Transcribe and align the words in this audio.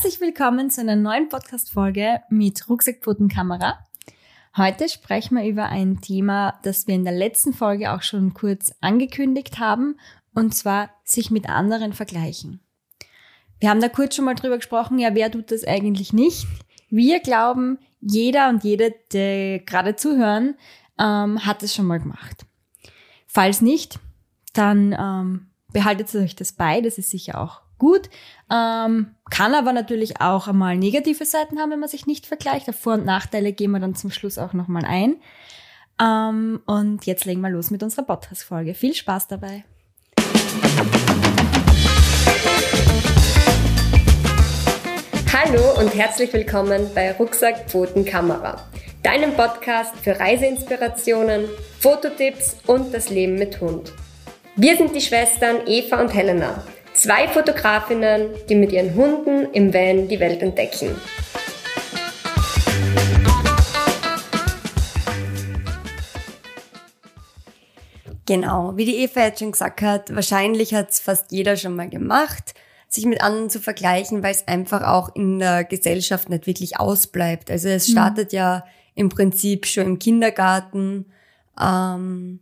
Herzlich 0.00 0.20
willkommen 0.20 0.70
zu 0.70 0.80
einer 0.80 0.94
neuen 0.94 1.28
Podcast-Folge 1.28 2.20
mit 2.30 2.68
Rucksackpfotenkamera. 2.68 3.84
Heute 4.56 4.88
sprechen 4.88 5.36
wir 5.36 5.44
über 5.44 5.70
ein 5.70 6.00
Thema, 6.00 6.60
das 6.62 6.86
wir 6.86 6.94
in 6.94 7.02
der 7.02 7.14
letzten 7.14 7.52
Folge 7.52 7.92
auch 7.92 8.02
schon 8.02 8.32
kurz 8.32 8.72
angekündigt 8.80 9.58
haben, 9.58 9.98
und 10.32 10.54
zwar 10.54 10.90
sich 11.02 11.32
mit 11.32 11.48
anderen 11.48 11.94
vergleichen. 11.94 12.60
Wir 13.58 13.70
haben 13.70 13.80
da 13.80 13.88
kurz 13.88 14.14
schon 14.14 14.24
mal 14.24 14.36
drüber 14.36 14.58
gesprochen, 14.58 15.00
ja, 15.00 15.16
wer 15.16 15.32
tut 15.32 15.50
das 15.50 15.64
eigentlich 15.64 16.12
nicht? 16.12 16.46
Wir 16.90 17.18
glauben, 17.18 17.80
jeder 18.00 18.50
und 18.50 18.62
jede, 18.62 18.94
die 19.12 19.64
gerade 19.66 19.96
zuhören, 19.96 20.54
ähm, 20.96 21.44
hat 21.44 21.64
es 21.64 21.74
schon 21.74 21.86
mal 21.86 21.98
gemacht. 21.98 22.46
Falls 23.26 23.62
nicht, 23.62 23.98
dann 24.52 24.94
ähm, 24.96 25.48
behaltet 25.72 26.14
euch 26.14 26.36
das 26.36 26.52
bei, 26.52 26.82
das 26.82 26.98
ist 26.98 27.10
sicher 27.10 27.40
auch 27.40 27.62
gut. 27.78 28.10
Ähm, 28.50 29.14
kann 29.30 29.54
aber 29.54 29.72
natürlich 29.72 30.20
auch 30.20 30.48
einmal 30.48 30.76
negative 30.76 31.24
Seiten 31.24 31.58
haben, 31.58 31.70
wenn 31.70 31.80
man 31.80 31.88
sich 31.88 32.06
nicht 32.06 32.26
vergleicht. 32.26 32.68
Auf 32.68 32.76
Vor- 32.76 32.94
und 32.94 33.04
Nachteile 33.04 33.52
gehen 33.52 33.70
wir 33.70 33.80
dann 33.80 33.94
zum 33.94 34.10
Schluss 34.10 34.38
auch 34.38 34.52
nochmal 34.52 34.84
ein. 34.84 35.16
Ähm, 36.00 36.60
und 36.66 37.06
jetzt 37.06 37.24
legen 37.24 37.40
wir 37.40 37.50
los 37.50 37.70
mit 37.70 37.82
unserer 37.82 38.04
Podcast-Folge. 38.04 38.74
Viel 38.74 38.94
Spaß 38.94 39.28
dabei. 39.28 39.64
Hallo 45.32 45.80
und 45.80 45.94
herzlich 45.94 46.32
willkommen 46.32 46.90
bei 46.94 47.12
Rucksack 47.12 47.70
Pfoten 47.70 48.04
Kamera, 48.04 48.68
deinem 49.02 49.32
Podcast 49.32 49.96
für 49.96 50.18
Reiseinspirationen, 50.18 51.46
Fototipps 51.78 52.56
und 52.66 52.92
das 52.92 53.08
Leben 53.08 53.36
mit 53.36 53.60
Hund. 53.60 53.92
Wir 54.56 54.76
sind 54.76 54.94
die 54.94 55.00
Schwestern 55.00 55.66
Eva 55.66 56.00
und 56.00 56.12
Helena, 56.12 56.62
zwei 56.98 57.28
Fotografinnen, 57.28 58.30
die 58.48 58.56
mit 58.56 58.72
ihren 58.72 58.94
Hunden 58.94 59.52
im 59.52 59.72
Van 59.72 60.08
die 60.08 60.18
Welt 60.18 60.42
entdecken. 60.42 60.96
Genau, 68.26 68.76
wie 68.76 68.84
die 68.84 68.96
Eva 68.96 69.20
jetzt 69.22 69.38
schon 69.38 69.52
gesagt 69.52 69.80
hat, 69.80 70.14
wahrscheinlich 70.14 70.74
hat 70.74 70.90
es 70.90 70.98
fast 71.00 71.32
jeder 71.32 71.56
schon 71.56 71.74
mal 71.74 71.88
gemacht, 71.88 72.54
sich 72.88 73.06
mit 73.06 73.22
anderen 73.22 73.48
zu 73.48 73.60
vergleichen, 73.60 74.22
weil 74.22 74.32
es 74.32 74.46
einfach 74.46 74.82
auch 74.82 75.14
in 75.14 75.38
der 75.38 75.64
Gesellschaft 75.64 76.28
nicht 76.28 76.46
wirklich 76.46 76.78
ausbleibt. 76.78 77.50
Also 77.50 77.68
es 77.68 77.88
startet 77.88 78.32
mhm. 78.32 78.36
ja 78.36 78.64
im 78.94 79.08
Prinzip 79.08 79.66
schon 79.66 79.86
im 79.86 79.98
Kindergarten 79.98 81.06
ähm, 81.58 82.40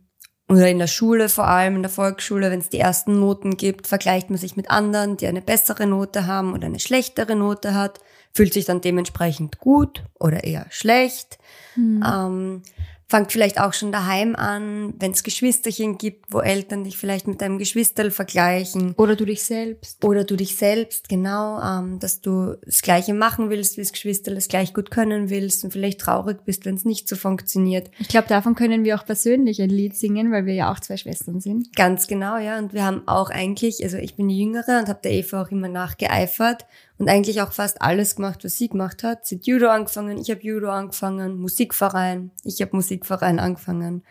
oder 0.49 0.69
in 0.69 0.79
der 0.79 0.87
Schule 0.87 1.29
vor 1.29 1.47
allem, 1.47 1.75
in 1.75 1.81
der 1.81 1.91
Volksschule, 1.91 2.49
wenn 2.49 2.59
es 2.59 2.69
die 2.69 2.79
ersten 2.79 3.19
Noten 3.19 3.57
gibt, 3.57 3.87
vergleicht 3.87 4.29
man 4.29 4.39
sich 4.39 4.55
mit 4.55 4.69
anderen, 4.69 5.17
die 5.17 5.27
eine 5.27 5.41
bessere 5.41 5.85
Note 5.85 6.25
haben 6.25 6.53
oder 6.53 6.67
eine 6.67 6.79
schlechtere 6.79 7.35
Note 7.35 7.73
hat, 7.73 7.99
fühlt 8.33 8.53
sich 8.53 8.65
dann 8.65 8.81
dementsprechend 8.81 9.59
gut 9.59 10.03
oder 10.19 10.43
eher 10.43 10.65
schlecht. 10.69 11.37
Mhm. 11.75 12.03
Ähm, 12.05 12.63
Fangt 13.09 13.31
vielleicht 13.31 13.59
auch 13.59 13.73
schon 13.73 13.93
daheim 13.93 14.35
an, 14.35 14.93
wenn 14.99 15.11
es 15.11 15.23
Geschwisterchen 15.23 15.97
gibt, 15.97 16.33
wo 16.33 16.41
Eltern 16.41 16.83
dich 16.83 16.97
vielleicht 16.97 17.27
mit 17.27 17.41
deinem 17.41 17.57
Geschwisterl 17.57 18.11
vergleichen. 18.11 18.93
Oder 18.97 19.15
du 19.15 19.23
dich 19.23 19.43
selbst. 19.43 20.03
Oder 20.03 20.25
du 20.25 20.35
dich 20.35 20.57
selbst, 20.57 21.07
genau, 21.07 21.61
ähm, 21.61 21.99
dass 21.99 22.19
du 22.19 22.57
das 22.65 22.81
Gleiche 22.81 23.13
machen 23.13 23.49
willst, 23.49 23.77
wie 23.77 23.81
das 23.81 23.93
Geschwisterl 23.93 24.35
das 24.35 24.49
gleich 24.49 24.73
gut 24.73 24.91
können 24.91 25.29
willst 25.29 25.63
und 25.63 25.71
vielleicht 25.71 26.01
traurig 26.01 26.43
bist, 26.43 26.65
wenn 26.65 26.75
es 26.75 26.83
nicht 26.83 27.07
so 27.07 27.15
funktioniert. 27.15 27.89
Ich 27.99 28.09
glaube, 28.09 28.27
davon 28.27 28.55
können 28.55 28.83
wir 28.83 28.99
auch 28.99 29.05
persönlich 29.05 29.61
ein 29.61 29.69
Lied 29.69 29.95
singen, 29.95 30.31
weil 30.31 30.45
wir 30.45 30.53
ja 30.53 30.71
auch 30.71 30.79
zwei 30.81 30.97
Schwestern 30.97 31.39
sind. 31.39 31.73
Ganz 31.77 32.07
genau, 32.07 32.37
ja. 32.37 32.57
Und 32.57 32.73
wir 32.73 32.83
haben 32.83 33.07
auch 33.07 33.29
eigentlich, 33.29 33.83
also 33.83 33.97
ich 33.97 34.15
bin 34.15 34.27
die 34.27 34.39
Jüngere 34.39 34.79
und 34.79 34.89
habe 34.89 34.99
der 35.01 35.11
Eva 35.11 35.43
auch 35.43 35.51
immer 35.51 35.69
nachgeeifert 35.69 36.65
und 36.97 37.09
eigentlich 37.09 37.41
auch 37.41 37.51
fast 37.51 37.81
alles 37.81 38.15
gemacht, 38.15 38.43
was 38.43 38.57
sie 38.57 38.69
gemacht 38.69 39.03
hat. 39.03 39.25
Sie 39.25 39.35
hat 39.35 39.45
Judo 39.45 39.69
angefangen, 39.69 40.17
ich 40.17 40.29
habe 40.31 40.41
Judo 40.41 40.69
angefangen, 40.69 41.39
Musikverein, 41.39 42.31
ich 42.43 42.61
habe 42.61 42.75
Musikverein 42.75 43.39
angefangen. 43.39 44.03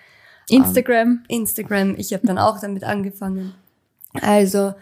Instagram. 0.48 1.24
Ähm, 1.28 1.40
Instagram, 1.40 1.94
ich 1.96 2.12
habe 2.12 2.26
dann 2.26 2.38
auch 2.38 2.60
damit 2.60 2.84
angefangen. 2.84 3.54
Also 4.20 4.74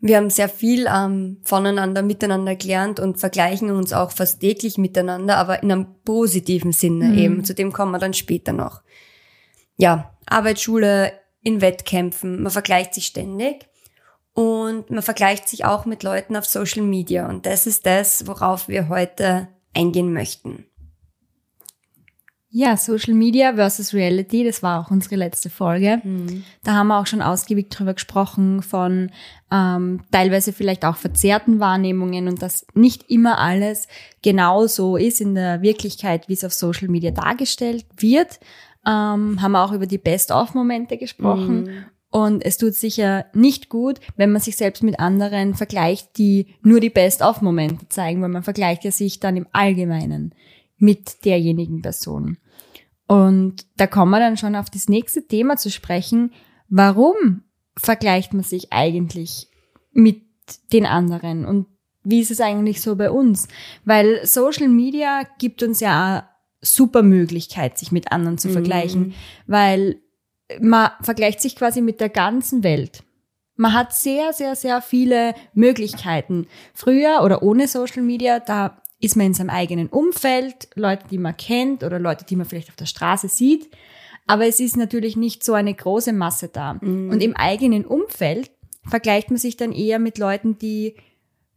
wir 0.00 0.18
haben 0.18 0.30
sehr 0.30 0.48
viel 0.48 0.86
ähm, 0.94 1.38
voneinander, 1.42 2.02
miteinander 2.02 2.54
gelernt 2.54 3.00
und 3.00 3.18
vergleichen 3.18 3.70
uns 3.70 3.92
auch 3.92 4.12
fast 4.12 4.40
täglich 4.40 4.76
miteinander, 4.76 5.38
aber 5.38 5.62
in 5.62 5.72
einem 5.72 5.86
positiven 6.04 6.72
Sinne 6.72 7.06
mhm. 7.06 7.18
eben. 7.18 7.44
Zu 7.44 7.54
dem 7.54 7.72
kommen 7.72 7.92
wir 7.92 7.98
dann 7.98 8.14
später 8.14 8.52
noch. 8.52 8.82
Ja, 9.78 10.14
Arbeitsschule, 10.26 11.12
in 11.42 11.60
Wettkämpfen, 11.60 12.42
man 12.42 12.50
vergleicht 12.50 12.94
sich 12.94 13.06
ständig. 13.06 13.68
Und 14.36 14.90
man 14.90 15.00
vergleicht 15.00 15.48
sich 15.48 15.64
auch 15.64 15.86
mit 15.86 16.02
Leuten 16.02 16.36
auf 16.36 16.44
Social 16.44 16.82
Media. 16.82 17.26
Und 17.26 17.46
das 17.46 17.66
ist 17.66 17.86
das, 17.86 18.26
worauf 18.26 18.68
wir 18.68 18.90
heute 18.90 19.48
eingehen 19.72 20.12
möchten. 20.12 20.66
Ja, 22.50 22.76
Social 22.76 23.14
Media 23.14 23.54
versus 23.54 23.94
Reality, 23.94 24.44
das 24.44 24.62
war 24.62 24.80
auch 24.80 24.90
unsere 24.90 25.16
letzte 25.16 25.48
Folge. 25.48 26.02
Mhm. 26.04 26.44
Da 26.62 26.74
haben 26.74 26.88
wir 26.88 27.00
auch 27.00 27.06
schon 27.06 27.22
ausgiebig 27.22 27.70
drüber 27.70 27.94
gesprochen 27.94 28.60
von 28.60 29.10
ähm, 29.50 30.02
teilweise 30.12 30.52
vielleicht 30.52 30.84
auch 30.84 30.96
verzerrten 30.96 31.58
Wahrnehmungen 31.58 32.28
und 32.28 32.42
dass 32.42 32.66
nicht 32.74 33.08
immer 33.10 33.38
alles 33.38 33.88
genau 34.22 34.66
so 34.66 34.98
ist 34.98 35.22
in 35.22 35.34
der 35.34 35.62
Wirklichkeit, 35.62 36.28
wie 36.28 36.34
es 36.34 36.44
auf 36.44 36.52
Social 36.52 36.88
Media 36.88 37.10
dargestellt 37.10 37.86
wird. 37.96 38.38
Ähm, 38.86 39.40
haben 39.40 39.52
wir 39.52 39.64
auch 39.64 39.72
über 39.72 39.86
die 39.86 39.98
Best-of-Momente 39.98 40.98
gesprochen 40.98 41.62
mhm. 41.62 41.84
Und 42.16 42.42
es 42.46 42.56
tut 42.56 42.72
sicher 42.72 43.26
nicht 43.34 43.68
gut, 43.68 44.00
wenn 44.16 44.32
man 44.32 44.40
sich 44.40 44.56
selbst 44.56 44.82
mit 44.82 44.98
anderen 44.98 45.54
vergleicht, 45.54 46.16
die 46.16 46.46
nur 46.62 46.80
die 46.80 46.88
Best-of-Momente 46.88 47.90
zeigen, 47.90 48.22
weil 48.22 48.30
man 48.30 48.42
vergleicht 48.42 48.84
ja 48.84 48.90
sich 48.90 49.20
dann 49.20 49.36
im 49.36 49.46
Allgemeinen 49.52 50.34
mit 50.78 51.26
derjenigen 51.26 51.82
Person. 51.82 52.38
Und 53.06 53.66
da 53.76 53.86
kommen 53.86 54.12
wir 54.12 54.18
dann 54.18 54.38
schon 54.38 54.56
auf 54.56 54.70
das 54.70 54.88
nächste 54.88 55.26
Thema 55.26 55.58
zu 55.58 55.70
sprechen. 55.70 56.32
Warum 56.70 57.42
vergleicht 57.76 58.32
man 58.32 58.44
sich 58.44 58.72
eigentlich 58.72 59.50
mit 59.92 60.22
den 60.72 60.86
anderen? 60.86 61.44
Und 61.44 61.66
wie 62.02 62.20
ist 62.20 62.30
es 62.30 62.40
eigentlich 62.40 62.80
so 62.80 62.96
bei 62.96 63.10
uns? 63.10 63.46
Weil 63.84 64.24
Social 64.24 64.68
Media 64.68 65.24
gibt 65.38 65.62
uns 65.62 65.80
ja 65.80 66.30
super 66.62 67.02
Möglichkeit, 67.02 67.76
sich 67.76 67.92
mit 67.92 68.10
anderen 68.10 68.38
zu 68.38 68.48
vergleichen, 68.48 69.08
mhm. 69.08 69.14
weil 69.46 70.00
man 70.60 70.90
vergleicht 71.02 71.40
sich 71.40 71.56
quasi 71.56 71.80
mit 71.80 72.00
der 72.00 72.08
ganzen 72.08 72.62
Welt. 72.62 73.02
Man 73.56 73.72
hat 73.72 73.94
sehr, 73.94 74.32
sehr, 74.32 74.54
sehr 74.54 74.82
viele 74.82 75.34
Möglichkeiten. 75.54 76.46
Früher 76.74 77.22
oder 77.24 77.42
ohne 77.42 77.68
Social 77.68 78.02
Media, 78.02 78.38
da 78.38 78.82
ist 79.00 79.16
man 79.16 79.26
in 79.26 79.34
seinem 79.34 79.50
eigenen 79.50 79.88
Umfeld, 79.88 80.68
Leute, 80.74 81.06
die 81.10 81.18
man 81.18 81.36
kennt 81.36 81.82
oder 81.82 81.98
Leute, 81.98 82.24
die 82.24 82.36
man 82.36 82.46
vielleicht 82.46 82.68
auf 82.68 82.76
der 82.76 82.86
Straße 82.86 83.28
sieht. 83.28 83.70
Aber 84.26 84.46
es 84.46 84.60
ist 84.60 84.76
natürlich 84.76 85.16
nicht 85.16 85.44
so 85.44 85.54
eine 85.54 85.72
große 85.72 86.12
Masse 86.12 86.48
da. 86.48 86.74
Mhm. 86.74 87.10
Und 87.10 87.22
im 87.22 87.36
eigenen 87.36 87.84
Umfeld 87.84 88.50
vergleicht 88.86 89.30
man 89.30 89.38
sich 89.38 89.56
dann 89.56 89.72
eher 89.72 89.98
mit 89.98 90.18
Leuten, 90.18 90.58
die 90.58 90.96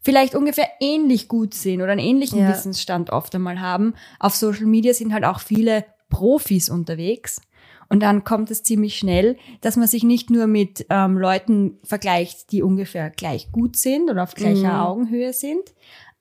vielleicht 0.02 0.36
ungefähr 0.36 0.70
ähnlich 0.80 1.28
gut 1.28 1.54
sind 1.54 1.82
oder 1.82 1.92
einen 1.92 2.00
ähnlichen 2.00 2.40
ja. 2.40 2.50
Wissensstand 2.50 3.10
oft 3.10 3.34
einmal 3.36 3.60
haben. 3.60 3.94
Auf 4.20 4.36
Social 4.36 4.66
Media 4.66 4.94
sind 4.94 5.14
halt 5.14 5.26
auch 5.26 5.40
viele 5.40 5.86
Profis 6.10 6.70
unterwegs. 6.70 7.42
Und 7.90 8.02
dann 8.02 8.24
kommt 8.24 8.52
es 8.52 8.62
ziemlich 8.62 8.98
schnell, 8.98 9.36
dass 9.62 9.76
man 9.76 9.88
sich 9.88 10.04
nicht 10.04 10.30
nur 10.30 10.46
mit 10.46 10.86
ähm, 10.90 11.18
Leuten 11.18 11.80
vergleicht, 11.84 12.52
die 12.52 12.62
ungefähr 12.62 13.10
gleich 13.10 13.52
gut 13.52 13.76
sind 13.76 14.12
oder 14.12 14.24
auf 14.24 14.36
gleicher 14.36 14.74
mhm. 14.74 14.80
Augenhöhe 14.80 15.34
sind, 15.34 15.74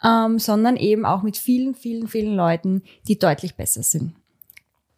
ähm, 0.03 0.39
sondern 0.39 0.77
eben 0.77 1.05
auch 1.05 1.23
mit 1.23 1.37
vielen, 1.37 1.75
vielen, 1.75 2.09
vielen 2.09 2.35
Leuten, 2.35 2.83
die 3.07 3.19
deutlich 3.19 3.55
besser 3.55 3.83
sind. 3.83 4.15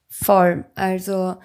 Voll. 0.09 0.65
Also 0.77 1.37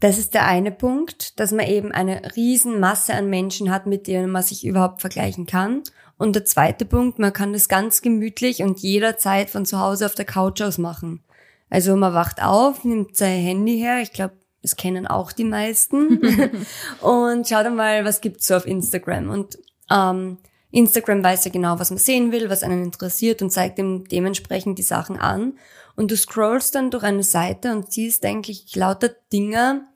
das 0.00 0.18
ist 0.18 0.34
der 0.34 0.46
eine 0.46 0.72
Punkt, 0.72 1.38
dass 1.40 1.52
man 1.52 1.66
eben 1.66 1.92
eine 1.92 2.36
riesen 2.36 2.80
Masse 2.80 3.14
an 3.14 3.28
Menschen 3.28 3.70
hat, 3.70 3.86
mit 3.86 4.06
denen 4.06 4.30
man 4.30 4.42
sich 4.42 4.64
überhaupt 4.64 5.00
vergleichen 5.00 5.46
kann. 5.46 5.82
Und 6.18 6.34
der 6.34 6.44
zweite 6.44 6.84
Punkt, 6.84 7.18
man 7.18 7.32
kann 7.32 7.52
das 7.52 7.68
ganz 7.68 8.00
gemütlich 8.02 8.62
und 8.62 8.80
jederzeit 8.80 9.50
von 9.50 9.66
zu 9.66 9.80
Hause 9.80 10.06
auf 10.06 10.14
der 10.14 10.24
Couch 10.24 10.62
aus 10.62 10.78
machen. 10.78 11.22
Also 11.70 11.96
man 11.96 12.14
wacht 12.14 12.42
auf, 12.42 12.84
nimmt 12.84 13.16
sein 13.16 13.40
Handy 13.40 13.78
her, 13.78 14.00
ich 14.00 14.12
glaube, 14.12 14.34
das 14.62 14.76
kennen 14.76 15.06
auch 15.06 15.32
die 15.32 15.44
meisten, 15.44 16.20
und 17.00 17.48
schaut 17.48 17.66
einmal, 17.66 18.04
was 18.04 18.20
gibt's 18.20 18.46
so 18.46 18.56
auf 18.56 18.66
Instagram. 18.66 19.30
Und 19.30 19.58
ähm, 19.90 20.38
Instagram 20.70 21.22
weiß 21.22 21.44
ja 21.44 21.50
genau, 21.50 21.78
was 21.78 21.90
man 21.90 21.98
sehen 21.98 22.32
will, 22.32 22.50
was 22.50 22.62
einen 22.62 22.84
interessiert 22.84 23.42
und 23.42 23.50
zeigt 23.50 23.78
ihm 23.78 24.06
dementsprechend 24.08 24.78
die 24.78 24.82
Sachen 24.82 25.18
an. 25.18 25.58
Und 25.94 26.10
du 26.10 26.16
scrollst 26.16 26.74
dann 26.74 26.90
durch 26.90 27.04
eine 27.04 27.22
Seite 27.22 27.72
und 27.72 27.92
siehst 27.92 28.24
eigentlich 28.24 28.74
lauter 28.76 29.10
Dinge, 29.32 29.86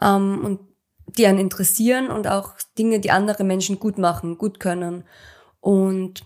ähm, 0.00 0.44
und 0.44 0.60
die 1.06 1.26
einen 1.26 1.38
interessieren 1.38 2.08
und 2.10 2.26
auch 2.26 2.54
Dinge, 2.78 3.00
die 3.00 3.10
andere 3.10 3.44
Menschen 3.44 3.78
gut 3.78 3.98
machen, 3.98 4.38
gut 4.38 4.58
können. 4.58 5.04
Und 5.60 6.24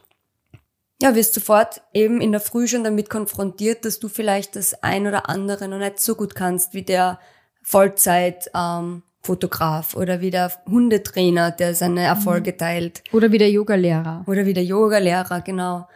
ja, 1.01 1.15
wirst 1.15 1.35
sofort 1.35 1.81
eben 1.95 2.21
in 2.21 2.33
der 2.33 2.41
Früh 2.41 2.67
schon 2.67 2.85
damit 2.85 3.09
konfrontiert, 3.09 3.85
dass 3.85 4.01
du 4.01 4.09
vielleicht 4.09 4.57
das 4.57 4.83
ein 4.83 5.07
oder 5.07 5.29
andere 5.29 5.69
noch 5.69 5.79
nicht 5.79 6.01
so 6.01 6.15
gut 6.17 6.35
kannst 6.35 6.75
wie 6.75 6.83
der 6.83 7.21
Vollzeit 7.63 8.51
ähm, 8.55 9.03
Fotograf 9.21 9.95
oder 9.95 10.21
wie 10.21 10.31
der 10.31 10.51
Hundetrainer, 10.67 11.51
der 11.51 11.75
seine 11.75 12.03
Erfolge 12.03 12.57
teilt. 12.57 13.03
Oder 13.13 13.31
wie 13.31 13.39
der 13.39 13.51
Yogalehrer. 13.51 14.25
Oder 14.27 14.47
wie 14.47 14.55
der 14.55 14.65
Yogalehrer, 14.65 15.41
genau. 15.43 15.87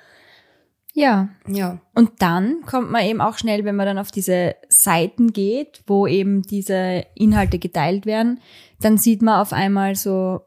Ja. 0.92 1.28
Ja. 1.48 1.78
Und 1.94 2.20
dann 2.20 2.60
kommt 2.66 2.90
man 2.90 3.04
eben 3.04 3.20
auch 3.20 3.38
schnell, 3.38 3.64
wenn 3.64 3.76
man 3.76 3.86
dann 3.86 3.98
auf 3.98 4.10
diese 4.10 4.56
Seiten 4.68 5.32
geht, 5.32 5.82
wo 5.86 6.06
eben 6.06 6.42
diese 6.42 7.06
Inhalte 7.14 7.58
geteilt 7.58 8.04
werden, 8.04 8.40
dann 8.80 8.98
sieht 8.98 9.22
man 9.22 9.40
auf 9.40 9.52
einmal 9.52 9.94
so 9.94 10.42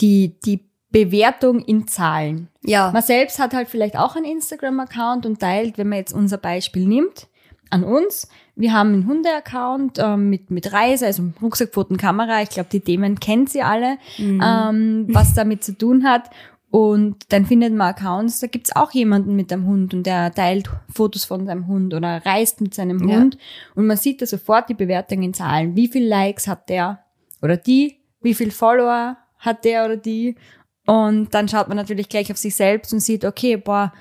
die, 0.00 0.38
die 0.40 0.68
Bewertung 0.96 1.60
in 1.60 1.86
Zahlen. 1.86 2.48
Ja. 2.64 2.90
Man 2.90 3.02
selbst 3.02 3.38
hat 3.38 3.52
halt 3.52 3.68
vielleicht 3.68 3.98
auch 3.98 4.16
einen 4.16 4.24
Instagram-Account 4.24 5.26
und 5.26 5.40
teilt, 5.40 5.76
wenn 5.76 5.90
man 5.90 5.98
jetzt 5.98 6.14
unser 6.14 6.38
Beispiel 6.38 6.86
nimmt, 6.86 7.28
an 7.68 7.84
uns. 7.84 8.28
Wir 8.54 8.72
haben 8.72 8.94
einen 8.94 9.06
Hunde-Account 9.06 9.98
ähm, 9.98 10.30
mit, 10.30 10.50
mit 10.50 10.72
Reise, 10.72 11.04
also 11.04 11.24
Rucksackpfoten, 11.42 11.98
Kamera. 11.98 12.40
Ich 12.40 12.48
glaube, 12.48 12.70
die 12.72 12.80
Themen 12.80 13.20
kennt 13.20 13.50
sie 13.50 13.60
alle, 13.60 13.98
ähm, 14.18 15.06
was 15.10 15.34
damit 15.34 15.64
zu 15.64 15.76
tun 15.76 16.04
hat. 16.04 16.30
Und 16.70 17.30
dann 17.32 17.44
findet 17.44 17.74
man 17.74 17.88
Accounts, 17.88 18.40
da 18.40 18.46
gibt's 18.46 18.74
auch 18.74 18.90
jemanden 18.92 19.36
mit 19.36 19.52
einem 19.52 19.66
Hund 19.66 19.92
und 19.92 20.04
der 20.04 20.32
teilt 20.32 20.70
Fotos 20.92 21.24
von 21.24 21.46
seinem 21.46 21.66
Hund 21.66 21.92
oder 21.92 22.24
reist 22.24 22.60
mit 22.62 22.72
seinem 22.74 23.06
Ja. 23.06 23.16
Hund. 23.16 23.36
Und 23.74 23.86
man 23.86 23.96
sieht 23.98 24.22
da 24.22 24.26
sofort 24.26 24.68
die 24.70 24.74
Bewertung 24.74 25.22
in 25.22 25.34
Zahlen. 25.34 25.76
Wie 25.76 25.88
viel 25.88 26.06
Likes 26.06 26.48
hat 26.48 26.68
der 26.70 27.00
oder 27.42 27.56
die? 27.56 27.98
Wie 28.22 28.34
viel 28.34 28.50
Follower 28.50 29.16
hat 29.38 29.64
der 29.64 29.84
oder 29.84 29.96
die? 29.96 30.36
Und 30.86 31.34
dann 31.34 31.48
schaut 31.48 31.68
man 31.68 31.76
natürlich 31.76 32.08
gleich 32.08 32.30
auf 32.30 32.38
sich 32.38 32.54
selbst 32.54 32.92
und 32.92 33.00
sieht, 33.00 33.24
okay, 33.24 33.56
boah, 33.56 33.92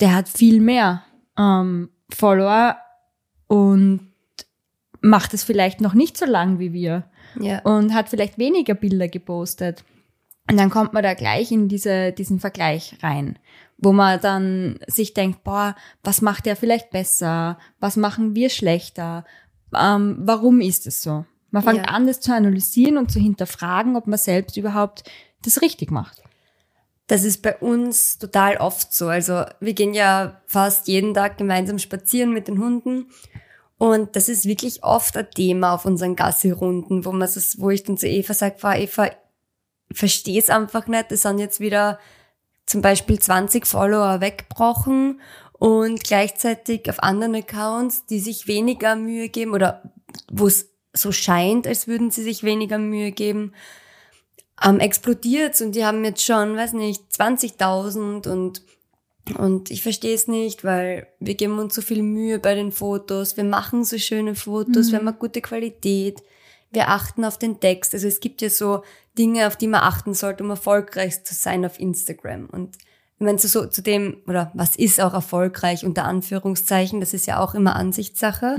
der 0.00 0.14
hat 0.14 0.28
viel 0.28 0.60
mehr 0.60 1.02
ähm, 1.38 1.90
Follower 2.12 2.76
und 3.46 4.12
macht 5.00 5.34
es 5.34 5.44
vielleicht 5.44 5.80
noch 5.80 5.94
nicht 5.94 6.16
so 6.18 6.26
lang 6.26 6.58
wie 6.58 6.72
wir 6.72 7.04
Ja. 7.38 7.60
und 7.60 7.94
hat 7.94 8.08
vielleicht 8.08 8.38
weniger 8.38 8.74
Bilder 8.74 9.08
gepostet. 9.08 9.84
Und 10.50 10.58
dann 10.58 10.70
kommt 10.70 10.92
man 10.92 11.02
da 11.02 11.14
gleich 11.14 11.50
in 11.52 11.68
diese, 11.68 12.12
diesen 12.12 12.38
Vergleich 12.40 12.96
rein, 13.02 13.38
wo 13.78 13.92
man 13.92 14.20
dann 14.20 14.78
sich 14.86 15.12
denkt, 15.14 15.42
boah, 15.44 15.74
was 16.02 16.22
macht 16.22 16.46
der 16.46 16.56
vielleicht 16.56 16.90
besser? 16.90 17.58
Was 17.80 17.96
machen 17.96 18.34
wir 18.34 18.48
schlechter? 18.48 19.24
Ähm, 19.76 20.16
warum 20.20 20.60
ist 20.60 20.86
es 20.86 21.02
so? 21.02 21.24
Man 21.50 21.62
fängt 21.62 21.78
Ja. 21.86 21.92
an, 21.94 22.06
das 22.06 22.20
zu 22.20 22.32
analysieren 22.34 22.96
und 22.96 23.10
zu 23.10 23.18
hinterfragen, 23.18 23.96
ob 23.96 24.06
man 24.06 24.18
selbst 24.18 24.56
überhaupt 24.56 25.04
das 25.46 25.62
richtig 25.62 25.90
macht. 25.90 26.22
Das 27.06 27.24
ist 27.24 27.42
bei 27.42 27.56
uns 27.56 28.18
total 28.18 28.56
oft 28.56 28.92
so. 28.92 29.08
Also 29.08 29.44
wir 29.60 29.74
gehen 29.74 29.94
ja 29.94 30.40
fast 30.46 30.88
jeden 30.88 31.14
Tag 31.14 31.38
gemeinsam 31.38 31.78
spazieren 31.78 32.32
mit 32.32 32.48
den 32.48 32.58
Hunden. 32.58 33.10
Und 33.78 34.16
das 34.16 34.28
ist 34.28 34.46
wirklich 34.46 34.82
oft 34.82 35.16
ein 35.16 35.30
Thema 35.30 35.74
auf 35.74 35.84
unseren 35.84 36.16
Gassi-Runden, 36.16 37.04
wo 37.04 37.12
man 37.12 37.28
wo 37.28 37.70
ich 37.70 37.84
dann 37.84 37.98
zu 37.98 38.08
Eva 38.08 38.34
sage, 38.34 38.56
"Boah, 38.60 38.74
Eva, 38.74 39.10
verstehe 39.92 40.40
es 40.40 40.50
einfach 40.50 40.86
nicht. 40.86 41.12
Es 41.12 41.22
sind 41.22 41.38
jetzt 41.38 41.60
wieder 41.60 41.98
zum 42.64 42.82
Beispiel 42.82 43.18
20 43.18 43.66
Follower 43.66 44.20
weggebrochen 44.20 45.20
und 45.52 46.02
gleichzeitig 46.02 46.88
auf 46.90 47.02
anderen 47.02 47.36
Accounts, 47.36 48.06
die 48.06 48.18
sich 48.18 48.46
weniger 48.46 48.96
Mühe 48.96 49.28
geben 49.28 49.52
oder 49.52 49.82
wo 50.30 50.46
es 50.46 50.70
so 50.92 51.12
scheint, 51.12 51.66
als 51.66 51.86
würden 51.86 52.10
sie 52.10 52.22
sich 52.22 52.42
weniger 52.42 52.78
Mühe 52.78 53.12
geben, 53.12 53.52
ähm, 54.62 54.80
explodiert 54.80 55.60
und 55.60 55.72
die 55.72 55.84
haben 55.84 56.04
jetzt 56.04 56.24
schon, 56.24 56.56
weiß 56.56 56.72
nicht, 56.74 57.02
20.000 57.12 58.28
und 58.28 58.62
und 59.38 59.72
ich 59.72 59.82
verstehe 59.82 60.14
es 60.14 60.28
nicht, 60.28 60.62
weil 60.62 61.08
wir 61.18 61.34
geben 61.34 61.58
uns 61.58 61.74
so 61.74 61.82
viel 61.82 62.02
Mühe 62.02 62.38
bei 62.38 62.54
den 62.54 62.70
Fotos, 62.70 63.36
wir 63.36 63.42
machen 63.42 63.82
so 63.82 63.98
schöne 63.98 64.36
Fotos, 64.36 64.92
wir 64.92 64.98
haben 64.98 65.08
eine 65.08 65.16
gute 65.16 65.40
Qualität, 65.40 66.22
wir 66.70 66.90
achten 66.90 67.24
auf 67.24 67.36
den 67.36 67.58
Text. 67.58 67.92
Also 67.92 68.06
es 68.06 68.20
gibt 68.20 68.40
ja 68.40 68.50
so 68.50 68.82
Dinge, 69.18 69.48
auf 69.48 69.56
die 69.56 69.66
man 69.66 69.80
achten 69.80 70.14
sollte, 70.14 70.44
um 70.44 70.50
erfolgreich 70.50 71.24
zu 71.24 71.34
sein 71.34 71.64
auf 71.64 71.80
Instagram. 71.80 72.46
Und 72.46 72.76
ich 72.76 73.24
meine, 73.24 73.38
so, 73.38 73.66
zu 73.66 73.82
dem, 73.82 74.18
oder 74.28 74.52
was 74.54 74.76
ist 74.76 75.00
auch 75.00 75.14
erfolgreich 75.14 75.84
unter 75.84 76.04
Anführungszeichen, 76.04 77.00
das 77.00 77.14
ist 77.14 77.26
ja 77.26 77.40
auch 77.40 77.54
immer 77.54 77.74
Ansichtssache. 77.74 78.56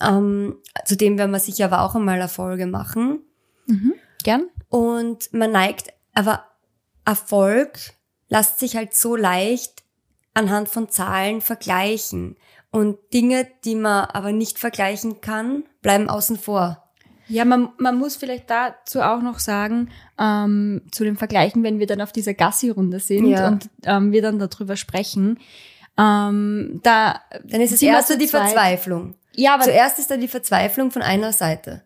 Ähm, 0.00 0.56
zudem 0.84 1.16
werden 1.18 1.30
wir 1.30 1.40
sicher 1.40 1.66
aber 1.66 1.82
auch 1.82 1.94
einmal 1.94 2.18
Erfolge 2.18 2.66
machen. 2.66 3.20
Gern? 4.24 4.48
Und 4.68 5.32
man 5.32 5.52
neigt, 5.52 5.92
aber 6.14 6.44
Erfolg 7.04 7.78
lässt 8.28 8.58
sich 8.58 8.76
halt 8.76 8.94
so 8.94 9.16
leicht 9.16 9.84
anhand 10.34 10.68
von 10.68 10.88
Zahlen 10.90 11.40
vergleichen. 11.40 12.36
Und 12.70 12.98
Dinge, 13.14 13.46
die 13.64 13.74
man 13.74 14.04
aber 14.06 14.32
nicht 14.32 14.58
vergleichen 14.58 15.20
kann, 15.20 15.64
bleiben 15.82 16.10
außen 16.10 16.36
vor. 16.38 16.82
Ja, 17.28 17.44
man, 17.44 17.70
man 17.78 17.96
muss 17.98 18.16
vielleicht 18.16 18.50
dazu 18.50 19.00
auch 19.00 19.20
noch 19.22 19.38
sagen, 19.38 19.88
ähm, 20.18 20.82
zu 20.92 21.02
dem 21.04 21.16
Vergleichen, 21.16 21.62
wenn 21.62 21.78
wir 21.78 21.86
dann 21.86 22.00
auf 22.00 22.12
dieser 22.12 22.34
Gassi-Runde 22.34 23.00
sind 23.00 23.26
Ja. 23.28 23.48
und 23.48 23.68
ähm, 23.84 24.12
wir 24.12 24.22
dann 24.22 24.38
darüber 24.38 24.76
sprechen, 24.76 25.38
ähm, 25.98 26.80
da 26.82 27.20
Dann 27.44 27.60
ist 27.62 27.72
es 27.72 27.82
erst 27.82 28.08
so 28.08 28.18
die. 28.18 28.28
Verzweiflung. 28.28 29.14
Ja, 29.34 29.54
aber 29.54 29.64
Zuerst 29.64 29.98
ist 29.98 30.10
da 30.10 30.16
die 30.16 30.28
Verzweiflung 30.28 30.90
von 30.90 31.02
einer 31.02 31.32
Seite. 31.32 31.82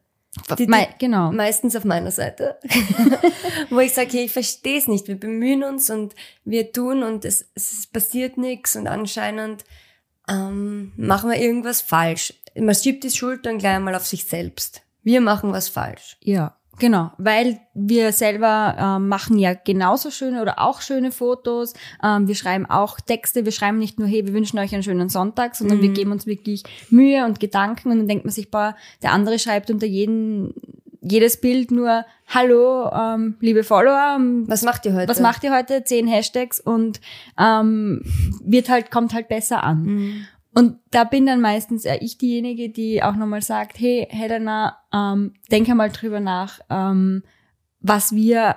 Die, 0.59 0.67
die, 0.67 0.87
genau. 0.99 1.33
Meistens 1.33 1.75
auf 1.75 1.85
meiner 1.85 2.11
Seite. 2.11 2.59
Wo 3.71 3.81
ich 3.81 3.93
sage, 3.93 4.11
hey, 4.13 4.25
ich 4.27 4.33
verstehe 4.33 4.79
es 4.79 4.87
nicht. 4.87 5.09
Wir 5.09 5.19
bemühen 5.19 5.65
uns 5.65 5.91
und 5.91 6.15
wir 6.45 6.73
tun 6.73 7.03
und 7.03 7.25
es, 7.25 7.51
es 7.55 7.87
passiert 7.87 8.37
nichts 8.37 8.77
und 8.77 8.87
anscheinend 8.87 9.65
ähm, 10.29 10.93
machen 10.97 11.31
wir 11.31 11.39
irgendwas 11.39 11.81
falsch. 11.81 12.35
Man 12.55 12.75
schiebt 12.75 13.03
die 13.05 13.11
Schuld 13.11 13.45
dann 13.45 13.59
gleich 13.59 13.77
einmal 13.77 13.95
auf 13.95 14.07
sich 14.07 14.25
selbst. 14.25 14.83
Wir 15.03 15.21
machen 15.21 15.53
was 15.53 15.69
falsch. 15.69 16.17
Ja, 16.21 16.60
genau, 16.81 17.13
weil 17.19 17.61
wir 17.75 18.11
selber 18.11 18.77
ähm, 18.77 19.07
machen 19.07 19.39
ja 19.39 19.55
genauso 19.55 20.11
schöne 20.11 20.43
oder 20.43 20.59
auch 20.59 20.81
schöne 20.81 21.13
Fotos. 21.13 21.75
Ähm, 22.03 22.27
wir 22.27 22.35
schreiben 22.35 22.67
auch 22.67 22.99
Texte. 22.99 23.45
Wir 23.45 23.53
schreiben 23.53 23.79
nicht 23.79 24.01
nur, 24.01 24.09
hey, 24.09 24.27
wir 24.27 24.35
wünschen 24.35 24.59
euch 24.59 24.75
einen 24.75 24.83
schönen 24.83 25.09
Sonntag, 25.09 25.55
sondern 25.55 25.81
wir 25.81 25.91
geben 25.91 26.11
uns 26.11 26.27
wirklich 26.27 26.65
Mühe 26.91 27.25
und 27.25 27.39
Gedanken 27.39 27.93
und 27.93 27.99
dann 27.99 28.09
denkt 28.09 28.25
man 28.25 28.33
sich, 28.33 28.51
boah, 28.51 28.75
der 29.03 29.13
andere 29.13 29.39
schreibt 29.39 29.71
unter 29.71 29.87
jeden 29.87 30.55
jedes 31.03 31.41
Bild 31.41 31.71
nur 31.71 32.05
Hallo, 32.27 32.91
ähm, 32.93 33.37
liebe 33.41 33.65
Follower, 33.65 34.17
ähm, 34.19 34.45
Was 34.47 34.63
macht 34.63 34.85
ihr 34.87 34.95
heute? 34.95 35.09
was 35.09 35.21
macht 35.21 35.43
ihr 35.45 35.55
heute? 35.55 35.83
Zehn 35.85 36.07
Hashtags 36.07 36.61
und 36.61 37.01
ähm, 37.39 38.03
wird 38.45 38.69
halt, 38.69 38.91
kommt 38.91 39.15
halt 39.15 39.29
besser 39.29 39.65
an. 39.65 39.83
Mhm. 39.83 40.27
Und 40.53 40.79
da 40.91 41.05
bin 41.05 41.27
dann 41.27 41.41
meistens 41.41 41.85
eher 41.85 42.03
ich 42.03 42.19
diejenige, 42.19 42.71
die 42.71 43.03
auch 43.03 43.15
nochmal 43.15 43.43
sagt, 43.43 43.79
hey 43.79 44.07
Helena, 44.11 44.79
ähm, 44.93 45.35
denk 45.51 45.69
einmal 45.69 45.91
drüber 45.91 46.21
nach, 46.21 46.61
ähm, 46.69 47.23
was 47.81 48.13
wir, 48.13 48.57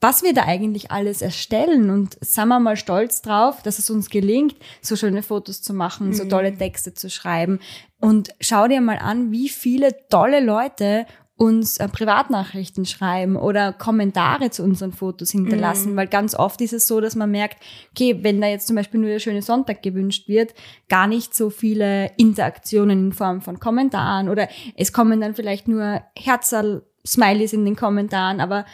was 0.00 0.22
wir 0.22 0.34
da 0.34 0.42
eigentlich 0.42 0.90
alles 0.90 1.22
erstellen 1.22 1.88
und 1.88 2.18
sind 2.20 2.48
wir 2.48 2.60
mal 2.60 2.76
stolz 2.76 3.22
drauf, 3.22 3.62
dass 3.62 3.78
es 3.78 3.88
uns 3.88 4.10
gelingt, 4.10 4.54
so 4.82 4.96
schöne 4.96 5.22
Fotos 5.22 5.62
zu 5.62 5.72
machen, 5.72 6.12
so 6.12 6.26
tolle 6.26 6.56
Texte 6.56 6.92
zu 6.92 7.08
schreiben. 7.08 7.58
Und 7.98 8.34
schau 8.40 8.68
dir 8.68 8.82
mal 8.82 8.98
an, 8.98 9.32
wie 9.32 9.48
viele 9.48 9.96
tolle 10.08 10.40
Leute 10.40 11.06
uns 11.36 11.76
äh, 11.76 11.88
Privatnachrichten 11.88 12.86
schreiben 12.86 13.36
oder 13.36 13.72
Kommentare 13.72 14.50
zu 14.50 14.62
unseren 14.62 14.92
Fotos 14.92 15.30
hinterlassen, 15.32 15.94
weil 15.94 16.06
ganz 16.06 16.34
oft 16.34 16.60
ist 16.62 16.72
es 16.72 16.88
so, 16.88 17.00
dass 17.00 17.14
man 17.14 17.30
merkt, 17.30 17.62
okay, 17.90 18.18
wenn 18.22 18.40
da 18.40 18.46
jetzt 18.46 18.66
zum 18.66 18.76
Beispiel 18.76 19.00
nur 19.00 19.10
der 19.10 19.18
schöne 19.18 19.42
Sonntag 19.42 19.82
gewünscht 19.82 20.28
wird, 20.28 20.54
gar 20.88 21.06
nicht 21.06 21.34
so 21.34 21.50
viele 21.50 22.10
Interaktionen 22.16 23.06
in 23.06 23.12
Form 23.12 23.42
von 23.42 23.60
Kommentaren 23.60 24.30
oder 24.30 24.48
es 24.76 24.94
kommen 24.94 25.20
dann 25.20 25.34
vielleicht 25.34 25.68
nur 25.68 26.00
Herzerl, 26.16 26.82
Smileys 27.06 27.52
in 27.52 27.66
den 27.66 27.76
Kommentaren, 27.76 28.40
aber 28.40 28.64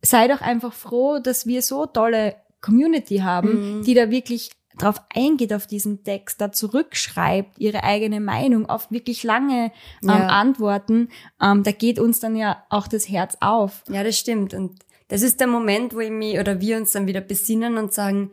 sei 0.00 0.28
doch 0.28 0.40
einfach 0.40 0.72
froh, 0.72 1.18
dass 1.18 1.46
wir 1.46 1.60
so 1.60 1.86
tolle 1.86 2.36
Community 2.60 3.18
haben, 3.18 3.82
die 3.84 3.94
da 3.94 4.10
wirklich 4.10 4.50
drauf 4.78 5.00
eingeht 5.14 5.52
auf 5.52 5.66
diesen 5.66 6.04
Text, 6.04 6.40
da 6.40 6.52
zurückschreibt, 6.52 7.58
ihre 7.58 7.84
eigene 7.84 8.20
Meinung, 8.20 8.66
oft 8.66 8.90
wirklich 8.92 9.22
lange 9.22 9.72
ähm, 10.02 10.08
Ja. 10.08 10.26
Antworten, 10.28 11.08
ähm, 11.40 11.62
da 11.62 11.72
geht 11.72 11.98
uns 11.98 12.20
dann 12.20 12.36
ja 12.36 12.62
auch 12.68 12.86
das 12.86 13.08
Herz 13.08 13.36
auf. 13.40 13.82
Ja, 13.88 14.04
das 14.04 14.18
stimmt. 14.18 14.54
Und 14.54 14.80
das 15.08 15.22
ist 15.22 15.40
der 15.40 15.46
Moment, 15.46 15.94
wo 15.94 16.00
ich 16.00 16.10
mich 16.10 16.38
oder 16.38 16.60
wir 16.60 16.76
uns 16.76 16.92
dann 16.92 17.06
wieder 17.06 17.20
besinnen 17.20 17.78
und 17.78 17.92
sagen, 17.92 18.32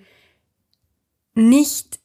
nicht, 1.36 2.00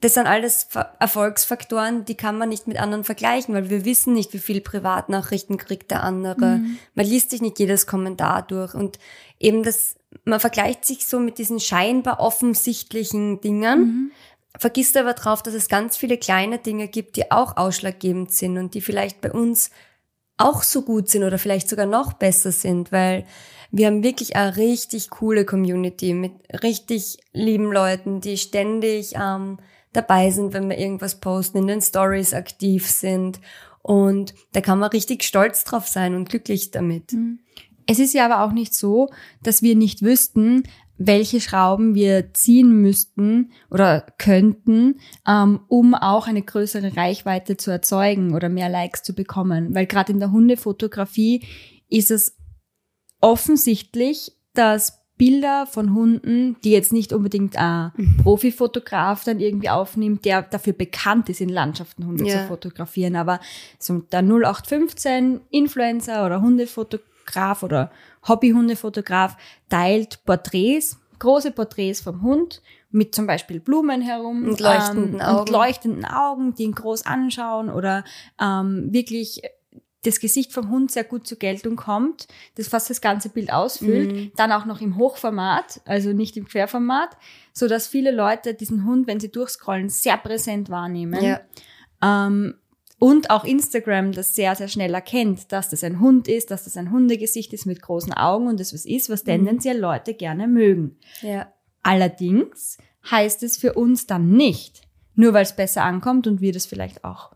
das 0.00 0.14
sind 0.14 0.26
alles 0.26 0.68
Erfolgsfaktoren, 0.98 2.04
die 2.04 2.16
kann 2.16 2.38
man 2.38 2.48
nicht 2.48 2.66
mit 2.66 2.78
anderen 2.78 3.04
vergleichen, 3.04 3.54
weil 3.54 3.70
wir 3.70 3.84
wissen 3.84 4.12
nicht, 4.12 4.32
wie 4.32 4.38
viel 4.38 4.60
Privatnachrichten 4.60 5.56
kriegt 5.56 5.90
der 5.90 6.02
andere. 6.02 6.60
Man 6.94 7.06
liest 7.06 7.30
sich 7.30 7.40
nicht 7.40 7.58
jedes 7.58 7.86
Kommentar 7.86 8.42
durch 8.42 8.74
und 8.74 8.98
eben 9.38 9.62
das, 9.62 9.96
man 10.24 10.40
vergleicht 10.40 10.84
sich 10.84 11.06
so 11.06 11.18
mit 11.18 11.38
diesen 11.38 11.60
scheinbar 11.60 12.20
offensichtlichen 12.20 13.40
Dingen, 13.40 14.12
vergisst 14.58 14.96
aber 14.96 15.14
drauf, 15.14 15.42
dass 15.42 15.54
es 15.54 15.68
ganz 15.68 15.96
viele 15.96 16.18
kleine 16.18 16.58
Dinge 16.58 16.88
gibt, 16.88 17.16
die 17.16 17.30
auch 17.30 17.56
ausschlaggebend 17.56 18.32
sind 18.32 18.58
und 18.58 18.74
die 18.74 18.80
vielleicht 18.80 19.20
bei 19.20 19.32
uns 19.32 19.70
auch 20.38 20.62
so 20.62 20.82
gut 20.82 21.08
sind 21.08 21.24
oder 21.24 21.38
vielleicht 21.38 21.68
sogar 21.68 21.86
noch 21.86 22.12
besser 22.12 22.52
sind, 22.52 22.92
weil 22.92 23.24
wir 23.70 23.86
haben 23.86 24.02
wirklich 24.02 24.36
eine 24.36 24.56
richtig 24.56 25.10
coole 25.10 25.44
Community 25.44 26.14
mit 26.14 26.32
richtig 26.62 27.18
lieben 27.32 27.72
Leuten, 27.72 28.20
die 28.20 28.36
ständig 28.36 29.14
ähm, 29.16 29.58
dabei 29.92 30.30
sind, 30.30 30.52
wenn 30.52 30.68
wir 30.68 30.78
irgendwas 30.78 31.20
posten, 31.20 31.58
in 31.58 31.66
den 31.66 31.80
Stories 31.80 32.34
aktiv 32.34 32.86
sind. 32.86 33.40
Und 33.82 34.34
da 34.52 34.60
kann 34.60 34.78
man 34.78 34.90
richtig 34.90 35.24
stolz 35.24 35.64
drauf 35.64 35.86
sein 35.86 36.14
und 36.14 36.28
glücklich 36.28 36.70
damit. 36.70 37.14
Es 37.86 37.98
ist 37.98 38.14
ja 38.14 38.24
aber 38.24 38.44
auch 38.44 38.52
nicht 38.52 38.74
so, 38.74 39.08
dass 39.42 39.62
wir 39.62 39.76
nicht 39.76 40.02
wüssten, 40.02 40.64
welche 40.98 41.40
Schrauben 41.40 41.94
wir 41.94 42.32
ziehen 42.32 42.80
müssten 42.80 43.52
oder 43.70 44.06
könnten, 44.18 44.98
ähm, 45.28 45.60
um 45.68 45.94
auch 45.94 46.26
eine 46.26 46.42
größere 46.42 46.96
Reichweite 46.96 47.56
zu 47.56 47.70
erzeugen 47.70 48.34
oder 48.34 48.48
mehr 48.48 48.68
Likes 48.68 49.02
zu 49.02 49.14
bekommen. 49.14 49.74
Weil 49.74 49.86
gerade 49.86 50.12
in 50.12 50.20
der 50.20 50.32
Hundefotografie 50.32 51.46
ist 51.88 52.10
es 52.10 52.36
offensichtlich, 53.20 54.32
dass 54.54 55.05
Bilder 55.18 55.66
von 55.66 55.94
Hunden, 55.94 56.56
die 56.62 56.70
jetzt 56.72 56.92
nicht 56.92 57.12
unbedingt 57.12 57.56
ein 57.56 57.92
Profifotograf 58.22 59.24
dann 59.24 59.40
irgendwie 59.40 59.70
aufnimmt, 59.70 60.24
der 60.24 60.42
dafür 60.42 60.72
bekannt 60.74 61.28
ist, 61.30 61.40
in 61.40 61.48
Landschaften 61.48 62.06
Hunde 62.06 62.24
Ja. 62.26 62.42
zu 62.42 62.46
fotografieren, 62.48 63.16
aber 63.16 63.40
so 63.78 63.98
der 64.12 64.20
0815 64.22 65.40
Influencer 65.50 66.26
oder 66.26 66.42
Hundefotograf 66.42 67.62
oder 67.62 67.90
Hobbyhundefotograf 68.28 69.36
teilt 69.68 70.24
Porträts, 70.24 70.98
große 71.18 71.50
Porträts 71.52 72.00
vom 72.02 72.22
Hund 72.22 72.60
mit 72.90 73.14
zum 73.14 73.26
Beispiel 73.26 73.60
Blumen 73.60 74.00
herum 74.00 74.44
Und 74.44 74.60
leuchtenden 74.60 75.14
und 75.16 75.20
Augen. 75.22 75.52
leuchtenden 75.52 76.04
Augen, 76.04 76.54
die 76.54 76.64
ihn 76.64 76.72
groß 76.72 77.04
anschauen 77.06 77.68
oder 77.70 78.04
ähm, 78.40 78.88
wirklich 78.92 79.42
das 80.06 80.20
Gesicht 80.20 80.52
vom 80.52 80.70
Hund 80.70 80.90
sehr 80.90 81.04
gut 81.04 81.26
zur 81.26 81.38
Geltung 81.38 81.76
kommt, 81.76 82.28
das 82.54 82.68
fast 82.68 82.88
das 82.90 83.00
ganze 83.00 83.28
Bild 83.28 83.52
ausfüllt, 83.52 84.12
Mhm. 84.12 84.32
dann 84.36 84.52
auch 84.52 84.64
noch 84.64 84.80
im 84.80 84.96
Hochformat, 84.96 85.80
also 85.84 86.12
nicht 86.12 86.36
im 86.36 86.46
Querformat, 86.46 87.16
so 87.52 87.68
dass 87.68 87.86
viele 87.86 88.10
Leute 88.12 88.54
diesen 88.54 88.84
Hund, 88.84 89.06
wenn 89.06 89.20
sie 89.20 89.30
durchscrollen, 89.30 89.88
sehr 89.88 90.16
präsent 90.16 90.70
wahrnehmen. 90.70 91.22
Ja. 91.22 91.40
Ähm, 92.02 92.54
und 92.98 93.28
auch 93.28 93.44
Instagram 93.44 94.12
das 94.12 94.34
sehr, 94.34 94.54
sehr 94.54 94.68
schnell 94.68 94.94
erkennt, 94.94 95.52
dass 95.52 95.68
das 95.68 95.84
ein 95.84 96.00
Hund 96.00 96.28
ist, 96.28 96.50
dass 96.50 96.64
das 96.64 96.78
ein 96.78 96.90
Hundegesicht 96.90 97.52
ist 97.52 97.66
mit 97.66 97.82
großen 97.82 98.14
Augen 98.14 98.46
und 98.48 98.58
das 98.58 98.72
was 98.72 98.86
ist, 98.86 99.08
Mhm. 99.08 99.12
was 99.12 99.24
tendenziell 99.24 99.78
Leute 99.78 100.14
gerne 100.14 100.48
mögen. 100.48 100.96
Ja. 101.20 101.52
Allerdings 101.82 102.78
heißt 103.10 103.42
es 103.42 103.56
für 103.58 103.74
uns 103.74 104.06
dann 104.06 104.30
nicht, 104.30 104.80
nur 105.14 105.32
weil 105.34 105.42
es 105.42 105.54
besser 105.54 105.84
ankommt 105.84 106.26
und 106.26 106.40
wir 106.40 106.52
das 106.52 106.66
vielleicht 106.66 107.04
auch 107.04 107.35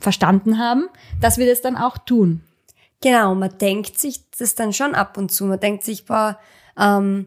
verstanden 0.00 0.58
haben, 0.58 0.88
dass 1.20 1.38
wir 1.38 1.46
das 1.46 1.62
dann 1.62 1.76
auch 1.76 1.98
tun. 1.98 2.42
Genau, 3.02 3.34
man 3.34 3.56
denkt 3.58 3.98
sich 3.98 4.30
das 4.38 4.54
dann 4.54 4.72
schon 4.72 4.94
ab 4.94 5.18
und 5.18 5.30
zu. 5.30 5.44
Man 5.44 5.60
denkt 5.60 5.84
sich, 5.84 6.06
boah, 6.06 6.38
ähm, 6.78 7.26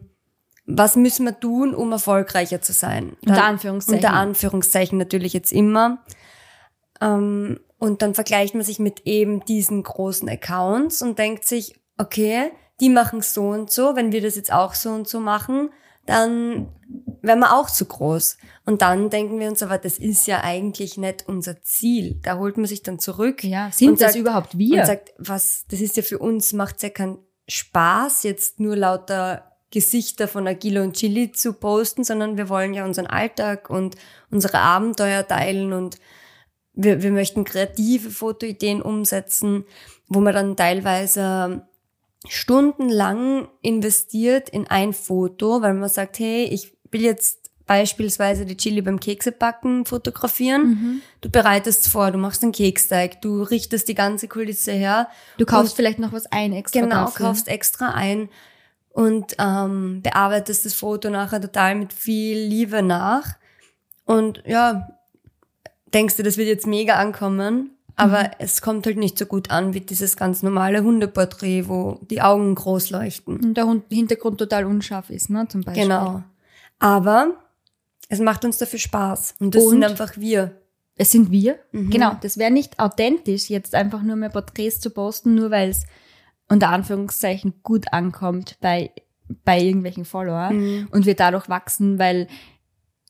was 0.66 0.96
müssen 0.96 1.26
wir 1.26 1.38
tun, 1.38 1.74
um 1.74 1.92
erfolgreicher 1.92 2.60
zu 2.60 2.72
sein? 2.72 3.16
Unter 3.26 3.44
Anführungszeichen. 3.44 4.04
Unter 4.04 4.16
Anführungszeichen 4.16 4.98
natürlich 4.98 5.32
jetzt 5.32 5.52
immer. 5.52 5.98
Ähm, 7.00 7.60
und 7.78 8.02
dann 8.02 8.14
vergleicht 8.14 8.54
man 8.54 8.62
sich 8.62 8.78
mit 8.78 9.06
eben 9.06 9.44
diesen 9.44 9.82
großen 9.82 10.28
Accounts 10.28 11.02
und 11.02 11.18
denkt 11.18 11.46
sich, 11.46 11.80
okay, 11.98 12.52
die 12.80 12.90
machen 12.90 13.22
so 13.22 13.48
und 13.48 13.70
so, 13.70 13.96
wenn 13.96 14.12
wir 14.12 14.20
das 14.20 14.36
jetzt 14.36 14.52
auch 14.52 14.74
so 14.74 14.90
und 14.90 15.08
so 15.08 15.20
machen, 15.20 15.70
dann 16.10 16.68
wären 17.22 17.38
wir 17.40 17.56
auch 17.56 17.70
zu 17.70 17.84
groß. 17.84 18.36
Und 18.66 18.82
dann 18.82 19.10
denken 19.10 19.38
wir 19.40 19.48
uns 19.48 19.62
aber, 19.62 19.78
das 19.78 19.98
ist 19.98 20.26
ja 20.26 20.42
eigentlich 20.42 20.96
nicht 20.98 21.28
unser 21.28 21.62
Ziel. 21.62 22.18
Da 22.22 22.38
holt 22.38 22.56
man 22.56 22.66
sich 22.66 22.82
dann 22.82 22.98
zurück. 22.98 23.44
Ja, 23.44 23.70
sind 23.72 23.90
und 23.90 24.00
das 24.00 24.12
sagt- 24.12 24.20
überhaupt 24.20 24.58
wir? 24.58 24.80
Und 24.80 24.86
sagt, 24.86 25.12
was, 25.18 25.64
das 25.68 25.80
ist 25.80 25.96
ja 25.96 26.02
für 26.02 26.18
uns, 26.18 26.52
macht's 26.52 26.82
ja 26.82 26.90
keinen 26.90 27.18
Spaß, 27.48 28.22
jetzt 28.24 28.60
nur 28.60 28.76
lauter 28.76 29.46
Gesichter 29.70 30.26
von 30.28 30.46
Agilo 30.48 30.82
und 30.82 30.96
Chili 30.96 31.30
zu 31.32 31.52
posten, 31.52 32.02
sondern 32.04 32.36
wir 32.36 32.48
wollen 32.48 32.74
ja 32.74 32.84
unseren 32.84 33.06
Alltag 33.06 33.70
und 33.70 33.96
unsere 34.30 34.58
Abenteuer 34.58 35.26
teilen 35.26 35.72
und 35.72 35.98
wir, 36.72 37.02
wir 37.02 37.12
möchten 37.12 37.44
kreative 37.44 38.10
Fotoideen 38.10 38.82
umsetzen, 38.82 39.64
wo 40.08 40.20
man 40.20 40.34
dann 40.34 40.56
teilweise 40.56 41.66
stundenlang 42.28 43.48
investiert 43.62 44.48
in 44.48 44.66
ein 44.66 44.92
Foto, 44.92 45.62
weil 45.62 45.74
man 45.74 45.88
sagt, 45.88 46.18
hey, 46.18 46.44
ich 46.44 46.76
will 46.90 47.02
jetzt 47.02 47.50
beispielsweise 47.66 48.44
die 48.46 48.56
Chili 48.56 48.82
beim 48.82 48.98
Keksebacken 48.98 49.84
fotografieren. 49.86 50.62
Mhm. 50.68 51.02
Du 51.20 51.30
bereitest 51.30 51.88
vor, 51.88 52.10
du 52.10 52.18
machst 52.18 52.42
einen 52.42 52.50
Keksteig, 52.52 53.22
du 53.22 53.42
richtest 53.42 53.86
die 53.88 53.94
ganze 53.94 54.26
Kulisse 54.26 54.72
her. 54.72 55.08
du 55.38 55.46
kaufst 55.46 55.76
vielleicht 55.76 56.00
noch 56.00 56.12
was 56.12 56.26
ein 56.32 56.52
extra 56.52 56.80
Genau, 56.80 57.04
dafür. 57.04 57.26
kaufst 57.26 57.46
extra 57.46 57.90
ein 57.94 58.28
und 58.92 59.36
ähm, 59.38 60.00
bearbeitest 60.02 60.66
das 60.66 60.74
Foto 60.74 61.10
nachher 61.10 61.40
total 61.40 61.76
mit 61.76 61.92
viel 61.92 62.38
Liebe 62.38 62.82
nach. 62.82 63.36
Und 64.04 64.42
ja, 64.44 64.88
denkst 65.94 66.16
du, 66.16 66.24
das 66.24 66.36
wird 66.36 66.48
jetzt 66.48 66.66
mega 66.66 66.94
ankommen, 66.96 67.70
aber 68.00 68.22
Mhm. 68.24 68.30
es 68.38 68.62
kommt 68.62 68.86
halt 68.86 68.96
nicht 68.96 69.18
so 69.18 69.26
gut 69.26 69.50
an 69.50 69.74
wie 69.74 69.80
dieses 69.80 70.16
ganz 70.16 70.42
normale 70.42 70.82
Hundeporträt, 70.82 71.68
wo 71.68 71.98
die 72.10 72.22
Augen 72.22 72.54
groß 72.54 72.90
leuchten. 72.90 73.36
Und 73.44 73.54
der 73.54 73.66
Hund, 73.66 73.84
Hintergrund 73.90 74.38
total 74.38 74.64
unscharf 74.64 75.10
ist, 75.10 75.30
ne, 75.30 75.46
zum 75.48 75.62
Beispiel. 75.62 75.84
Genau. 75.84 76.22
Aber 76.78 77.34
es 78.08 78.18
macht 78.20 78.44
uns 78.44 78.58
dafür 78.58 78.78
Spaß. 78.78 79.34
Und 79.38 79.54
das 79.54 79.64
Und? 79.64 79.70
sind 79.70 79.84
einfach 79.84 80.16
wir. 80.16 80.56
Es 80.96 81.12
sind 81.12 81.30
wir. 81.30 81.58
Mhm. 81.72 81.90
Genau. 81.90 82.16
Das 82.20 82.36
wäre 82.38 82.50
nicht 82.50 82.78
authentisch, 82.78 83.48
jetzt 83.48 83.74
einfach 83.74 84.02
nur 84.02 84.16
mehr 84.16 84.28
Porträts 84.30 84.80
zu 84.80 84.90
posten, 84.90 85.34
nur 85.34 85.50
weil 85.50 85.70
es 85.70 85.84
unter 86.48 86.70
Anführungszeichen 86.70 87.54
gut 87.62 87.92
ankommt 87.92 88.56
bei, 88.60 88.90
bei 89.44 89.60
irgendwelchen 89.60 90.04
Followern 90.04 90.56
Mhm. 90.56 90.88
und 90.90 91.06
wir 91.06 91.14
dadurch 91.14 91.48
wachsen, 91.48 91.98
weil 91.98 92.26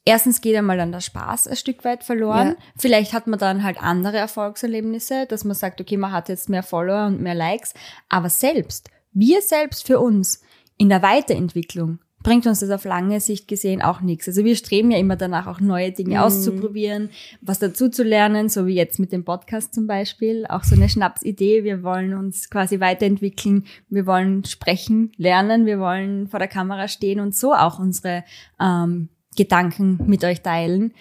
erstens 0.05 0.41
geht 0.41 0.57
einmal 0.57 0.77
dann 0.77 0.93
der 0.93 1.01
Spaß 1.01 1.47
ein 1.49 1.57
Stück 1.57 1.85
weit 1.85 2.05
verloren. 2.05 2.49
Ja. 2.49 2.57
Vielleicht 2.77 3.13
hat 3.13 3.27
man 3.27 3.39
dann 3.39 3.63
halt 3.63 3.83
andere 3.83 4.17
Erfolgserlebnisse, 4.19 5.27
dass 5.27 5.45
man 5.45 5.55
sagt, 5.55 5.81
okay, 5.81 5.97
man 5.97 6.13
hat 6.13 6.29
jetzt 6.29 6.49
mehr 6.49 6.63
Follower 6.63 7.07
und 7.07 7.21
mehr 7.21 7.35
Likes, 7.35 7.75
aber 8.09 8.29
selbst, 8.31 8.91
wir 9.13 9.43
selbst 9.43 9.87
für 9.87 9.99
uns 10.01 10.43
in 10.77 10.89
der 10.89 11.03
Weiterentwicklung 11.03 11.99
bringt 12.23 12.47
uns 12.47 12.61
das 12.61 12.69
auf 12.71 12.85
lange 12.85 13.19
Sicht 13.19 13.49
gesehen 13.49 13.81
auch 13.81 14.03
nichts. 14.03 14.29
Also 14.29 14.45
wir 14.45 14.55
streben 14.55 14.91
ja 14.91 14.99
immer 14.99 15.17
danach, 15.17 15.47
auch 15.47 15.59
neue 15.61 15.91
Dinge 15.91 16.17
Mhm. 16.17 16.21
auszuprobieren, 16.21 17.09
was 17.41 17.59
dazu 17.61 17.89
zu 17.89 18.03
lernen, 18.03 18.51
so 18.51 18.67
wie 18.67 18.75
jetzt 18.75 18.99
mit 18.99 19.11
dem 19.11 19.25
Podcast 19.25 19.75
zum 19.75 19.87
Beispiel. 19.87 20.45
Auch 20.47 20.63
so 20.63 20.75
eine 20.77 20.91
Schnapsidee. 20.91 21.65
Wir 21.65 21.83
wollen 21.83 22.13
uns 22.13 22.51
quasi 22.51 22.79
weiterentwickeln. 22.79 23.65
Wir 23.89 24.05
wollen 24.05 24.45
sprechen, 24.45 25.13
lernen. 25.17 25.65
Wir 25.65 25.79
wollen 25.81 26.29
vor 26.29 26.39
der 26.39 26.49
Kamera 26.49 26.89
stehen 26.89 27.21
und 27.21 27.35
so 27.35 27.55
auch 27.55 27.79
unsere 27.79 28.23
ähm, 28.61 29.09
Gedanken 29.41 29.99
mit 30.07 30.23
euch 30.23 30.43
teilen. 30.43 30.93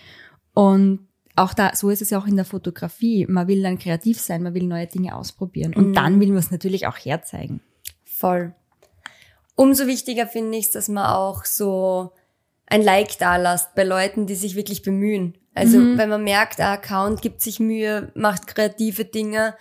Und 0.54 1.08
auch 1.36 1.54
da, 1.54 1.76
so 1.76 1.90
ist 1.90 2.02
es 2.02 2.10
ja 2.10 2.20
auch 2.20 2.26
in 2.26 2.38
der 2.38 2.46
Fotografie. 2.46 3.26
Man 3.28 3.50
will 3.50 3.62
dann 3.62 3.78
kreativ 3.78 4.20
sein, 4.20 4.44
man 4.44 4.54
will 4.54 4.64
neue 4.64 4.88
Dinge 4.88 5.14
ausprobieren. 5.14 5.74
Und 5.74 5.94
dann 5.94 6.22
will 6.22 6.30
man 6.30 6.38
es 6.38 6.50
natürlich 6.50 6.88
auch 6.88 6.98
herzeigen. 6.98 7.60
Voll. 8.06 8.54
Umso 9.56 9.88
wichtiger 9.88 10.26
finde 10.26 10.58
ich 10.58 10.68
es, 10.68 10.72
dass 10.72 10.88
man 10.88 11.06
auch 11.06 11.44
so 11.44 12.14
ein 12.66 12.82
Like 12.82 13.18
da 13.18 13.36
lasst 13.36 13.76
bei 13.76 13.84
Leuten, 13.84 14.26
die 14.26 14.36
sich 14.36 14.56
wirklich 14.56 14.84
bemühen. 14.84 15.38
Also 15.54 15.80
wenn 15.98 16.08
man 16.08 16.24
merkt, 16.24 16.60
der 16.60 16.70
Account 16.70 17.22
gibt 17.22 17.42
sich 17.42 17.60
Mühe, 17.60 18.10
macht 18.16 18.48
kreative 18.48 19.04
Dinge, 19.04 19.56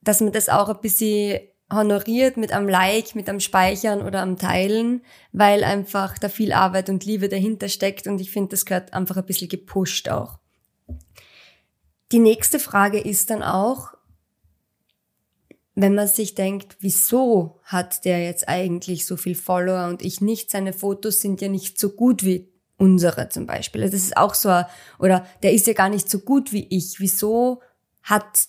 dass 0.00 0.20
man 0.20 0.30
das 0.30 0.48
auch 0.48 0.68
ein 0.68 0.80
bisschen 0.80 1.40
honoriert 1.72 2.36
mit 2.36 2.52
am 2.52 2.68
Like, 2.68 3.14
mit 3.14 3.28
am 3.28 3.40
Speichern 3.40 4.02
oder 4.02 4.20
am 4.20 4.36
Teilen, 4.36 5.02
weil 5.32 5.64
einfach 5.64 6.18
da 6.18 6.28
viel 6.28 6.52
Arbeit 6.52 6.88
und 6.88 7.04
Liebe 7.04 7.28
dahinter 7.28 7.68
steckt 7.68 8.06
und 8.06 8.20
ich 8.20 8.30
finde, 8.30 8.50
das 8.50 8.64
gehört 8.66 8.92
einfach 8.92 9.16
ein 9.16 9.26
bisschen 9.26 9.48
gepusht 9.48 10.08
auch. 10.08 10.38
Die 12.12 12.18
nächste 12.18 12.58
Frage 12.58 13.00
ist 13.00 13.30
dann 13.30 13.42
auch, 13.42 13.94
wenn 15.74 15.94
man 15.94 16.06
sich 16.06 16.34
denkt, 16.34 16.76
wieso 16.80 17.60
hat 17.64 18.04
der 18.04 18.22
jetzt 18.22 18.48
eigentlich 18.48 19.06
so 19.06 19.16
viel 19.16 19.34
Follower 19.34 19.88
und 19.88 20.02
ich 20.02 20.20
nicht? 20.20 20.50
Seine 20.50 20.74
Fotos 20.74 21.20
sind 21.20 21.40
ja 21.40 21.48
nicht 21.48 21.80
so 21.80 21.90
gut 21.90 22.24
wie 22.24 22.52
unsere 22.76 23.28
zum 23.30 23.46
Beispiel. 23.46 23.80
Das 23.80 23.94
ist 23.94 24.16
auch 24.16 24.34
so, 24.34 24.62
oder 24.98 25.26
der 25.42 25.52
ist 25.52 25.66
ja 25.66 25.72
gar 25.72 25.88
nicht 25.88 26.10
so 26.10 26.18
gut 26.18 26.52
wie 26.52 26.66
ich. 26.68 27.00
Wieso 27.00 27.62
hat, 28.02 28.48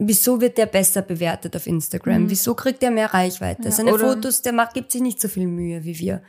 wieso 0.00 0.40
wird 0.40 0.58
der 0.58 0.66
besser 0.66 1.02
bewertet 1.02 1.54
auf 1.54 1.66
Instagram? 1.66 2.30
Wieso 2.30 2.54
kriegt 2.54 2.82
er 2.82 2.90
mehr 2.90 3.12
Reichweite? 3.12 3.64
Ja, 3.64 3.70
Seine 3.70 3.96
Fotos, 3.98 4.42
der 4.42 4.52
macht, 4.52 4.74
gibt 4.74 4.90
sich 4.90 5.02
nicht 5.02 5.20
so 5.20 5.28
viel 5.28 5.46
Mühe 5.46 5.84
wie 5.84 5.98
wir. 5.98 6.22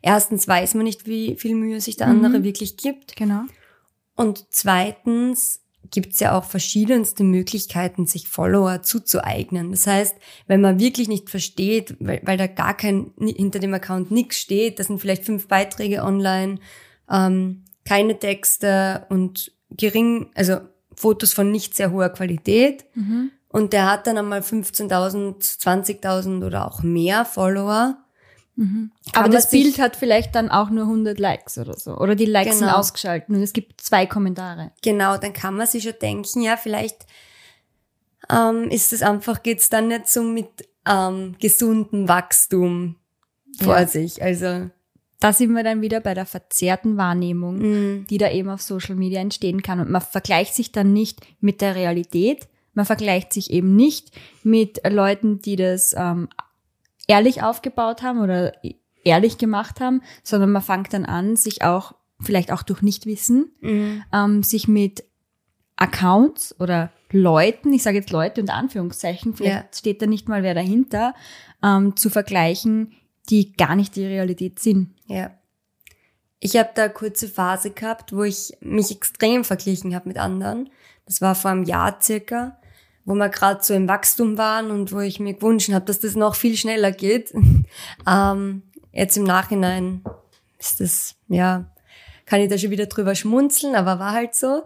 Erstens 0.00 0.48
weiß 0.48 0.74
man 0.74 0.84
nicht, 0.84 1.06
wie 1.06 1.36
viel 1.36 1.54
Mühe 1.54 1.80
sich 1.80 1.96
der 1.96 2.06
andere 2.06 2.42
wirklich 2.42 2.76
gibt. 2.76 3.16
Genau. 3.16 3.42
Und 4.16 4.46
zweitens 4.50 5.60
gibt's 5.90 6.20
ja 6.20 6.36
auch 6.36 6.44
verschiedenste 6.44 7.24
Möglichkeiten, 7.24 8.06
sich 8.06 8.28
Follower 8.28 8.82
zuzueignen. 8.82 9.70
Das 9.70 9.86
heißt, 9.86 10.16
wenn 10.46 10.60
man 10.60 10.80
wirklich 10.80 11.08
nicht 11.08 11.30
versteht, 11.30 11.96
weil, 12.00 12.20
weil 12.24 12.36
da 12.36 12.46
gar 12.46 12.76
kein 12.76 13.12
hinter 13.18 13.58
dem 13.58 13.74
Account 13.74 14.10
nichts 14.10 14.38
steht, 14.38 14.78
das 14.78 14.88
sind 14.88 15.00
vielleicht 15.00 15.24
fünf 15.24 15.48
Beiträge 15.48 16.02
online, 16.02 16.58
ähm, 17.10 17.64
keine 17.84 18.18
Texte 18.18 19.06
und 19.08 19.52
gering, 19.70 20.30
also 20.34 20.58
Fotos 20.98 21.32
von 21.32 21.50
nicht 21.50 21.74
sehr 21.74 21.90
hoher 21.90 22.08
Qualität. 22.10 22.84
Und 23.50 23.72
der 23.72 23.90
hat 23.90 24.06
dann 24.06 24.18
einmal 24.18 24.40
15.000, 24.40 25.40
20.000 25.40 26.44
oder 26.44 26.66
auch 26.66 26.82
mehr 26.82 27.24
Follower. 27.24 27.96
Kann 28.56 28.90
Aber 29.14 29.28
das 29.28 29.50
Bild 29.50 29.78
hat 29.78 29.94
vielleicht 29.94 30.34
dann 30.34 30.50
auch 30.50 30.68
nur 30.70 30.82
100 30.84 31.20
Likes 31.20 31.58
oder 31.58 31.74
so. 31.78 31.96
Oder 31.96 32.16
die 32.16 32.24
Likes 32.24 32.58
sind 32.58 32.68
ausgeschaltet 32.68 33.28
und 33.28 33.40
es 33.40 33.52
gibt 33.52 33.80
zwei 33.80 34.04
Kommentare. 34.06 34.72
Genau, 34.82 35.16
dann 35.16 35.32
kann 35.32 35.54
man 35.54 35.68
sich 35.68 35.84
schon 35.84 35.94
denken, 36.02 36.42
ja, 36.42 36.56
vielleicht 36.56 37.06
ähm, 38.28 38.68
ist 38.70 38.92
es 38.92 39.02
einfach, 39.02 39.44
geht's 39.44 39.68
dann 39.70 39.86
nicht 39.88 40.08
so 40.08 40.22
mit 40.24 40.48
ähm, 40.86 41.36
gesundem 41.40 42.08
Wachstum 42.08 42.96
vor 43.62 43.78
Ja. 43.78 43.86
sich. 43.86 44.22
Also 44.22 44.70
Da 45.20 45.32
sind 45.32 45.52
wir 45.52 45.64
dann 45.64 45.80
wieder 45.82 46.00
bei 46.00 46.14
der 46.14 46.26
verzerrten 46.26 46.96
Wahrnehmung, 46.96 47.58
Mhm. 47.58 48.06
die 48.08 48.18
da 48.18 48.30
eben 48.30 48.48
auf 48.50 48.62
Social 48.62 48.94
Media 48.94 49.20
entstehen 49.20 49.62
kann. 49.62 49.80
Und 49.80 49.90
man 49.90 50.00
vergleicht 50.02 50.54
sich 50.54 50.70
dann 50.72 50.92
nicht 50.92 51.20
mit 51.40 51.60
der 51.60 51.74
Realität, 51.74 52.46
man 52.74 52.84
vergleicht 52.86 53.32
sich 53.32 53.50
eben 53.50 53.74
nicht 53.74 54.12
mit 54.44 54.80
Leuten, 54.88 55.40
die 55.40 55.56
das 55.56 55.94
ähm, 55.98 56.28
ehrlich 57.08 57.42
aufgebaut 57.42 58.02
haben 58.02 58.20
oder 58.20 58.52
ehrlich 59.02 59.38
gemacht 59.38 59.80
haben, 59.80 60.02
sondern 60.22 60.52
man 60.52 60.62
fängt 60.62 60.92
dann 60.92 61.04
an, 61.04 61.34
sich 61.34 61.62
auch, 61.62 61.94
vielleicht 62.20 62.52
auch 62.52 62.62
durch 62.62 62.82
Nichtwissen, 62.82 63.50
Mhm. 63.60 64.02
ähm, 64.12 64.42
sich 64.44 64.68
mit 64.68 65.02
Accounts 65.76 66.54
oder 66.60 66.90
Leuten, 67.10 67.72
ich 67.72 67.82
sage 67.82 67.96
jetzt 67.98 68.10
Leute 68.10 68.40
unter 68.40 68.54
Anführungszeichen, 68.54 69.34
vielleicht 69.34 69.56
Ja. 69.56 69.68
steht 69.78 70.02
da 70.02 70.06
nicht 70.06 70.28
mal 70.28 70.42
wer 70.42 70.54
dahinter, 70.54 71.14
ähm, 71.62 71.96
zu 71.96 72.10
vergleichen, 72.10 72.92
die 73.28 73.52
gar 73.52 73.76
nicht 73.76 73.96
die 73.96 74.06
Realität 74.06 74.58
sind. 74.58 74.94
Ja. 75.06 75.30
Ich 76.40 76.56
habe 76.56 76.70
da 76.74 76.84
eine 76.84 76.92
kurze 76.92 77.28
Phase 77.28 77.70
gehabt, 77.70 78.12
wo 78.12 78.22
ich 78.22 78.52
mich 78.60 78.90
extrem 78.90 79.44
verglichen 79.44 79.94
habe 79.94 80.08
mit 80.08 80.18
anderen. 80.18 80.70
Das 81.04 81.20
war 81.20 81.34
vor 81.34 81.50
einem 81.50 81.64
Jahr 81.64 81.98
circa, 82.00 82.58
wo 83.04 83.14
wir 83.14 83.28
gerade 83.28 83.62
so 83.62 83.74
im 83.74 83.88
Wachstum 83.88 84.38
waren 84.38 84.70
und 84.70 84.92
wo 84.92 85.00
ich 85.00 85.18
mir 85.18 85.34
gewünscht 85.34 85.72
habe, 85.72 85.84
dass 85.84 86.00
das 86.00 86.14
noch 86.14 86.36
viel 86.36 86.56
schneller 86.56 86.92
geht. 86.92 87.32
ähm, 88.06 88.62
jetzt 88.92 89.16
im 89.16 89.24
Nachhinein 89.24 90.04
ist 90.58 90.80
das, 90.80 91.16
ja, 91.28 91.72
kann 92.26 92.40
ich 92.40 92.50
da 92.50 92.58
schon 92.58 92.70
wieder 92.70 92.86
drüber 92.86 93.14
schmunzeln, 93.14 93.74
aber 93.74 93.98
war 93.98 94.12
halt 94.12 94.34
so. 94.34 94.64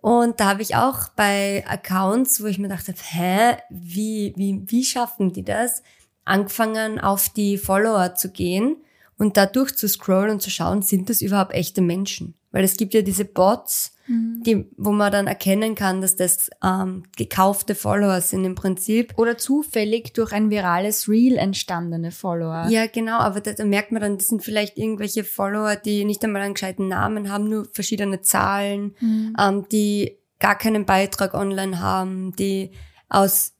Und 0.00 0.38
da 0.40 0.50
habe 0.50 0.62
ich 0.62 0.76
auch 0.76 1.08
bei 1.10 1.64
Accounts, 1.66 2.42
wo 2.42 2.46
ich 2.46 2.58
mir 2.58 2.68
dachte, 2.68 2.94
hä, 2.96 3.56
wie, 3.70 4.34
wie, 4.36 4.62
wie 4.66 4.84
schaffen 4.84 5.32
die 5.32 5.44
das? 5.44 5.82
Angefangen 6.26 7.00
auf 7.00 7.28
die 7.30 7.56
Follower 7.56 8.14
zu 8.14 8.30
gehen 8.30 8.76
und 9.16 9.36
da 9.36 9.46
durchzuscrollen 9.46 10.32
und 10.32 10.42
zu 10.42 10.50
schauen, 10.50 10.82
sind 10.82 11.08
das 11.08 11.22
überhaupt 11.22 11.54
echte 11.54 11.80
Menschen? 11.80 12.34
Weil 12.52 12.64
es 12.64 12.76
gibt 12.76 12.94
ja 12.94 13.02
diese 13.02 13.24
Bots, 13.24 13.96
die, 14.08 14.66
wo 14.76 14.92
man 14.92 15.10
dann 15.10 15.26
erkennen 15.26 15.74
kann, 15.74 16.00
dass 16.00 16.14
das 16.14 16.48
ähm, 16.62 17.02
gekaufte 17.16 17.74
Follower 17.74 18.20
sind 18.20 18.44
im 18.44 18.54
Prinzip. 18.54 19.14
Oder 19.16 19.36
zufällig 19.36 20.12
durch 20.12 20.32
ein 20.32 20.48
virales 20.50 21.08
Reel 21.08 21.36
entstandene 21.36 22.12
Follower. 22.12 22.68
Ja, 22.68 22.86
genau, 22.86 23.18
aber 23.18 23.40
da, 23.40 23.52
da 23.52 23.64
merkt 23.64 23.90
man 23.90 24.02
dann, 24.02 24.18
das 24.18 24.28
sind 24.28 24.44
vielleicht 24.44 24.78
irgendwelche 24.78 25.24
Follower, 25.24 25.74
die 25.74 26.04
nicht 26.04 26.22
einmal 26.22 26.42
einen 26.42 26.54
gescheiten 26.54 26.86
Namen 26.86 27.32
haben, 27.32 27.48
nur 27.48 27.66
verschiedene 27.72 28.20
Zahlen, 28.20 28.94
ähm, 29.40 29.66
die 29.72 30.16
gar 30.38 30.56
keinen 30.56 30.86
Beitrag 30.86 31.34
online 31.34 31.80
haben, 31.80 32.34
die 32.36 32.70
aus 33.08 33.55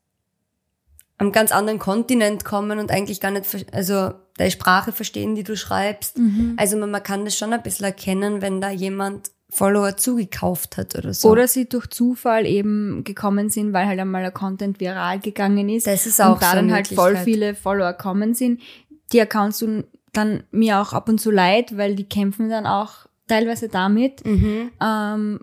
einem 1.18 1.32
ganz 1.32 1.52
anderen 1.52 1.78
Kontinent 1.78 2.44
kommen 2.44 2.78
und 2.78 2.90
eigentlich 2.90 3.20
gar 3.20 3.30
nicht, 3.30 3.46
also 3.72 4.12
deine 4.36 4.50
Sprache 4.50 4.92
verstehen, 4.92 5.34
die 5.34 5.44
du 5.44 5.56
schreibst. 5.56 6.18
Also 6.56 6.76
man, 6.76 6.90
man 6.90 7.02
kann 7.02 7.24
das 7.24 7.36
schon 7.36 7.52
ein 7.52 7.62
bisschen 7.62 7.86
erkennen, 7.86 8.42
wenn 8.42 8.60
da 8.60 8.70
jemand 8.70 9.30
Follower 9.48 9.96
zugekauft 9.96 10.76
hat 10.76 10.94
oder 10.96 11.14
so. 11.14 11.30
Oder 11.30 11.48
sie 11.48 11.68
durch 11.68 11.86
Zufall 11.86 12.44
eben 12.44 13.04
gekommen 13.04 13.48
sind, 13.48 13.72
weil 13.72 13.86
halt 13.86 13.98
einmal 13.98 14.22
der 14.22 14.32
Content 14.32 14.80
viral 14.80 15.20
gegangen 15.20 15.68
ist. 15.68 15.86
Das 15.86 16.06
ist 16.06 16.20
auch 16.20 16.34
Und 16.34 16.42
da 16.42 16.50
so 16.50 16.56
dann 16.56 16.72
halt 16.72 16.88
voll 16.88 17.16
viele 17.16 17.54
Follower 17.54 17.92
kommen 17.94 18.34
sind. 18.34 18.60
Die 19.12 19.20
Accounts 19.20 19.60
tun 19.60 19.84
dann 20.12 20.42
mir 20.50 20.80
auch 20.80 20.92
ab 20.92 21.08
und 21.08 21.20
zu 21.20 21.30
leid, 21.30 21.76
weil 21.76 21.94
die 21.94 22.08
kämpfen 22.08 22.48
dann 22.48 22.66
auch 22.66 23.05
teilweise 23.28 23.68
damit. 23.68 24.24
Mhm. 24.24 24.70
Ähm, 24.80 25.40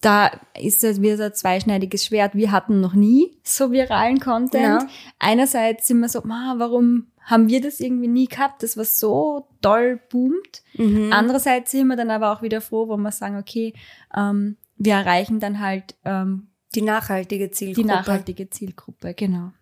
da 0.00 0.30
ist 0.58 0.84
es 0.84 1.00
wieder 1.00 1.16
so 1.16 1.24
ein 1.24 1.34
zweischneidiges 1.34 2.06
Schwert. 2.06 2.34
Wir 2.34 2.52
hatten 2.52 2.80
noch 2.80 2.94
nie 2.94 3.38
so 3.42 3.70
viralen 3.70 4.20
Content. 4.20 4.82
Ja. 4.82 4.88
Einerseits 5.18 5.86
sind 5.86 6.00
wir 6.00 6.08
so, 6.08 6.22
"Ma, 6.24 6.54
warum 6.58 7.06
haben 7.28 7.48
wir 7.48 7.60
das 7.60 7.78
irgendwie 7.78 8.08
nie 8.08 8.26
gehabt? 8.26 8.62
Das 8.62 8.78
was 8.78 8.98
so 8.98 9.48
doll 9.60 10.00
boomt. 10.10 10.62
Mhm. 10.74 11.12
Andererseits 11.12 11.70
sind 11.70 11.86
wir 11.88 11.96
dann 11.96 12.10
aber 12.10 12.32
auch 12.32 12.40
wieder 12.40 12.62
froh, 12.62 12.88
wo 12.88 12.96
wir 12.96 13.12
sagen, 13.12 13.36
okay, 13.36 13.74
ähm, 14.16 14.56
wir 14.78 14.94
erreichen 14.94 15.38
dann 15.38 15.60
halt 15.60 15.94
ähm, 16.06 16.48
die 16.74 16.82
nachhaltige 16.82 17.48
die 17.48 17.52
Zielgruppe. 17.52 17.88
nachhaltige 17.88 18.48
Zielgruppe, 18.48 19.12
genau. 19.12 19.52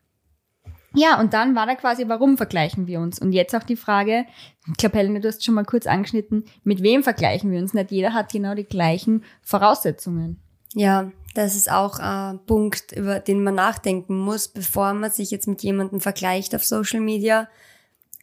Ja, 0.96 1.20
und 1.20 1.34
dann 1.34 1.54
war 1.54 1.66
da 1.66 1.74
quasi, 1.74 2.08
warum 2.08 2.38
vergleichen 2.38 2.86
wir 2.86 3.00
uns? 3.00 3.18
Und 3.18 3.32
jetzt 3.32 3.54
auch 3.54 3.62
die 3.62 3.76
Frage, 3.76 4.24
ich 4.66 4.78
glaube, 4.78 4.96
Helene, 4.96 5.20
du 5.20 5.28
hast 5.28 5.44
schon 5.44 5.54
mal 5.54 5.64
kurz 5.64 5.86
angeschnitten, 5.86 6.44
mit 6.64 6.82
wem 6.82 7.02
vergleichen 7.02 7.50
wir 7.50 7.60
uns? 7.60 7.74
Nicht 7.74 7.90
jeder 7.90 8.14
hat 8.14 8.32
genau 8.32 8.54
die 8.54 8.64
gleichen 8.64 9.22
Voraussetzungen. 9.42 10.40
Ja, 10.74 11.12
das 11.34 11.54
ist 11.54 11.70
auch 11.70 11.98
ein 11.98 12.40
Punkt, 12.46 12.92
über 12.92 13.20
den 13.20 13.44
man 13.44 13.54
nachdenken 13.54 14.18
muss, 14.18 14.48
bevor 14.48 14.94
man 14.94 15.10
sich 15.10 15.30
jetzt 15.30 15.46
mit 15.46 15.62
jemandem 15.62 16.00
vergleicht 16.00 16.54
auf 16.54 16.64
Social 16.64 17.00
Media. 17.00 17.46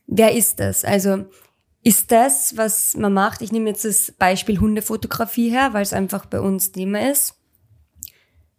Wer 0.08 0.34
ist 0.34 0.60
das? 0.60 0.84
Also 0.84 1.26
ist 1.84 2.12
das, 2.12 2.58
was 2.58 2.98
man 2.98 3.14
macht, 3.14 3.44
ich 3.44 3.52
nehme 3.52 3.70
jetzt 3.70 3.86
das 3.86 4.12
Beispiel 4.18 4.60
Hundefotografie 4.60 5.52
her, 5.52 5.74
weil 5.74 5.84
es 5.84 5.94
einfach 5.94 6.26
bei 6.26 6.40
uns 6.40 6.72
Thema 6.72 7.12
ist. 7.12 7.36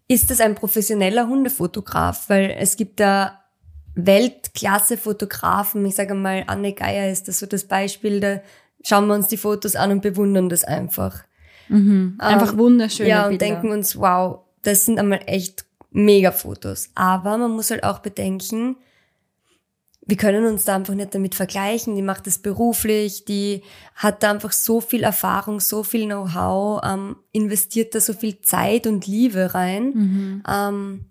Ist 0.06 0.30
das 0.30 0.40
ein 0.40 0.54
professioneller 0.54 1.26
Hundefotograf? 1.26 2.28
Weil 2.28 2.54
es 2.58 2.76
gibt 2.76 3.00
da 3.00 3.43
Weltklasse-Fotografen. 3.94 5.84
Ich 5.86 5.94
sage 5.94 6.14
mal, 6.14 6.44
Anne 6.46 6.72
Geier 6.72 7.10
ist 7.10 7.28
das 7.28 7.38
so 7.38 7.46
das 7.46 7.64
Beispiel, 7.64 8.20
da 8.20 8.40
schauen 8.82 9.06
wir 9.06 9.14
uns 9.14 9.28
die 9.28 9.36
Fotos 9.36 9.76
an 9.76 9.90
und 9.92 10.02
bewundern 10.02 10.48
das 10.48 10.64
einfach. 10.64 11.24
Einfach 11.70 12.52
Ähm, 12.52 12.58
wunderschöne 12.58 13.08
Ja, 13.08 13.22
und 13.24 13.30
Bilder. 13.38 13.46
denken 13.46 13.70
uns, 13.72 13.96
wow, 13.96 14.40
das 14.62 14.84
sind 14.84 14.98
einmal 14.98 15.20
echt 15.26 15.64
mega 15.90 16.32
Fotos. 16.32 16.90
Aber 16.94 17.38
man 17.38 17.52
muss 17.52 17.70
halt 17.70 17.84
auch 17.84 18.00
bedenken, 18.00 18.76
wir 20.06 20.18
können 20.18 20.44
uns 20.44 20.64
da 20.66 20.74
einfach 20.74 20.92
nicht 20.92 21.14
damit 21.14 21.34
vergleichen. 21.34 21.96
Die 21.96 22.02
macht 22.02 22.26
das 22.26 22.38
beruflich, 22.38 23.24
die 23.24 23.62
hat 23.94 24.22
da 24.22 24.32
einfach 24.32 24.52
so 24.52 24.82
viel 24.82 25.02
Erfahrung, 25.02 25.60
so 25.60 25.82
viel 25.82 26.04
Know-how, 26.04 26.82
ähm, 26.84 27.16
investiert 27.32 27.94
da 27.94 28.00
so 28.00 28.12
viel 28.12 28.42
Zeit 28.42 28.86
und 28.86 29.06
Liebe 29.06 29.54
rein 29.54 29.84
Mhm. 29.94 30.42
ähm, 30.46 31.04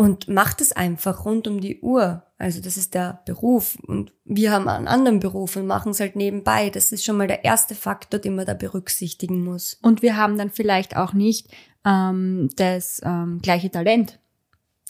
und 0.00 0.28
macht 0.28 0.62
es 0.62 0.72
einfach 0.72 1.26
rund 1.26 1.46
um 1.46 1.60
die 1.60 1.82
Uhr. 1.82 2.22
Also 2.38 2.62
das 2.62 2.78
ist 2.78 2.94
der 2.94 3.20
Beruf 3.26 3.76
und 3.86 4.14
wir 4.24 4.50
haben 4.50 4.66
einen 4.66 4.88
anderen 4.88 5.20
Beruf 5.20 5.56
und 5.56 5.66
machen 5.66 5.90
es 5.90 6.00
halt 6.00 6.16
nebenbei. 6.16 6.70
Das 6.70 6.90
ist 6.90 7.04
schon 7.04 7.18
mal 7.18 7.26
der 7.26 7.44
erste 7.44 7.74
Faktor, 7.74 8.18
den 8.18 8.34
man 8.34 8.46
da 8.46 8.54
berücksichtigen 8.54 9.44
muss. 9.44 9.78
Und 9.82 10.00
wir 10.00 10.16
haben 10.16 10.38
dann 10.38 10.48
vielleicht 10.48 10.96
auch 10.96 11.12
nicht 11.12 11.48
ähm, 11.84 12.48
das 12.56 13.02
ähm, 13.04 13.40
gleiche 13.42 13.70
Talent 13.70 14.18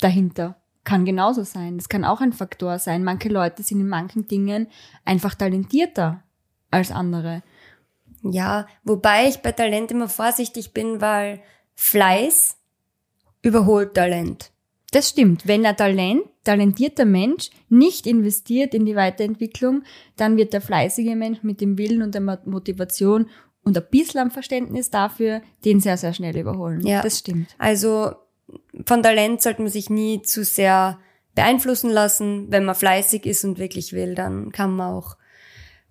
dahinter. 0.01 0.62
Kann 0.85 1.05
genauso 1.05 1.42
sein. 1.42 1.77
Das 1.77 1.88
kann 1.88 2.05
auch 2.05 2.20
ein 2.20 2.33
Faktor 2.33 2.79
sein. 2.79 3.03
Manche 3.03 3.31
Leute 3.31 3.64
sind 3.64 3.81
in 3.81 3.88
manchen 3.88 4.29
Dingen 4.29 4.68
einfach 5.05 5.35
talentierter 5.35 6.23
als 6.70 6.92
andere. 6.92 7.42
Ja, 8.23 8.68
wobei 8.85 9.27
ich 9.27 9.38
bei 9.38 9.51
Talent 9.51 9.90
immer 9.90 10.09
vorsichtig 10.09 10.73
bin, 10.73 11.01
weil 11.01 11.42
Fleiß 11.75 12.59
überholt 13.42 13.94
Talent. 13.94 14.53
Das 14.92 15.11
stimmt. 15.11 15.46
Wenn 15.46 15.64
ein 15.66 15.76
Talent, 15.76 16.22
talentierter 16.44 17.05
Mensch 17.05 17.50
nicht 17.68 18.07
investiert 18.07 18.74
in 18.74 18.87
die 18.87 18.96
Weiterentwicklung, 18.96 19.85
dann 20.16 20.37
wird 20.37 20.53
der 20.53 20.61
fleißige 20.61 21.14
Mensch 21.14 21.42
mit 21.42 21.61
dem 21.61 21.79
Willen 21.79 22.03
und 22.03 22.14
der 22.14 22.22
Mo- 22.22 22.38
Motivation 22.44 23.29
und 23.62 23.76
ein 23.76 23.87
bisschen 23.90 24.20
am 24.20 24.31
Verständnis 24.31 24.90
dafür 24.90 25.42
den 25.64 25.81
sehr, 25.81 25.96
sehr 25.96 26.12
schnell 26.12 26.37
überholen. 26.37 26.85
Ja. 26.87 27.03
Das 27.03 27.18
stimmt. 27.18 27.55
Also 27.59 28.12
von 28.85 29.03
Talent 29.03 29.42
sollte 29.42 29.62
man 29.62 29.70
sich 29.70 29.90
nie 29.90 30.22
zu 30.22 30.44
sehr 30.44 30.98
beeinflussen 31.35 31.90
lassen. 31.90 32.46
Wenn 32.50 32.64
man 32.64 32.74
fleißig 32.74 33.26
ist 33.26 33.44
und 33.44 33.59
wirklich 33.59 33.92
will, 33.92 34.14
dann 34.14 34.50
kann 34.50 34.74
man 34.74 34.92
auch 34.92 35.16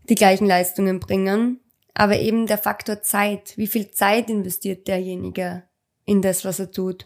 die 0.10 0.16
gleichen 0.16 0.46
Leistungen 0.48 1.00
bringen. 1.00 1.62
Aber 1.94 2.20
eben 2.20 2.48
der 2.48 2.58
Faktor 2.58 3.02
Zeit. 3.02 3.54
Wie 3.56 3.68
viel 3.68 3.92
Zeit 3.92 4.30
investiert 4.30 4.88
derjenige 4.88 5.64
in 6.06 6.22
das, 6.22 6.44
was 6.44 6.60
er 6.60 6.72
tut? 6.72 7.06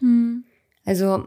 Also 0.84 1.26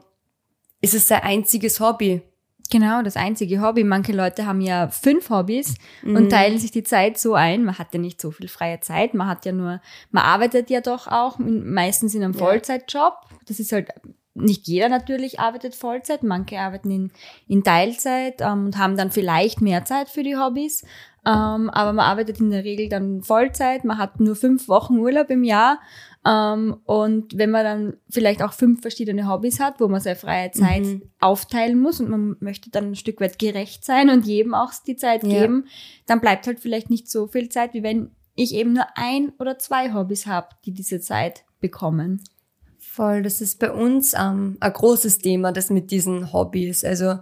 ist 0.88 1.02
es 1.02 1.08
sein 1.08 1.24
einziges 1.24 1.80
Hobby? 1.80 2.22
Genau, 2.70 3.02
das 3.02 3.16
einzige 3.16 3.62
Hobby. 3.62 3.84
Manche 3.84 4.12
Leute 4.12 4.46
haben 4.46 4.62
ja 4.62 4.90
fünf 4.90 5.30
Hobbys 5.30 5.76
und 6.04 6.30
teilen 6.30 6.58
sich 6.60 6.72
die 6.72 6.84
Zeit 6.84 7.18
so 7.18 7.34
ein. 7.34 7.64
Man 7.64 7.78
hat 7.78 7.94
ja 7.94 8.00
nicht 8.00 8.20
so 8.20 8.32
viel 8.32 8.48
freie 8.50 8.80
Zeit. 8.82 9.14
Man 9.14 9.28
hat 9.28 9.46
ja 9.46 9.54
nur, 9.54 9.82
man 10.12 10.24
arbeitet 10.24 10.70
ja 10.70 10.82
doch 10.82 11.08
auch 11.08 11.40
meistens 11.40 12.14
in 12.14 12.24
einem 12.24 12.34
Ja. 12.34 12.40
Vollzeitjob. 12.40 13.14
Das 13.46 13.60
ist 13.60 13.72
halt, 13.72 13.90
nicht 14.34 14.68
jeder 14.68 14.90
natürlich 14.90 15.40
arbeitet 15.40 15.76
Vollzeit. 15.76 16.24
Manche 16.24 16.60
arbeiten 16.60 16.92
in, 16.92 17.12
in 17.48 17.64
Teilzeit 17.64 18.42
ähm, 18.42 18.68
und 18.68 18.78
haben 18.78 18.98
dann 18.98 19.12
vielleicht 19.12 19.62
mehr 19.62 19.86
Zeit 19.86 20.10
für 20.10 20.24
die 20.24 20.36
Hobbys. 20.36 20.84
Ähm, 21.26 21.70
aber 21.70 21.94
man 21.94 22.06
arbeitet 22.06 22.40
in 22.40 22.52
der 22.52 22.64
Regel 22.64 22.90
dann 22.90 23.24
Vollzeit. 23.24 23.84
Man 23.84 23.98
hat 23.98 24.20
nur 24.20 24.36
fünf 24.36 24.68
Wochen 24.68 24.98
Urlaub 24.98 25.30
im 25.30 25.44
Jahr. 25.44 25.80
Ähm, 26.28 26.78
und 26.84 27.38
wenn 27.38 27.52
man 27.52 27.64
dann 27.64 27.98
vielleicht 28.10 28.42
auch 28.44 28.52
fünf 28.52 28.82
verschiedene 28.82 29.30
Hobbys 29.30 29.60
hat, 29.62 29.80
wo 29.80 29.88
man 29.88 30.02
seine 30.02 30.18
freie 30.18 30.52
Zeit 30.52 30.84
aufteilen 31.22 31.80
muss 31.80 32.02
und 32.02 32.10
man 32.10 32.36
möchte 32.42 32.70
dann 32.70 32.92
ein 32.92 32.96
Stück 32.96 33.22
weit 33.22 33.40
gerecht 33.40 33.86
sein 33.86 34.10
und 34.10 34.26
jedem 34.26 34.54
auch 34.54 34.72
die 34.86 34.98
Zeit 34.98 35.24
Ja. 35.24 35.30
geben, 35.30 35.68
dann 36.06 36.20
bleibt 36.20 36.46
halt 36.48 36.60
vielleicht 36.60 36.90
nicht 36.90 37.10
so 37.10 37.28
viel 37.28 37.48
Zeit, 37.50 37.74
wie 37.74 37.84
wenn 37.84 38.12
ich 38.36 38.54
eben 38.54 38.74
nur 38.74 38.86
ein 38.96 39.32
oder 39.40 39.58
zwei 39.58 39.94
Hobbys 39.94 40.28
habe, 40.28 40.50
die 40.66 40.74
diese 40.74 41.00
Zeit 41.00 41.46
bekommen. 41.62 42.22
Voll, 42.78 43.22
das 43.22 43.42
ist 43.42 43.60
bei 43.60 43.72
uns 43.72 44.14
ähm, 44.14 44.58
ein 44.60 44.74
großes 44.74 45.20
Thema, 45.20 45.52
das 45.52 45.70
mit 45.70 45.92
diesen 45.92 46.34
Hobbys. 46.34 46.84
Also 46.84 47.20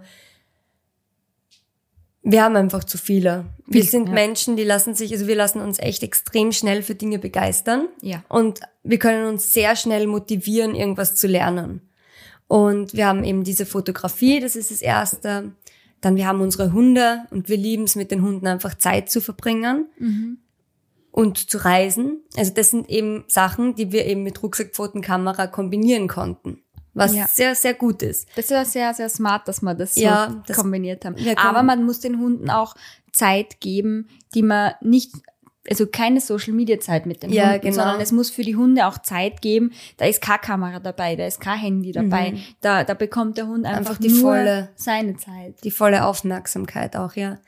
wir 2.28 2.42
haben 2.42 2.56
einfach 2.56 2.82
zu 2.82 2.98
viele. 2.98 3.44
Wir 3.66 3.82
Viel, 3.82 3.90
sind 3.90 4.08
ja. 4.08 4.14
Menschen, 4.14 4.56
die 4.56 4.64
lassen 4.64 4.94
sich, 4.94 5.12
also 5.12 5.28
wir 5.28 5.36
lassen 5.36 5.60
uns 5.60 5.78
echt 5.78 6.02
extrem 6.02 6.50
schnell 6.50 6.82
für 6.82 6.96
Dinge 6.96 7.20
begeistern. 7.20 7.86
Ja. 8.02 8.24
Und 8.28 8.60
wir 8.82 8.98
können 8.98 9.28
uns 9.28 9.52
sehr 9.52 9.76
schnell 9.76 10.08
motivieren, 10.08 10.74
irgendwas 10.74 11.14
zu 11.14 11.28
lernen. 11.28 11.82
Und 12.48 12.94
wir 12.94 13.06
haben 13.06 13.22
eben 13.22 13.44
diese 13.44 13.64
Fotografie, 13.64 14.40
das 14.40 14.56
ist 14.56 14.72
das 14.72 14.82
Erste. 14.82 15.52
Dann 16.00 16.16
wir 16.16 16.26
haben 16.26 16.40
unsere 16.40 16.72
Hunde 16.72 17.20
und 17.30 17.48
wir 17.48 17.56
lieben 17.56 17.84
es 17.84 17.94
mit 17.94 18.10
den 18.10 18.22
Hunden 18.22 18.48
einfach 18.48 18.74
Zeit 18.76 19.08
zu 19.08 19.20
verbringen 19.20 19.86
und 21.12 21.38
zu 21.50 21.64
reisen. 21.64 22.22
Also 22.36 22.52
das 22.52 22.70
sind 22.70 22.90
eben 22.90 23.24
Sachen, 23.28 23.76
die 23.76 23.92
wir 23.92 24.04
eben 24.04 24.24
mit 24.24 24.42
Rucksackpfotenkamera 24.42 25.46
kombinieren 25.46 26.08
konnten. 26.08 26.60
Was 26.96 27.14
Ja. 27.14 27.26
sehr, 27.28 27.54
sehr 27.54 27.74
gut 27.74 28.02
ist. 28.02 28.26
Das 28.36 28.50
war 28.50 28.64
sehr, 28.64 28.92
sehr 28.94 29.08
smart, 29.08 29.46
dass 29.48 29.60
wir 29.60 29.74
das 29.74 29.94
so 29.94 30.00
Ja, 30.00 30.42
das- 30.46 30.56
kombiniert 30.56 31.04
haben. 31.04 31.14
Aber 31.36 31.62
man 31.62 31.84
muss 31.84 32.00
den 32.00 32.18
Hunden 32.18 32.48
auch 32.50 32.74
Zeit 33.12 33.60
geben, 33.60 34.08
die 34.34 34.42
man 34.42 34.72
nicht, 34.80 35.12
also 35.68 35.86
keine 35.86 36.20
Social 36.20 36.52
Media 36.54 36.80
Zeit 36.80 37.06
mit 37.06 37.22
den 37.22 37.30
Ja, 37.32 37.50
Hunden, 37.50 37.60
genau. 37.60 37.74
sondern 37.74 38.00
es 38.00 38.12
muss 38.12 38.30
für 38.30 38.42
die 38.42 38.56
Hunde 38.56 38.86
auch 38.86 38.98
Zeit 38.98 39.42
geben. 39.42 39.72
Da 39.98 40.06
ist 40.06 40.22
keine 40.22 40.38
Kamera 40.38 40.80
dabei, 40.80 41.16
da 41.16 41.26
ist 41.26 41.40
kein 41.40 41.58
Handy 41.58 41.92
dabei. 41.92 42.34
Da, 42.60 42.82
da 42.84 42.94
bekommt 42.94 43.36
der 43.36 43.46
Hund 43.46 43.66
einfach, 43.66 43.80
Mhm. 43.80 43.86
Einfach 43.88 43.98
die 44.00 44.08
nur 44.08 44.20
volle- 44.22 44.68
seine 44.76 45.16
Zeit. 45.16 45.62
Die 45.64 45.70
volle 45.70 46.04
Aufmerksamkeit 46.06 46.96
auch, 46.96 47.14
ja. 47.14 47.38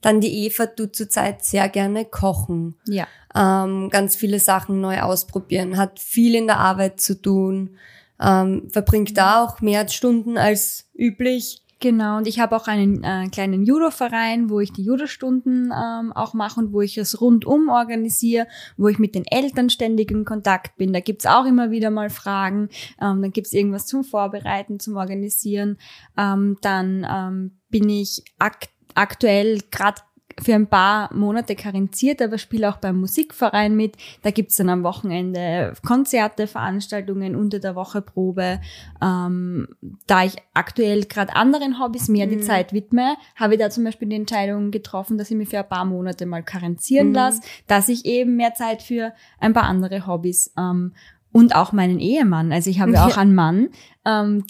Dann 0.00 0.20
die 0.20 0.44
Eva 0.46 0.66
tut 0.66 0.94
zurzeit 0.96 1.44
sehr 1.44 1.68
gerne 1.68 2.04
kochen. 2.06 2.76
Ja. 2.86 3.06
ähm, 3.36 3.90
ganz 3.90 4.14
viele 4.14 4.38
Sachen 4.38 4.80
neu 4.80 5.00
ausprobieren, 5.00 5.76
hat 5.76 5.98
viel 5.98 6.36
in 6.36 6.46
der 6.46 6.58
Arbeit 6.60 7.00
zu 7.00 7.20
tun, 7.20 7.76
ähm, 8.20 8.68
verbringt 8.70 9.16
da 9.16 9.42
auch 9.42 9.60
mehr 9.60 9.88
Stunden 9.88 10.38
als 10.38 10.88
üblich. 10.94 11.64
Genau, 11.80 12.16
und 12.16 12.26
ich 12.26 12.40
habe 12.40 12.56
auch 12.56 12.66
einen 12.66 13.04
äh, 13.04 13.28
kleinen 13.28 13.62
Judo-Verein, 13.62 14.48
wo 14.48 14.60
ich 14.60 14.72
die 14.72 14.84
Judo-Stunden 14.84 15.70
ähm, 15.70 16.12
auch 16.14 16.32
mache 16.32 16.60
und 16.60 16.72
wo 16.72 16.80
ich 16.80 16.96
es 16.96 17.20
rundum 17.20 17.68
organisiere, 17.68 18.46
wo 18.78 18.88
ich 18.88 18.98
mit 18.98 19.14
den 19.14 19.26
Eltern 19.26 19.68
ständig 19.68 20.10
in 20.10 20.24
Kontakt 20.24 20.78
bin. 20.78 20.94
Da 20.94 21.00
gibt's 21.00 21.26
auch 21.26 21.44
immer 21.44 21.70
wieder 21.70 21.90
mal 21.90 22.08
Fragen. 22.08 22.70
Ähm, 23.02 23.20
dann 23.20 23.32
gibt's 23.32 23.52
irgendwas 23.52 23.86
zum 23.86 24.02
Vorbereiten, 24.02 24.80
zum 24.80 24.96
Organisieren. 24.96 25.76
Ähm, 26.16 26.56
dann 26.62 27.06
ähm, 27.06 27.58
bin 27.68 27.88
ich 27.90 28.24
ak 28.38 28.68
aktuell 28.94 29.60
gerade 29.70 30.00
für 30.42 30.54
ein 30.54 30.66
paar 30.66 31.12
Monate 31.14 31.54
karenziert, 31.54 32.20
aber 32.22 32.38
spiele 32.38 32.68
auch 32.68 32.76
beim 32.76 32.96
Musikverein 32.96 33.76
mit. 33.76 33.96
Da 34.22 34.30
gibt's 34.30 34.56
dann 34.56 34.68
am 34.68 34.82
Wochenende 34.82 35.74
Konzerte, 35.84 36.46
Veranstaltungen, 36.46 37.36
unter 37.36 37.58
der 37.58 37.74
Woche 37.74 38.02
Probe. 38.02 38.60
Ähm, 39.02 39.68
da 40.06 40.24
ich 40.24 40.36
aktuell 40.54 41.04
gerade 41.04 41.36
anderen 41.36 41.80
Hobbys 41.80 42.08
mehr 42.08 42.26
die 42.26 42.40
Zeit 42.40 42.72
widme, 42.72 43.16
habe 43.36 43.54
ich 43.54 43.60
da 43.60 43.70
zum 43.70 43.84
Beispiel 43.84 44.08
die 44.08 44.16
Entscheidung 44.16 44.70
getroffen, 44.70 45.18
dass 45.18 45.30
ich 45.30 45.36
mich 45.36 45.48
für 45.48 45.58
ein 45.58 45.68
paar 45.68 45.84
Monate 45.84 46.26
mal 46.26 46.42
karenzieren 46.42 47.12
lasse, 47.12 47.40
dass 47.66 47.88
ich 47.88 48.04
eben 48.04 48.36
mehr 48.36 48.54
Zeit 48.54 48.82
für 48.82 49.12
ein 49.38 49.52
paar 49.52 49.64
andere 49.64 50.06
Hobbys 50.06 50.52
ähm, 50.58 50.92
und 51.32 51.54
auch 51.56 51.72
meinen 51.72 51.98
Ehemann. 51.98 52.52
Also 52.52 52.70
ich 52.70 52.80
habe 52.80 52.92
ja 52.92 53.06
auch 53.06 53.16
einen 53.16 53.34
Mann, 53.34 53.68
ähm, 54.04 54.44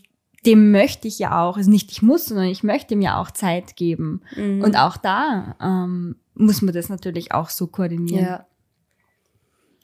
dem 0.46 0.70
möchte 0.70 1.09
ich 1.09 1.18
ja 1.18 1.42
auch, 1.42 1.57
also 1.57 1.70
nicht 1.70 1.90
ich 1.92 2.02
muss, 2.02 2.26
sondern 2.26 2.46
ich 2.46 2.62
möchte 2.62 2.94
ihm 2.94 3.00
ja 3.02 3.20
auch 3.20 3.30
Zeit 3.30 3.76
geben. 3.76 4.22
Und 4.37 4.76
auch 4.76 4.96
da 4.96 5.57
ähm, 5.61 6.16
muss 6.35 6.62
man 6.62 6.74
das 6.74 6.88
natürlich 6.88 7.33
auch 7.33 7.48
so 7.48 7.66
koordinieren. 7.66 8.24
Ja. 8.24 8.46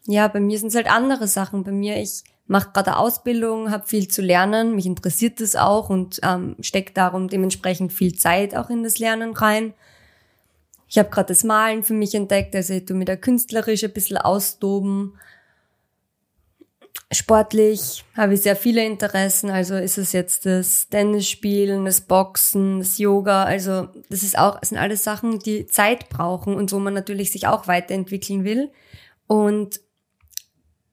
Ja, 0.07 0.29
bei 0.29 0.41
mir 0.41 0.59
sind 0.59 0.69
es 0.69 0.75
halt 0.75 0.91
andere 0.91 1.29
Sachen. 1.29 1.63
Bei 1.63 1.73
mir, 1.73 2.01
ich 2.01 2.25
mache 2.47 2.71
gerade 2.73 2.97
Ausbildung, 2.97 3.71
habe 3.71 3.87
viel 3.87 4.09
zu 4.09 4.23
lernen, 4.23 4.75
mich 4.75 4.87
interessiert 4.87 5.41
das 5.41 5.55
auch 5.55 5.89
und 5.89 6.21
ähm, 6.25 6.57
stecke 6.61 6.93
darum 6.93 7.29
dementsprechend 7.29 7.93
viel 7.93 8.17
Zeit 8.17 8.57
auch 8.57 8.71
in 8.71 8.83
das 8.83 8.99
Lernen 8.99 9.35
rein. 9.35 9.73
Ich 10.89 10.99
habe 10.99 11.11
gerade 11.11 11.29
das 11.29 11.45
Malen 11.45 11.85
für 11.85 11.95
mich 11.95 12.15
entdeckt, 12.15 12.57
also 12.57 12.75
ich 12.75 12.87
tu 12.87 12.95
mir 12.95 13.05
da 13.05 13.15
künstlerisch 13.15 13.85
ein 13.85 13.93
bisschen 13.93 14.17
austoben. 14.17 15.15
Sportlich 17.13 18.05
habe 18.17 18.35
ich 18.35 18.43
sehr 18.43 18.55
viele 18.55 18.85
Interessen, 18.85 19.51
also 19.51 19.75
ist 19.75 19.99
es 19.99 20.13
jetzt 20.13 20.47
das 20.47 20.89
Tennisspielen, 20.91 21.85
das 21.85 22.03
Boxen, 22.03 22.79
das 22.79 22.99
Yoga, 22.99 23.43
also 23.43 23.89
das 24.09 24.23
ist 24.23 24.39
auch, 24.39 24.61
das 24.61 24.69
sind 24.69 24.79
alles 24.79 25.03
Sachen, 25.03 25.41
die 25.41 25.67
Zeit 25.67 26.09
brauchen 26.09 26.55
und 26.55 26.71
wo 26.71 26.79
man 26.79 26.95
natürlich 26.95 27.33
sich 27.33 27.49
auch 27.49 27.67
weiterentwickeln 27.67 28.45
will 28.45 28.71
und 29.27 29.81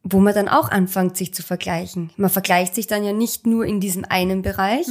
wo 0.02 0.20
man 0.20 0.34
dann 0.34 0.48
auch 0.48 0.70
anfängt, 0.72 1.18
sich 1.18 1.36
zu 1.36 1.44
vergleichen. 1.44 2.12
Man 2.18 2.32
vergleicht 2.32 2.74
sich 2.74 2.88
dann 2.88 3.04
ja 3.04 3.14
nicht 3.14 3.46
nur 3.46 3.66
in 3.66 3.80
diesem 3.80 4.04
einen 4.06 4.42
Bereich, 4.42 4.88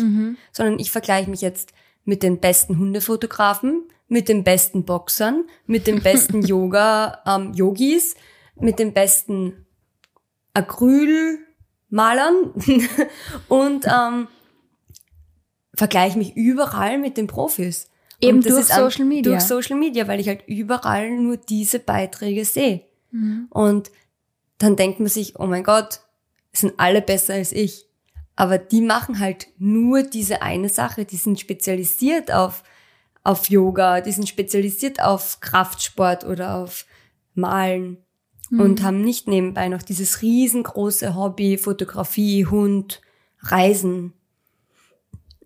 sondern 0.52 0.78
ich 0.78 0.92
vergleiche 0.92 1.30
mich 1.30 1.40
jetzt 1.40 1.72
mit 2.04 2.22
den 2.22 2.38
besten 2.38 2.78
Hundefotografen, 2.78 3.82
mit 4.06 4.28
den 4.28 4.44
besten 4.44 4.84
Boxern, 4.84 5.44
mit 5.66 5.88
den 5.88 6.02
besten 6.02 6.42
Yoga-Yogis, 6.46 8.14
mit 8.60 8.78
den 8.78 8.92
besten 8.92 9.65
Acrylmalern 10.56 12.52
und 13.48 13.86
ähm, 13.86 14.28
vergleiche 15.74 16.18
mich 16.18 16.36
überall 16.36 16.98
mit 16.98 17.16
den 17.16 17.26
Profis. 17.26 17.88
Eben 18.20 18.40
durch 18.40 18.60
ist 18.60 18.72
an- 18.72 18.84
Social 18.90 19.04
Media. 19.04 19.32
Durch 19.32 19.42
Social 19.42 19.76
Media, 19.76 20.08
weil 20.08 20.20
ich 20.20 20.28
halt 20.28 20.42
überall 20.46 21.10
nur 21.10 21.36
diese 21.36 21.78
Beiträge 21.78 22.44
sehe. 22.44 22.82
Mhm. 23.10 23.46
Und 23.50 23.90
dann 24.58 24.76
denkt 24.76 25.00
man 25.00 25.08
sich, 25.08 25.38
oh 25.38 25.46
mein 25.46 25.64
Gott, 25.64 26.00
sind 26.52 26.74
alle 26.78 27.02
besser 27.02 27.34
als 27.34 27.52
ich. 27.52 27.86
Aber 28.34 28.56
die 28.58 28.80
machen 28.80 29.18
halt 29.20 29.48
nur 29.58 30.02
diese 30.02 30.42
eine 30.42 30.68
Sache. 30.70 31.04
Die 31.04 31.16
sind 31.16 31.38
spezialisiert 31.40 32.32
auf, 32.32 32.62
auf 33.22 33.48
Yoga, 33.50 34.00
die 34.00 34.12
sind 34.12 34.28
spezialisiert 34.28 35.02
auf 35.02 35.40
Kraftsport 35.40 36.24
oder 36.24 36.54
auf 36.56 36.86
Malen 37.34 37.98
und 38.50 38.82
haben 38.82 39.02
nicht 39.02 39.26
nebenbei 39.26 39.68
noch 39.68 39.82
dieses 39.82 40.22
riesengroße 40.22 41.14
Hobby, 41.14 41.58
Fotografie, 41.58 42.46
Hund, 42.46 43.00
Reisen. 43.40 44.12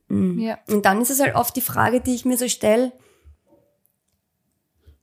Ja. 0.09 0.59
Und 0.69 0.85
dann 0.85 1.01
ist 1.01 1.11
es 1.11 1.21
halt 1.21 1.35
oft 1.35 1.55
die 1.57 1.61
Frage, 1.61 2.01
die 2.01 2.15
ich 2.15 2.25
mir 2.25 2.37
so 2.37 2.49
stelle, 2.49 2.93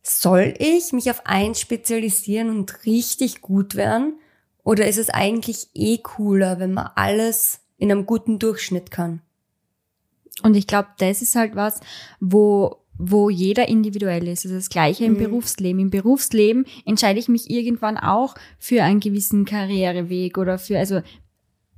soll 0.03 0.53
ich 0.59 0.93
mich 0.93 1.09
auf 1.09 1.25
eins 1.25 1.59
spezialisieren 1.59 2.49
und 2.49 2.85
richtig 2.85 3.41
gut 3.41 3.75
werden? 3.75 4.19
Oder 4.63 4.87
ist 4.87 4.97
es 4.97 5.09
eigentlich 5.09 5.69
eh 5.73 5.97
cooler, 5.97 6.59
wenn 6.59 6.73
man 6.73 6.91
alles 6.95 7.61
in 7.77 7.91
einem 7.91 8.05
guten 8.05 8.37
Durchschnitt 8.37 8.91
kann? 8.91 9.21
Und 10.43 10.55
ich 10.55 10.67
glaube, 10.67 10.89
das 10.97 11.21
ist 11.21 11.35
halt 11.35 11.55
was, 11.55 11.79
wo 12.19 12.83
wo 12.97 13.29
jeder 13.29 13.67
individuell 13.67 14.27
ist. 14.27 14.45
Das 14.45 14.51
ist 14.51 14.65
das 14.65 14.69
Gleiche 14.69 15.05
im 15.05 15.17
Berufsleben. 15.17 15.79
Im 15.79 15.89
Berufsleben 15.89 16.65
entscheide 16.85 17.19
ich 17.19 17.27
mich 17.27 17.49
irgendwann 17.49 17.97
auch 17.97 18.35
für 18.59 18.83
einen 18.83 18.99
gewissen 18.99 19.45
Karriereweg 19.45 20.37
oder 20.37 20.57
für, 20.57 20.77
also 20.77 21.01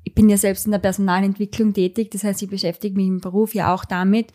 ich 0.03 0.13
bin 0.15 0.29
ja 0.29 0.37
selbst 0.37 0.65
in 0.65 0.71
der 0.71 0.79
Personalentwicklung 0.79 1.73
tätig, 1.73 2.11
das 2.11 2.23
heißt, 2.23 2.41
ich 2.41 2.49
beschäftige 2.49 2.95
mich 2.95 3.07
im 3.07 3.19
Beruf 3.19 3.53
ja 3.53 3.73
auch 3.73 3.85
damit. 3.85 4.27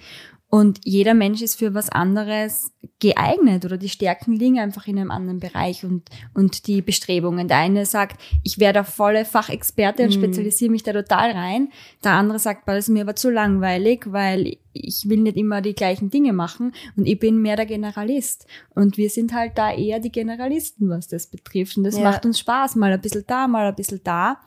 Und 0.54 0.82
jeder 0.84 1.14
Mensch 1.14 1.42
ist 1.42 1.56
für 1.58 1.74
was 1.74 1.88
anderes 1.88 2.70
geeignet 3.00 3.64
oder 3.64 3.76
die 3.76 3.88
Stärken 3.88 4.34
liegen 4.34 4.60
einfach 4.60 4.86
in 4.86 4.96
einem 5.00 5.10
anderen 5.10 5.40
Bereich 5.40 5.84
und, 5.84 6.08
und 6.32 6.68
die 6.68 6.80
Bestrebungen. 6.80 7.48
Der 7.48 7.56
eine 7.56 7.86
sagt, 7.86 8.20
ich 8.44 8.60
werde 8.60 8.74
der 8.74 8.84
volle 8.84 9.24
Fachexperte 9.24 10.04
und 10.04 10.14
spezialisiere 10.14 10.70
mich 10.70 10.84
da 10.84 10.92
total 10.92 11.32
rein. 11.32 11.70
Der 12.04 12.12
andere 12.12 12.38
sagt, 12.38 12.68
das 12.68 12.84
ist 12.84 12.88
mir 12.88 13.02
aber 13.02 13.16
zu 13.16 13.30
langweilig, 13.30 14.04
weil 14.12 14.58
ich 14.72 15.08
will 15.08 15.22
nicht 15.22 15.36
immer 15.36 15.60
die 15.60 15.74
gleichen 15.74 16.10
Dinge 16.10 16.32
machen 16.32 16.70
und 16.96 17.06
ich 17.08 17.18
bin 17.18 17.42
mehr 17.42 17.56
der 17.56 17.66
Generalist. 17.66 18.46
Und 18.76 18.96
wir 18.96 19.10
sind 19.10 19.34
halt 19.34 19.58
da 19.58 19.72
eher 19.74 19.98
die 19.98 20.12
Generalisten, 20.12 20.88
was 20.88 21.08
das 21.08 21.26
betrifft. 21.26 21.78
Und 21.78 21.82
das 21.82 21.96
Ja. 21.98 22.04
macht 22.04 22.24
uns 22.24 22.38
Spaß, 22.38 22.76
mal 22.76 22.92
ein 22.92 23.00
bisschen 23.00 23.24
da, 23.26 23.48
mal 23.48 23.66
ein 23.66 23.74
bisschen 23.74 24.02
da. 24.04 24.38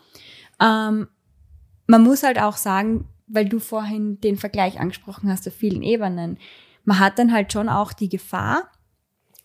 Ähm, 0.61 1.09
man 1.85 2.01
muss 2.01 2.23
halt 2.23 2.39
auch 2.39 2.55
sagen, 2.55 3.09
weil 3.27 3.47
du 3.47 3.59
vorhin 3.59 4.19
den 4.21 4.37
Vergleich 4.37 4.79
angesprochen 4.79 5.29
hast 5.29 5.47
auf 5.47 5.53
vielen 5.53 5.83
Ebenen, 5.83 6.37
man 6.85 6.99
hat 6.99 7.19
dann 7.19 7.33
halt 7.33 7.51
schon 7.51 7.69
auch 7.69 7.93
die 7.93 8.09
Gefahr, 8.09 8.69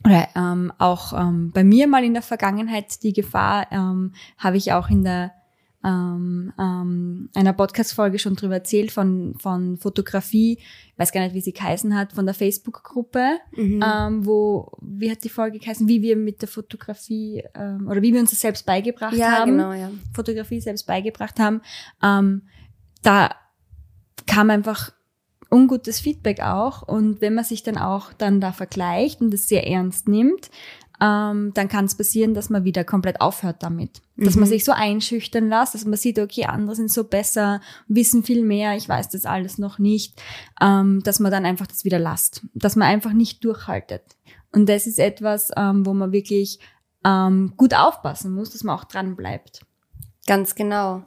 oder 0.05 0.29
ähm, 0.35 0.73
auch 0.79 1.13
ähm, 1.13 1.53
bei 1.53 1.63
mir 1.63 1.87
mal 1.87 2.05
in 2.05 2.15
der 2.15 2.23
Vergangenheit 2.23 3.03
die 3.03 3.13
Gefahr, 3.13 3.67
ähm, 3.71 4.13
habe 4.37 4.57
ich 4.57 4.73
auch 4.73 4.91
in 4.91 5.05
der 5.05 5.33
ähm, 5.85 6.53
ähm, 6.59 7.29
einer 7.35 7.53
Podcast-Folge 7.53 8.19
schon 8.19 8.37
drüber 8.37 8.55
erzählt 8.55 8.93
von, 8.93 9.35
von 9.39 9.77
Fotografie, 9.79 10.59
ich 10.59 10.99
weiß 10.99 11.11
gar 11.11 11.23
nicht, 11.23 11.35
wie 11.35 11.41
sie 11.41 11.53
geheißen 11.53 11.97
hat, 11.97 12.13
von 12.13 12.25
der 12.25 12.35
Facebook-Gruppe, 12.35 13.39
ähm, 13.57 14.25
wo, 14.25 14.71
wie 14.81 15.11
hat 15.11 15.25
die 15.25 15.29
Folge 15.29 15.59
geheißen, 15.59 15.89
wie 15.89 16.03
wir 16.03 16.17
mit 16.17 16.41
der 16.41 16.49
Fotografie 16.49 17.43
ähm, 17.55 17.89
oder 17.89 18.01
wie 18.01 18.13
wir 18.13 18.21
uns 18.21 18.31
das 18.31 18.41
selbst 18.41 18.65
beigebracht 18.65 19.15
Ja, 19.15 19.41
haben. 19.41 19.53
genau, 19.53 19.73
ja. 19.73 19.91
Fotografie 20.15 20.61
selbst 20.61 20.87
beigebracht 20.87 21.41
haben, 21.41 21.63
ähm, 22.03 22.43
da 23.03 23.31
kam 24.27 24.51
einfach 24.51 24.93
ungutes 25.51 26.01
Feedback 26.01 26.41
auch. 26.41 26.83
Und 26.83 27.21
wenn 27.21 27.35
man 27.35 27.45
sich 27.45 27.63
dann 27.63 27.77
auch 27.77 28.13
dann 28.13 28.41
da 28.41 28.53
vergleicht 28.53 29.21
und 29.21 29.33
das 29.33 29.49
sehr 29.49 29.67
ernst 29.67 30.09
nimmt, 30.09 30.51
ähm, 31.01 31.53
dann 31.55 31.69
kann 31.69 31.87
es 31.87 31.97
passieren, 31.97 32.33
dass 32.33 32.49
man 32.49 32.65
wieder 32.65 32.85
komplett 32.85 33.21
aufhört 33.21 33.63
damit. 33.63 34.03
Dass 34.17 34.37
man 34.37 34.49
sich 34.49 34.65
so 34.65 34.71
einschüchtern 34.71 35.49
lässt, 35.49 35.75
dass 35.75 35.85
man 35.85 35.97
sieht, 35.97 36.21
okay, 36.21 36.45
andere 36.45 36.77
sind 36.77 36.93
so 36.93 37.03
besser, 37.03 37.61
wissen 37.89 38.23
viel 38.23 38.45
mehr, 38.45 38.77
ich 38.77 38.89
weiß 38.89 39.09
das 39.09 39.27
alles 39.27 39.59
noch 39.59 39.81
nicht, 39.81 40.23
ähm, 40.61 41.03
dass 41.03 41.19
man 41.19 41.33
dann 41.33 41.45
einfach 41.45 41.67
das 41.67 41.85
wieder 41.85 41.99
lasst. 41.99 42.43
Dass 42.55 42.77
man 42.77 42.87
einfach 42.87 43.13
nicht 43.13 43.45
durchhaltet. 43.45 44.03
Und 44.53 44.69
das 44.69 44.87
ist 44.87 45.01
etwas, 45.01 45.51
ähm, 45.57 45.85
wo 45.85 45.93
man 45.93 46.13
wirklich 46.13 46.61
ähm, 47.05 47.55
gut 47.57 47.75
aufpassen 47.75 48.33
muss, 48.33 48.51
dass 48.51 48.63
man 48.63 48.79
auch 48.79 48.85
dran 48.85 49.17
bleibt. 49.17 49.67
Ganz 50.27 50.55
genau. 50.55 51.03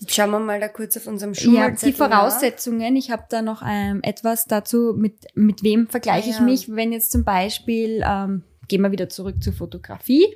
Jetzt 0.00 0.14
schauen 0.14 0.30
wir 0.30 0.38
mal 0.38 0.60
da 0.60 0.68
kurz 0.68 0.96
auf 0.96 1.06
unserem 1.06 1.32
Ja, 1.32 1.40
Schulzettel 1.40 1.92
die 1.92 1.92
Voraussetzungen, 1.92 2.96
ich 2.96 3.10
habe 3.10 3.24
da 3.28 3.42
noch 3.42 3.62
ähm, 3.66 4.00
etwas 4.02 4.46
dazu, 4.46 4.94
mit, 4.96 5.26
mit 5.34 5.62
wem 5.62 5.88
vergleiche 5.88 6.28
Ah, 6.28 6.30
ich 6.30 6.38
ja. 6.38 6.44
mich, 6.44 6.74
wenn 6.74 6.92
jetzt 6.92 7.10
zum 7.10 7.24
Beispiel, 7.24 8.02
ähm, 8.04 8.44
gehen 8.68 8.82
wir 8.82 8.92
wieder 8.92 9.08
zurück 9.08 9.42
zur 9.42 9.52
Fotografie. 9.52 10.26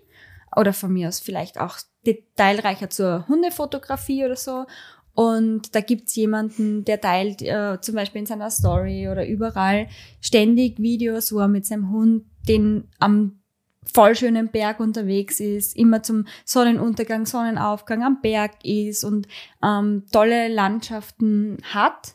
Oder 0.55 0.73
von 0.73 0.93
mir 0.93 1.09
aus 1.09 1.21
vielleicht 1.21 1.59
auch 1.59 1.79
detailreicher 2.07 2.91
zur 2.91 3.27
Hundefotografie 3.29 4.25
oder 4.25 4.37
so. 4.37 4.67
Und 5.15 5.75
da 5.75 5.81
gibt's 5.81 6.15
jemanden, 6.17 6.85
der 6.85 7.01
teilt 7.01 7.43
äh, 7.43 7.79
zum 7.81 7.95
Beispiel 7.95 8.21
in 8.21 8.27
seiner 8.27 8.51
Story 8.51 9.09
oder 9.09 9.27
überall 9.27 9.89
ständig 10.21 10.79
Videos, 10.79 11.33
wo 11.33 11.39
er 11.41 11.49
mit 11.49 11.67
seinem 11.67 11.91
Hund 11.91 12.25
den 12.49 12.89
am 12.99 13.42
voll 13.93 14.15
schönen 14.15 14.49
Berg 14.49 14.81
unterwegs 14.81 15.41
ist, 15.41 15.77
immer 15.77 16.03
zum 16.03 16.27
Sonnenuntergang, 16.45 17.27
Sonnenaufgang 17.27 18.03
am 18.03 18.21
Berg 18.21 18.53
ist 18.65 19.05
und 19.05 19.29
ähm, 19.63 20.05
tolle 20.13 20.49
Landschaften 20.49 21.59
hat. 21.63 22.15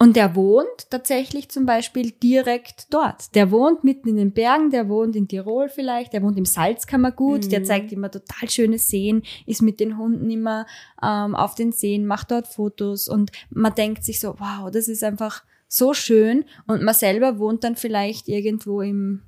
Und 0.00 0.14
der 0.14 0.36
wohnt 0.36 0.90
tatsächlich 0.90 1.48
zum 1.48 1.66
Beispiel 1.66 2.12
direkt 2.12 2.94
dort. 2.94 3.34
Der 3.34 3.50
wohnt 3.50 3.82
mitten 3.82 4.08
in 4.08 4.16
den 4.16 4.32
Bergen, 4.32 4.70
der 4.70 4.88
wohnt 4.88 5.16
in 5.16 5.26
Tirol 5.26 5.68
vielleicht, 5.68 6.12
der 6.12 6.22
wohnt 6.22 6.38
im 6.38 6.44
Salzkammergut, 6.44 7.50
der 7.50 7.64
zeigt 7.64 7.90
immer 7.90 8.08
total 8.08 8.48
schöne 8.48 8.78
Seen, 8.78 9.22
ist 9.44 9.60
mit 9.60 9.80
den 9.80 9.98
Hunden 9.98 10.30
immer 10.30 10.66
ähm, 11.02 11.34
auf 11.34 11.56
den 11.56 11.72
Seen, 11.72 12.06
macht 12.06 12.30
dort 12.30 12.46
Fotos 12.46 13.08
und 13.08 13.32
man 13.50 13.74
denkt 13.74 14.04
sich 14.04 14.20
so, 14.20 14.36
wow, 14.38 14.70
das 14.70 14.86
ist 14.86 15.02
einfach 15.02 15.42
so 15.66 15.94
schön. 15.94 16.44
Und 16.68 16.82
man 16.82 16.94
selber 16.94 17.40
wohnt 17.40 17.64
dann 17.64 17.74
vielleicht 17.74 18.28
irgendwo 18.28 18.80
im 18.80 19.22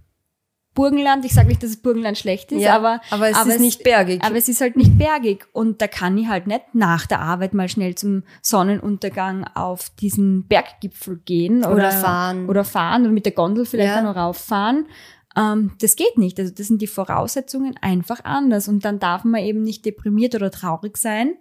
Burgenland. 0.75 1.25
Ich 1.25 1.35
sage 1.35 1.49
nicht, 1.49 1.63
dass 1.63 1.71
das 1.71 1.81
Burgenland 1.81 2.17
schlecht 2.17 2.53
ist, 2.53 2.63
Ja, 2.63 2.77
aber, 2.77 3.01
aber 3.11 3.29
es 3.29 3.45
ist 3.45 3.61
nicht 3.61 3.83
bergig. 3.83 4.23
Aber 4.23 4.37
es 4.37 4.49
ist 4.49 4.61
halt 4.61 4.77
nicht 4.77 4.97
bergig. 4.99 5.47
Und 5.53 5.83
da 5.83 5.89
kann 5.89 6.17
ich 6.17 6.29
halt 6.29 6.47
nicht 6.47 6.75
nach 6.75 7.07
der 7.07 7.21
Arbeit 7.21 7.55
mal 7.55 7.69
schnell 7.69 7.95
zum 7.97 8.23
Sonnenuntergang 8.43 9.45
auf 9.55 9.91
diesen 9.91 10.47
Berggipfel 10.47 11.19
gehen 11.25 11.59
oder, 11.65 11.75
Oder 11.75 11.91
fahren. 11.91 12.49
Oder 12.49 12.65
fahren 12.65 13.03
oder 13.03 13.13
mit 13.13 13.25
der 13.27 13.33
Gondel 13.33 13.67
vielleicht 13.67 13.91
Ja. 13.95 13.99
auch 14.01 14.05
noch 14.05 14.17
rauffahren. 14.17 14.87
Ähm, 15.37 15.73
das 15.81 15.97
geht 15.97 16.19
nicht. 16.19 16.39
Also 16.39 16.53
das 16.53 16.67
sind 16.69 16.83
die 16.83 16.87
Voraussetzungen 16.87 17.77
einfach 17.81 18.25
anders. 18.25 18.69
Und 18.69 18.85
dann 18.85 18.99
darf 18.99 19.25
man 19.25 19.43
eben 19.43 19.63
nicht 19.63 19.85
deprimiert 19.85 20.35
oder 20.35 20.51
traurig 20.51 20.97
sein. 20.97 21.35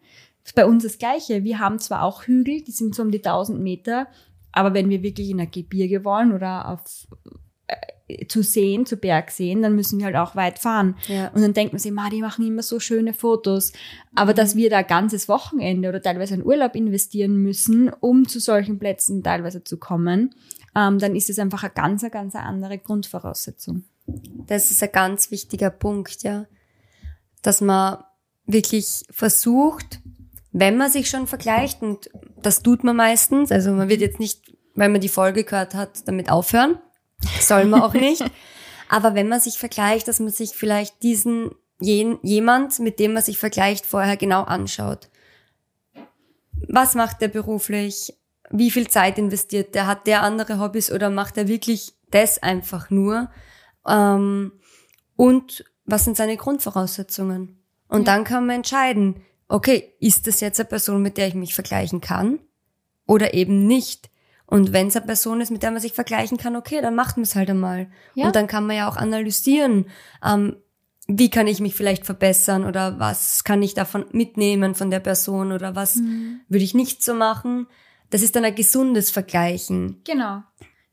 Das 0.43 0.51
ist 0.51 0.55
bei 0.55 0.65
uns 0.65 0.83
das 0.83 0.97
Gleiche. 0.97 1.43
Wir 1.43 1.59
haben 1.59 1.79
zwar 1.79 2.03
auch 2.03 2.23
Hügel, 2.23 2.61
die 2.61 2.71
sind 2.71 2.95
so 2.95 3.03
um 3.03 3.11
die 3.11 3.19
1000 3.23 3.59
Meter, 3.61 4.07
aber 4.51 4.73
wenn 4.73 4.89
wir 4.89 5.03
wirklich 5.03 5.29
in 5.29 5.39
ein 5.39 5.51
Gebirge 5.51 6.03
wollen 6.03 6.33
oder 6.33 6.67
auf 6.69 6.81
zu 8.27 8.41
sehen, 8.41 8.85
zu 8.85 8.97
Berg 8.97 9.31
sehen, 9.31 9.61
dann 9.61 9.75
müssen 9.75 9.99
wir 9.99 10.05
halt 10.07 10.15
auch 10.15 10.35
weit 10.35 10.59
fahren. 10.59 10.95
Ja. 11.07 11.29
Und 11.29 11.41
dann 11.41 11.53
denkt 11.53 11.73
man 11.73 11.79
sich, 11.79 11.91
ma, 11.91 12.09
die 12.09 12.21
machen 12.21 12.45
immer 12.45 12.63
so 12.63 12.79
schöne 12.79 13.13
Fotos. 13.13 13.71
Aber 14.15 14.33
dass 14.33 14.55
wir 14.55 14.69
da 14.69 14.77
ein 14.77 14.87
ganzes 14.87 15.27
Wochenende 15.27 15.89
oder 15.89 16.01
teilweise 16.01 16.33
einen 16.33 16.45
Urlaub 16.45 16.75
investieren 16.75 17.37
müssen, 17.37 17.89
um 17.99 18.27
zu 18.27 18.39
solchen 18.39 18.79
Plätzen 18.79 19.23
teilweise 19.23 19.63
zu 19.63 19.77
kommen, 19.77 20.33
ähm, 20.75 20.99
dann 20.99 21.15
ist 21.15 21.29
es 21.29 21.39
einfach 21.39 21.63
eine 21.63 21.73
ganz, 21.73 22.03
eine 22.03 22.11
ganz 22.11 22.35
andere 22.35 22.77
Grundvoraussetzung. 22.77 23.83
Das 24.47 24.71
ist 24.71 24.81
ein 24.81 24.91
ganz 24.91 25.29
wichtiger 25.29 25.69
Punkt, 25.69 26.23
ja. 26.23 26.45
Dass 27.41 27.61
man 27.61 28.03
wirklich 28.45 29.03
versucht, 29.11 30.01
wenn 30.51 30.77
man 30.77 30.89
sich 30.89 31.09
schon 31.09 31.27
vergleicht, 31.27 31.81
und 31.83 32.09
das 32.41 32.63
tut 32.63 32.83
man 32.83 32.95
meistens, 32.95 33.51
also 33.51 33.71
man 33.71 33.89
wird 33.89 34.01
jetzt 34.01 34.19
nicht, 34.19 34.55
weil 34.73 34.89
man 34.89 35.01
die 35.01 35.09
Folge 35.09 35.43
gehört 35.43 35.75
hat, 35.75 36.07
damit 36.07 36.31
aufhören. 36.31 36.79
Soll 37.39 37.65
man 37.65 37.81
auch 37.81 37.93
nicht. 37.93 38.23
Aber 38.89 39.13
wenn 39.13 39.29
man 39.29 39.39
sich 39.39 39.57
vergleicht, 39.57 40.07
dass 40.07 40.19
man 40.19 40.31
sich 40.31 40.51
vielleicht 40.51 41.03
diesen, 41.03 41.51
jen, 41.79 42.17
jemand, 42.23 42.79
mit 42.79 42.99
dem 42.99 43.13
man 43.13 43.23
sich 43.23 43.37
vergleicht, 43.37 43.85
vorher 43.85 44.17
genau 44.17 44.43
anschaut. 44.43 45.09
Was 46.67 46.95
macht 46.95 47.21
der 47.21 47.27
beruflich? 47.27 48.13
Wie 48.49 48.71
viel 48.71 48.87
Zeit 48.87 49.19
investiert 49.19 49.75
der? 49.75 49.85
Hat 49.85 50.07
der 50.07 50.23
andere 50.23 50.59
Hobbys 50.59 50.91
oder 50.91 51.09
macht 51.09 51.37
er 51.37 51.47
wirklich 51.47 51.93
das 52.09 52.41
einfach 52.41 52.89
nur? 52.89 53.29
Ähm, 53.87 54.53
und 55.15 55.63
was 55.85 56.05
sind 56.05 56.17
seine 56.17 56.37
Grundvoraussetzungen? 56.37 57.59
Und 57.87 58.07
dann 58.07 58.23
kann 58.23 58.45
man 58.45 58.57
entscheiden, 58.57 59.21
okay, 59.47 59.93
ist 59.99 60.27
das 60.27 60.39
jetzt 60.39 60.59
eine 60.59 60.69
Person, 60.69 61.01
mit 61.01 61.17
der 61.17 61.27
ich 61.27 61.33
mich 61.33 61.53
vergleichen 61.53 62.01
kann 62.01 62.39
oder 63.05 63.33
eben 63.33 63.67
nicht? 63.67 64.09
Und 64.49 64.73
wenn 64.73 64.87
es 64.87 64.95
eine 64.95 65.05
Person 65.05 65.41
ist, 65.41 65.51
mit 65.51 65.61
der 65.61 65.69
man 65.71 65.79
sich 65.79 65.93
vergleichen 65.93 66.37
kann, 66.37 66.55
okay, 66.55 66.81
dann 66.81 66.95
macht 66.95 67.17
man 67.17 67.23
es 67.23 67.35
halt 67.35 67.49
einmal. 67.49 67.87
Ja. 68.15 68.25
Und 68.25 68.35
dann 68.35 68.47
kann 68.47 68.65
man 68.65 68.75
ja 68.75 68.89
auch 68.89 68.97
analysieren, 68.97 69.85
ähm, 70.25 70.55
wie 71.07 71.29
kann 71.29 71.47
ich 71.47 71.59
mich 71.59 71.75
vielleicht 71.75 72.05
verbessern 72.05 72.65
oder 72.65 72.99
was 72.99 73.43
kann 73.43 73.61
ich 73.61 73.73
davon 73.73 74.05
mitnehmen 74.11 74.75
von 74.75 74.89
der 74.91 74.99
Person 74.99 75.51
oder 75.51 75.75
was 75.75 75.97
würde 75.97 76.63
ich 76.63 76.73
nicht 76.73 77.03
so 77.03 77.13
machen. 77.15 77.67
Das 78.09 78.21
ist 78.21 78.35
dann 78.35 78.45
ein 78.45 78.55
gesundes 78.55 79.11
Vergleichen. 79.11 80.01
Genau. 80.03 80.41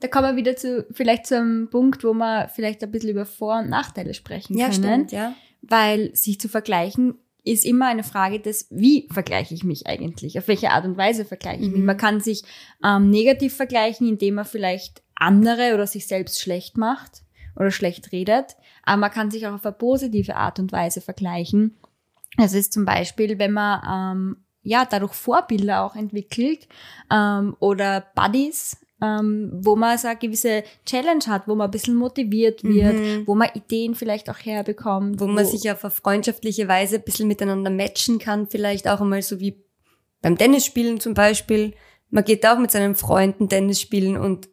Da 0.00 0.08
kommen 0.08 0.28
wir 0.28 0.36
wieder 0.36 0.56
zu, 0.56 0.86
vielleicht 0.92 1.26
zu 1.26 1.36
einem 1.36 1.68
Punkt, 1.70 2.04
wo 2.04 2.12
wir 2.12 2.50
vielleicht 2.54 2.82
ein 2.82 2.90
bisschen 2.90 3.10
über 3.10 3.24
Vor- 3.24 3.60
und 3.60 3.70
Nachteile 3.70 4.12
sprechen 4.14 4.56
Ja, 4.56 4.68
können. 4.68 4.82
stimmt, 4.82 5.12
ja. 5.12 5.34
Weil 5.62 6.14
sich 6.14 6.38
zu 6.40 6.48
vergleichen 6.48 7.14
ist 7.46 7.64
immer 7.64 7.86
eine 7.86 8.02
Frage 8.02 8.40
des, 8.40 8.66
wie 8.70 9.08
vergleiche 9.10 9.54
ich 9.54 9.62
mich 9.62 9.86
eigentlich? 9.86 10.36
Auf 10.38 10.48
welche 10.48 10.70
Art 10.70 10.84
und 10.84 10.96
Weise 10.96 11.24
vergleiche 11.24 11.62
ich 11.62 11.70
mich? 11.70 11.82
Man 11.82 11.96
kann 11.96 12.20
sich 12.20 12.42
ähm, 12.84 13.08
negativ 13.08 13.54
vergleichen, 13.54 14.08
indem 14.08 14.34
man 14.34 14.44
vielleicht 14.44 15.02
andere 15.14 15.74
oder 15.74 15.86
sich 15.86 16.08
selbst 16.08 16.40
schlecht 16.40 16.76
macht 16.76 17.22
oder 17.54 17.70
schlecht 17.70 18.10
redet. 18.10 18.56
Aber 18.82 18.96
man 18.98 19.12
kann 19.12 19.30
sich 19.30 19.46
auch 19.46 19.54
auf 19.54 19.64
eine 19.64 19.74
positive 19.74 20.34
Art 20.34 20.58
und 20.58 20.72
Weise 20.72 21.00
vergleichen. 21.00 21.76
Das 22.36 22.52
ist 22.52 22.72
zum 22.72 22.84
Beispiel, 22.84 23.38
wenn 23.38 23.52
man 23.52 24.16
ähm, 24.16 24.44
ja 24.62 24.84
dadurch 24.84 25.14
Vorbilder 25.14 25.84
auch 25.84 25.94
entwickelt 25.94 26.66
ähm, 27.12 27.56
oder 27.60 28.04
Buddies, 28.16 28.76
ähm, 29.02 29.50
wo 29.52 29.76
man 29.76 29.98
so 29.98 30.08
eine 30.08 30.16
gewisse 30.16 30.64
Challenge 30.86 31.24
hat, 31.26 31.46
wo 31.46 31.54
man 31.54 31.66
ein 31.66 31.70
bisschen 31.70 31.94
motiviert 31.94 32.64
wird, 32.64 33.26
wo 33.26 33.34
man 33.34 33.50
Ideen 33.54 33.94
vielleicht 33.94 34.30
auch 34.30 34.38
herbekommt. 34.38 35.20
wo 35.20 35.26
man 35.26 35.44
sich 35.44 35.70
auf 35.70 35.84
eine 35.84 35.90
freundschaftliche 35.90 36.66
Weise 36.66 36.96
ein 36.96 37.04
bisschen 37.04 37.28
miteinander 37.28 37.70
matchen 37.70 38.18
kann, 38.18 38.46
vielleicht 38.46 38.88
auch 38.88 39.00
einmal 39.00 39.22
so 39.22 39.38
wie 39.38 39.62
beim 40.22 40.38
Tennisspielen 40.38 40.98
zum 40.98 41.14
Beispiel. 41.14 41.74
Man 42.10 42.24
geht 42.24 42.46
auch 42.46 42.58
mit 42.58 42.70
seinen 42.70 42.94
Freunden 42.94 43.48
Tennis 43.48 43.80
spielen 43.80 44.16
und 44.16 44.48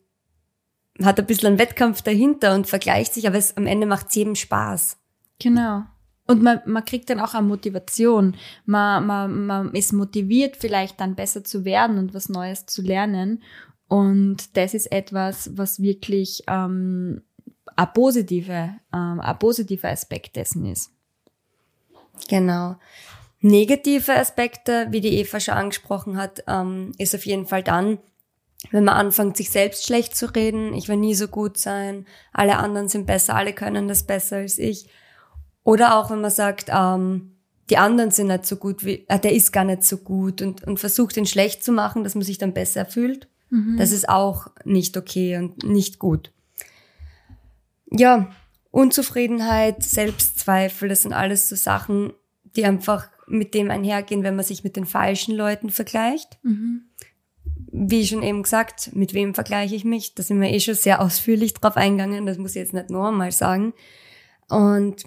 hat 1.01 1.19
ein 1.19 1.25
bisschen 1.25 1.47
einen 1.47 1.59
Wettkampf 1.59 2.01
dahinter 2.01 2.53
und 2.53 2.67
vergleicht 2.67 3.13
sich, 3.13 3.27
aber 3.27 3.37
es, 3.37 3.55
am 3.57 3.65
Ende 3.65 3.87
macht 3.87 4.09
es 4.09 4.15
jedem 4.15 4.35
Spaß. 4.35 4.97
Genau. 5.39 5.83
Und 6.25 6.41
man, 6.41 6.61
man 6.65 6.85
kriegt 6.85 7.09
dann 7.09 7.19
auch 7.19 7.33
eine 7.33 7.47
Motivation. 7.47 8.35
Man, 8.65 9.05
man, 9.05 9.45
man 9.45 9.73
ist 9.73 9.91
motiviert, 9.91 10.55
vielleicht 10.57 10.99
dann 10.99 11.15
besser 11.15 11.43
zu 11.43 11.65
werden 11.65 11.97
und 11.97 12.13
was 12.13 12.29
Neues 12.29 12.65
zu 12.65 12.81
lernen. 12.81 13.43
Und 13.93 14.57
das 14.57 14.73
ist 14.73 14.91
etwas, 14.91 15.51
was 15.55 15.79
wirklich 15.79 16.41
ähm, 16.47 17.21
ein, 17.75 17.93
positive, 17.93 18.71
ähm, 18.91 19.19
ein 19.19 19.37
positiver 19.37 19.89
Aspekt 19.89 20.35
dessen 20.35 20.65
ist. 20.65 20.89
Genau. 22.27 22.77
Negative 23.41 24.15
Aspekte, 24.15 24.87
wie 24.89 24.99
die 24.99 25.19
Eva 25.19 25.39
schon 25.39 25.53
angesprochen 25.53 26.17
hat, 26.17 26.43
ähm, 26.47 26.93
ist 26.97 27.13
auf 27.13 27.23
jeden 27.27 27.45
Fall 27.45 27.61
dann, 27.61 27.99
wenn 28.71 28.83
man 28.83 28.95
anfängt, 28.95 29.37
sich 29.37 29.51
selbst 29.51 29.85
schlecht 29.85 30.15
zu 30.15 30.25
reden, 30.33 30.73
ich 30.73 30.87
will 30.87 30.97
nie 30.97 31.13
so 31.13 31.27
gut 31.27 31.59
sein, 31.59 32.07
alle 32.31 32.57
anderen 32.57 32.87
sind 32.87 33.05
besser, 33.05 33.35
alle 33.35 33.53
können 33.53 33.87
das 33.87 34.07
besser 34.07 34.37
als 34.37 34.57
ich. 34.57 34.87
Oder 35.63 35.99
auch, 35.99 36.09
wenn 36.09 36.21
man 36.21 36.31
sagt, 36.31 36.71
ähm, 36.71 37.35
die 37.69 37.77
anderen 37.77 38.09
sind 38.09 38.25
nicht 38.25 38.47
so 38.47 38.55
gut, 38.55 38.83
wie, 38.83 39.05
äh, 39.07 39.19
der 39.19 39.33
ist 39.33 39.53
gar 39.53 39.65
nicht 39.65 39.83
so 39.83 39.97
gut 39.97 40.41
und, 40.41 40.63
und 40.63 40.79
versucht, 40.79 41.15
ihn 41.15 41.27
schlecht 41.27 41.63
zu 41.63 41.71
machen, 41.71 42.03
dass 42.03 42.15
man 42.15 42.23
sich 42.23 42.39
dann 42.39 42.55
besser 42.55 42.87
fühlt. 42.87 43.27
Das 43.77 43.91
ist 43.91 44.09
auch 44.09 44.47
nicht 44.65 44.97
okay 44.97 45.37
und 45.37 45.63
nicht 45.63 45.99
gut. 45.99 46.31
Ja, 47.91 48.31
Unzufriedenheit, 48.71 49.83
Selbstzweifel, 49.83 50.89
das 50.89 51.03
sind 51.03 51.13
alles 51.13 51.49
so 51.49 51.55
Sachen, 51.55 52.13
die 52.55 52.65
einfach 52.65 53.09
mit 53.27 53.53
dem 53.53 53.69
einhergehen, 53.69 54.23
wenn 54.23 54.35
man 54.35 54.45
sich 54.45 54.63
mit 54.63 54.75
den 54.75 54.85
falschen 54.85 55.35
Leuten 55.35 55.69
vergleicht. 55.69 56.39
Wie 57.71 58.05
schon 58.05 58.23
eben 58.23 58.43
gesagt, 58.43 58.95
mit 58.95 59.13
wem 59.13 59.35
vergleiche 59.35 59.75
ich 59.75 59.85
mich? 59.85 60.15
Da 60.15 60.23
sind 60.23 60.41
wir 60.41 60.49
eh 60.49 60.59
schon 60.59 60.75
sehr 60.75 61.01
ausführlich 61.01 61.53
drauf 61.53 61.77
eingegangen, 61.77 62.25
das 62.25 62.37
muss 62.37 62.51
ich 62.51 62.61
jetzt 62.61 62.73
nicht 62.73 62.89
nur 62.89 63.07
einmal 63.07 63.31
sagen. 63.31 63.73
Und 64.49 65.05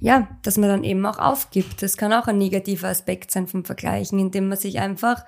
ja, 0.00 0.28
dass 0.42 0.58
man 0.58 0.68
dann 0.68 0.84
eben 0.84 1.04
auch 1.06 1.18
aufgibt. 1.18 1.82
Das 1.82 1.96
kann 1.96 2.12
auch 2.12 2.26
ein 2.26 2.38
negativer 2.38 2.88
Aspekt 2.88 3.30
sein 3.30 3.48
vom 3.48 3.64
Vergleichen, 3.64 4.18
indem 4.18 4.48
man 4.48 4.58
sich 4.58 4.78
einfach 4.78 5.24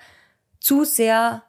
zu 0.61 0.85
sehr 0.85 1.43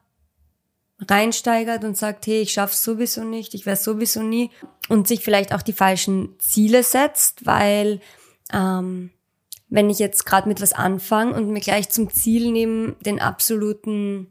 reinsteigert 1.00 1.84
und 1.84 1.98
sagt, 1.98 2.26
hey, 2.28 2.42
ich 2.42 2.54
schaff's 2.54 2.84
sowieso 2.84 3.24
nicht, 3.24 3.54
ich 3.54 3.66
werde 3.66 3.82
sowieso 3.82 4.24
nie 4.24 4.50
und 4.88 5.08
sich 5.08 5.22
vielleicht 5.22 5.54
auch 5.54 5.62
die 5.62 5.74
falschen 5.74 6.36
Ziele 6.40 6.84
setzt, 6.84 7.46
weil 7.46 8.00
ähm, 8.54 9.12
wenn 9.70 9.90
ich 9.90 10.00
jetzt 10.00 10.26
gerade 10.26 10.48
mit 10.48 10.62
was 10.62 10.74
anfange 10.74 11.34
und 11.34 11.50
mir 11.50 11.60
gleich 11.60 11.90
zum 11.90 12.10
Ziel 12.12 12.52
nehme, 12.52 12.96
den 13.06 13.20
absoluten, 13.20 14.28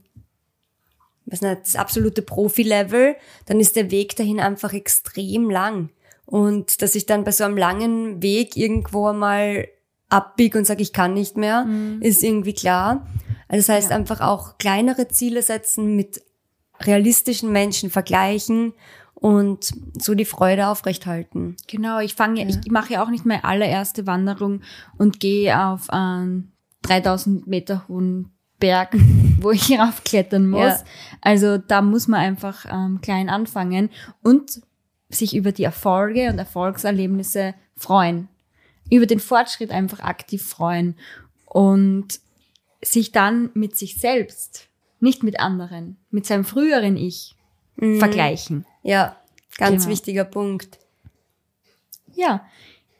was 1.26 1.42
nicht, 1.42 1.60
das 1.62 1.76
absolute 1.76 2.22
Profi-Level, 2.22 3.16
dann 3.46 3.60
ist 3.60 3.76
der 3.76 3.90
Weg 3.90 4.16
dahin 4.16 4.40
einfach 4.40 4.72
extrem 4.72 5.50
lang. 5.50 5.90
Und 6.24 6.80
dass 6.80 6.94
ich 6.94 7.04
dann 7.04 7.24
bei 7.24 7.32
so 7.32 7.44
einem 7.44 7.58
langen 7.58 8.22
Weg 8.22 8.56
irgendwo 8.56 9.12
mal 9.12 9.68
abbiege 10.08 10.56
und 10.56 10.64
sage, 10.64 10.82
ich 10.82 10.92
kann 10.92 11.12
nicht 11.12 11.36
mehr, 11.36 11.64
mhm. 11.64 12.00
ist 12.00 12.22
irgendwie 12.22 12.54
klar. 12.54 13.06
Also 13.48 13.66
das 13.66 13.76
heißt 13.76 13.90
ja. 13.90 13.96
einfach 13.96 14.20
auch 14.20 14.56
kleinere 14.58 15.08
Ziele 15.08 15.42
setzen, 15.42 15.96
mit 15.96 16.22
realistischen 16.86 17.52
Menschen 17.52 17.90
vergleichen 17.90 18.72
und 19.14 19.72
so 19.98 20.14
die 20.14 20.24
Freude 20.24 20.68
aufrechthalten. 20.68 21.56
Genau, 21.66 21.98
ich 22.00 22.14
fange, 22.14 22.42
ja. 22.42 22.48
ich 22.48 22.70
mache 22.70 22.94
ja 22.94 23.04
auch 23.04 23.10
nicht 23.10 23.24
meine 23.24 23.44
allererste 23.44 24.06
Wanderung 24.06 24.62
und 24.98 25.20
gehe 25.20 25.58
auf 25.58 25.90
einen 25.90 26.52
3000 26.82 27.46
Meter 27.46 27.88
hohen 27.88 28.30
Berg, 28.58 28.94
wo 29.40 29.50
ich 29.50 29.78
raufklettern 29.78 30.48
muss. 30.48 30.60
Ja. 30.60 30.84
Also 31.20 31.58
da 31.58 31.82
muss 31.82 32.08
man 32.08 32.20
einfach 32.20 32.66
ähm, 32.70 33.00
klein 33.00 33.28
anfangen 33.28 33.90
und 34.22 34.60
sich 35.08 35.34
über 35.36 35.52
die 35.52 35.64
Erfolge 35.64 36.28
und 36.28 36.38
Erfolgserlebnisse 36.38 37.54
freuen. 37.76 38.28
Über 38.90 39.06
den 39.06 39.20
Fortschritt 39.20 39.70
einfach 39.70 40.00
aktiv 40.00 40.46
freuen 40.46 40.96
und 41.46 42.20
sich 42.82 43.12
dann 43.12 43.50
mit 43.54 43.76
sich 43.76 43.98
selbst, 43.98 44.68
nicht 45.00 45.22
mit 45.22 45.40
anderen, 45.40 45.96
mit 46.10 46.26
seinem 46.26 46.44
früheren 46.44 46.96
Ich 46.96 47.34
mhm. 47.76 47.98
vergleichen. 47.98 48.66
Ja, 48.82 49.16
ganz 49.58 49.84
genau. 49.84 49.92
wichtiger 49.92 50.24
Punkt. 50.24 50.78
Ja, 52.14 52.44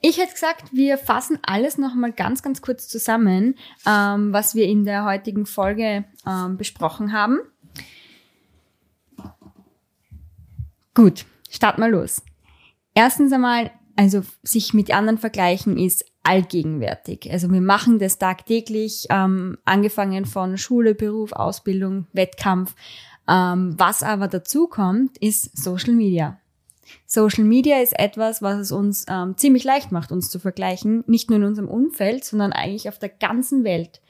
ich 0.00 0.18
hätte 0.18 0.34
gesagt, 0.34 0.72
wir 0.72 0.98
fassen 0.98 1.38
alles 1.42 1.78
nochmal 1.78 2.12
ganz, 2.12 2.42
ganz 2.42 2.60
kurz 2.60 2.88
zusammen, 2.88 3.54
ähm, 3.86 4.32
was 4.32 4.54
wir 4.54 4.66
in 4.66 4.84
der 4.84 5.04
heutigen 5.04 5.46
Folge 5.46 6.04
ähm, 6.26 6.58
besprochen 6.58 7.12
haben. 7.12 7.38
Gut, 10.94 11.24
start 11.48 11.78
mal 11.78 11.90
los. 11.90 12.22
Erstens 12.94 13.32
einmal, 13.32 13.70
also 13.96 14.22
sich 14.42 14.74
mit 14.74 14.94
anderen 14.94 15.18
vergleichen 15.18 15.78
ist 15.78 16.04
allgegenwärtig. 16.24 17.30
Also 17.30 17.50
wir 17.52 17.60
machen 17.60 17.98
das 17.98 18.18
tagtäglich, 18.18 19.06
ähm, 19.10 19.58
angefangen 19.64 20.24
von 20.24 20.58
Schule, 20.58 20.94
Beruf, 20.94 21.32
Ausbildung, 21.32 22.06
Wettkampf. 22.12 22.74
Ähm, 23.28 23.74
was 23.78 24.02
aber 24.02 24.28
dazu 24.28 24.66
kommt, 24.66 25.18
ist 25.18 25.56
Social 25.56 25.94
Media. 25.94 26.40
Social 27.06 27.44
Media 27.44 27.80
ist 27.80 27.98
etwas, 27.98 28.42
was 28.42 28.58
es 28.58 28.72
uns 28.72 29.06
ähm, 29.08 29.36
ziemlich 29.36 29.64
leicht 29.64 29.92
macht, 29.92 30.12
uns 30.12 30.30
zu 30.30 30.38
vergleichen, 30.38 31.04
nicht 31.06 31.30
nur 31.30 31.38
in 31.38 31.44
unserem 31.44 31.68
Umfeld, 31.68 32.24
sondern 32.24 32.52
eigentlich 32.52 32.88
auf 32.88 32.98
der 32.98 33.08
ganzen 33.08 33.64
Welt. 33.64 34.00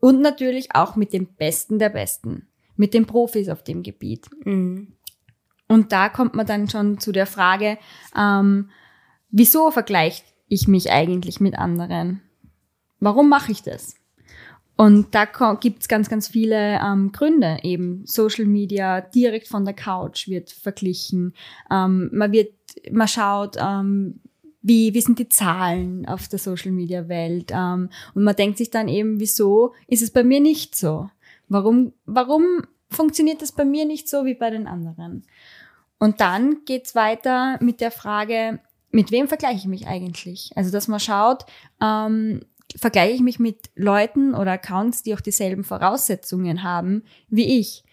Und 0.00 0.20
natürlich 0.20 0.74
auch 0.74 0.96
mit 0.96 1.12
dem 1.12 1.26
Besten 1.26 1.78
der 1.78 1.88
Besten, 1.88 2.48
mit 2.76 2.94
den 2.94 3.06
Profis 3.06 3.48
auf 3.48 3.62
dem 3.62 3.82
Gebiet. 3.82 4.26
Mhm. 4.44 4.92
Und 5.68 5.92
da 5.92 6.08
kommt 6.08 6.34
man 6.34 6.46
dann 6.46 6.68
schon 6.68 6.98
zu 6.98 7.12
der 7.12 7.26
Frage, 7.26 7.78
ähm, 8.16 8.70
wieso 9.30 9.70
vergleicht 9.70 10.24
ich 10.48 10.68
mich 10.68 10.90
eigentlich 10.90 11.40
mit 11.40 11.58
anderen? 11.58 12.22
Warum 13.00 13.28
mache 13.28 13.52
ich 13.52 13.62
das? 13.62 13.94
Und 14.76 15.14
da 15.14 15.24
gibt's 15.54 15.88
ganz, 15.88 16.08
ganz 16.08 16.28
viele 16.28 16.78
ähm, 16.82 17.10
Gründe. 17.10 17.58
Eben 17.62 18.02
Social 18.04 18.44
Media 18.44 19.00
direkt 19.00 19.48
von 19.48 19.64
der 19.64 19.74
Couch 19.74 20.28
wird 20.28 20.50
verglichen. 20.50 21.34
Ähm, 21.70 22.10
man 22.12 22.30
wird, 22.32 22.52
man 22.90 23.08
schaut, 23.08 23.56
ähm, 23.58 24.20
wie, 24.60 24.92
wie 24.92 25.00
sind 25.00 25.18
die 25.18 25.28
Zahlen 25.28 26.06
auf 26.06 26.28
der 26.28 26.38
Social 26.38 26.72
Media 26.72 27.08
Welt? 27.08 27.52
Ähm, 27.54 27.88
und 28.14 28.24
man 28.24 28.36
denkt 28.36 28.58
sich 28.58 28.68
dann 28.68 28.88
eben, 28.88 29.18
wieso 29.18 29.72
ist 29.86 30.02
es 30.02 30.10
bei 30.10 30.24
mir 30.24 30.40
nicht 30.40 30.74
so? 30.74 31.08
Warum, 31.48 31.92
warum 32.04 32.62
funktioniert 32.90 33.40
das 33.40 33.52
bei 33.52 33.64
mir 33.64 33.86
nicht 33.86 34.08
so 34.08 34.26
wie 34.26 34.34
bei 34.34 34.50
den 34.50 34.66
anderen? 34.66 35.22
Und 35.98 36.20
dann 36.20 36.64
geht's 36.66 36.94
weiter 36.94 37.58
mit 37.62 37.80
der 37.80 37.90
Frage, 37.90 38.60
mit 38.96 39.10
wem 39.10 39.28
vergleiche 39.28 39.58
ich 39.58 39.66
mich 39.66 39.86
eigentlich? 39.86 40.50
Also, 40.56 40.72
dass 40.72 40.88
man 40.88 41.00
schaut, 41.00 41.44
ähm, 41.82 42.40
vergleiche 42.74 43.12
ich 43.12 43.20
mich 43.20 43.38
mit 43.38 43.68
Leuten 43.74 44.34
oder 44.34 44.52
Accounts, 44.52 45.02
die 45.02 45.14
auch 45.14 45.20
dieselben 45.20 45.64
Voraussetzungen 45.64 46.62
haben 46.62 47.02
wie 47.28 47.58
ich. 47.58 47.84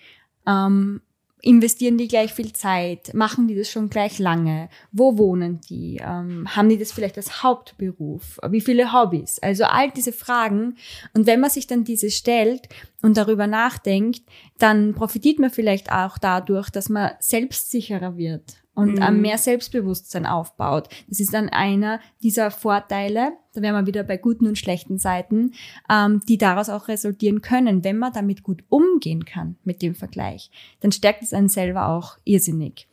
Ähm, 0.48 1.02
investieren 1.42 1.98
die 1.98 2.08
gleich 2.08 2.32
viel 2.32 2.54
Zeit? 2.54 3.14
Machen 3.14 3.50
die 3.50 3.56
das 3.56 3.70
schon 3.70 3.90
gleich 3.90 4.18
lange? 4.18 4.70
Wo 4.94 5.18
wohnen 5.18 5.60
die? 5.70 5.98
Ähm, 6.02 6.48
haben 6.56 6.70
die 6.70 6.78
das 6.78 6.94
vielleicht 6.94 7.18
als 7.18 7.44
Hauptberuf? 7.44 8.40
Wie 8.50 8.62
viele 8.62 8.94
Hobbys? 8.94 9.40
Also 9.40 9.66
all 9.66 9.92
diese 9.92 10.14
Fragen. 10.14 10.78
Und 11.14 11.28
wenn 11.28 11.42
man 11.42 11.50
sich 11.50 11.68
dann 11.68 11.84
diese 11.84 12.12
stellt 12.12 12.70
und 13.02 13.18
darüber 13.18 13.46
nachdenkt, 13.46 14.22
dann 14.58 14.94
profitiert 14.94 15.40
man 15.40 15.52
vielleicht 15.52 15.92
auch 15.92 16.18
dadurch, 16.18 16.70
dass 16.70 16.88
man 16.88 17.12
selbstsicherer 17.20 18.16
wird 18.16 18.63
und 18.76 19.00
mhm. 19.00 19.22
mehr 19.22 19.38
Selbstbewusstsein 19.38 20.26
aufbaut. 20.26 20.90
Das 21.08 21.20
ist 21.20 21.34
dann 21.34 21.50
einer 21.50 22.00
dieser 22.22 22.52
Vorteile, 22.52 23.34
da 23.54 23.62
wären 23.62 23.76
wir 23.76 23.88
wieder 23.88 24.04
bei 24.04 24.18
guten 24.18 24.48
und 24.48 24.58
schlechten 24.58 24.98
Seiten, 24.98 25.54
ähm, 25.90 26.22
die 26.28 26.38
daraus 26.38 26.70
auch 26.70 26.88
resultieren 26.88 27.42
können, 27.42 27.84
wenn 27.84 27.98
man 27.98 28.14
damit 28.14 28.44
gut 28.44 28.64
umgehen 28.70 29.26
kann 29.26 29.58
mit 29.64 29.82
dem 29.82 29.96
Vergleich. 29.96 30.50
Dann 30.80 30.92
stärkt 30.92 31.22
es 31.22 31.34
einen 31.34 31.50
selber 31.50 31.90
auch 31.90 32.18
irrsinnig. 32.24 32.88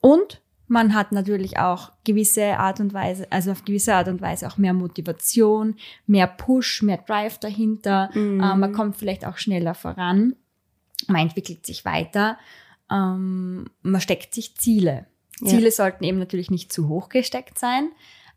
Und 0.00 0.40
man 0.68 0.94
hat 0.94 1.12
natürlich 1.12 1.58
auch 1.58 1.92
gewisse 2.04 2.58
Art 2.58 2.78
und 2.78 2.92
Weise, 2.92 3.26
also 3.30 3.52
auf 3.52 3.64
gewisse 3.64 3.94
Art 3.94 4.08
und 4.08 4.20
Weise 4.20 4.46
auch 4.46 4.58
mehr 4.58 4.74
Motivation, 4.74 5.76
mehr 6.06 6.26
Push, 6.26 6.82
mehr 6.82 6.98
Drive 6.98 7.38
dahinter. 7.38 8.10
Mhm. 8.14 8.40
Ähm, 8.42 8.60
man 8.60 8.72
kommt 8.72 8.96
vielleicht 8.96 9.26
auch 9.26 9.38
schneller 9.38 9.74
voran. 9.74 10.36
Man 11.06 11.22
entwickelt 11.22 11.64
sich 11.64 11.84
weiter. 11.84 12.38
Ähm, 12.90 13.70
man 13.82 14.00
steckt 14.00 14.34
sich 14.34 14.56
Ziele. 14.56 15.06
Ziele 15.38 15.66
ja. 15.66 15.70
sollten 15.70 16.04
eben 16.04 16.18
natürlich 16.18 16.50
nicht 16.50 16.72
zu 16.72 16.88
hoch 16.88 17.08
gesteckt 17.08 17.58
sein, 17.58 17.90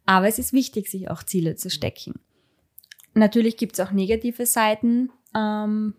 aber 0.05 0.27
es 0.27 0.39
ist 0.39 0.53
wichtig, 0.53 0.89
sich 0.89 1.09
auch 1.09 1.23
Ziele 1.23 1.55
zu 1.55 1.69
stecken. 1.69 2.19
Natürlich 3.13 3.57
gibt 3.57 3.73
es 3.73 3.79
auch 3.79 3.91
negative 3.91 4.45
Seiten 4.45 5.11
ähm, 5.35 5.93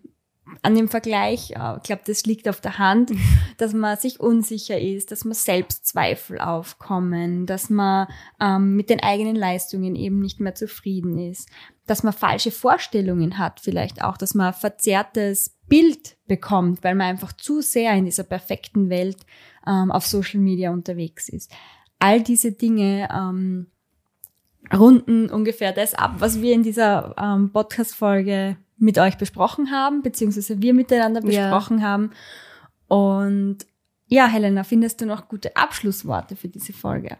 an 0.61 0.75
dem 0.75 0.89
Vergleich. 0.89 1.51
Ich 1.51 1.83
glaube, 1.83 2.01
das 2.05 2.25
liegt 2.25 2.49
auf 2.49 2.59
der 2.59 2.77
Hand, 2.77 3.11
dass 3.57 3.73
man 3.73 3.97
sich 3.97 4.19
unsicher 4.19 4.79
ist, 4.79 5.11
dass 5.11 5.25
man 5.25 5.33
Selbstzweifel 5.33 6.39
aufkommen, 6.39 7.45
dass 7.45 7.69
man 7.69 8.07
ähm, 8.39 8.75
mit 8.75 8.89
den 8.89 9.01
eigenen 9.01 9.35
Leistungen 9.35 9.95
eben 9.95 10.19
nicht 10.19 10.39
mehr 10.39 10.55
zufrieden 10.55 11.17
ist, 11.17 11.49
dass 11.85 12.03
man 12.03 12.13
falsche 12.13 12.51
Vorstellungen 12.51 13.37
hat, 13.37 13.59
vielleicht 13.59 14.01
auch, 14.03 14.17
dass 14.17 14.33
man 14.35 14.47
ein 14.47 14.53
verzerrtes 14.53 15.55
Bild 15.67 16.17
bekommt, 16.27 16.83
weil 16.83 16.95
man 16.95 17.07
einfach 17.07 17.33
zu 17.33 17.61
sehr 17.61 17.93
in 17.93 18.05
dieser 18.05 18.23
perfekten 18.23 18.89
Welt 18.89 19.17
ähm, 19.67 19.91
auf 19.91 20.05
Social 20.05 20.39
Media 20.39 20.71
unterwegs 20.71 21.29
ist. 21.29 21.51
All 21.99 22.21
diese 22.21 22.51
Dinge 22.51 23.09
ähm, 23.13 23.67
runden 24.73 25.29
ungefähr 25.29 25.73
das 25.73 25.93
ab, 25.93 26.15
was 26.19 26.41
wir 26.41 26.53
in 26.53 26.63
dieser 26.63 27.15
ähm, 27.17 27.51
Podcast-Folge 27.51 28.57
mit 28.77 28.97
euch 28.97 29.17
besprochen 29.17 29.71
haben, 29.71 30.01
beziehungsweise 30.01 30.61
wir 30.61 30.73
miteinander 30.73 31.21
besprochen 31.21 31.79
ja. 31.79 31.85
haben. 31.85 32.11
Und 32.87 33.59
ja, 34.07 34.27
Helena, 34.27 34.63
findest 34.63 35.01
du 35.01 35.05
noch 35.05 35.27
gute 35.27 35.55
Abschlussworte 35.55 36.35
für 36.35 36.49
diese 36.49 36.73
Folge? 36.73 37.17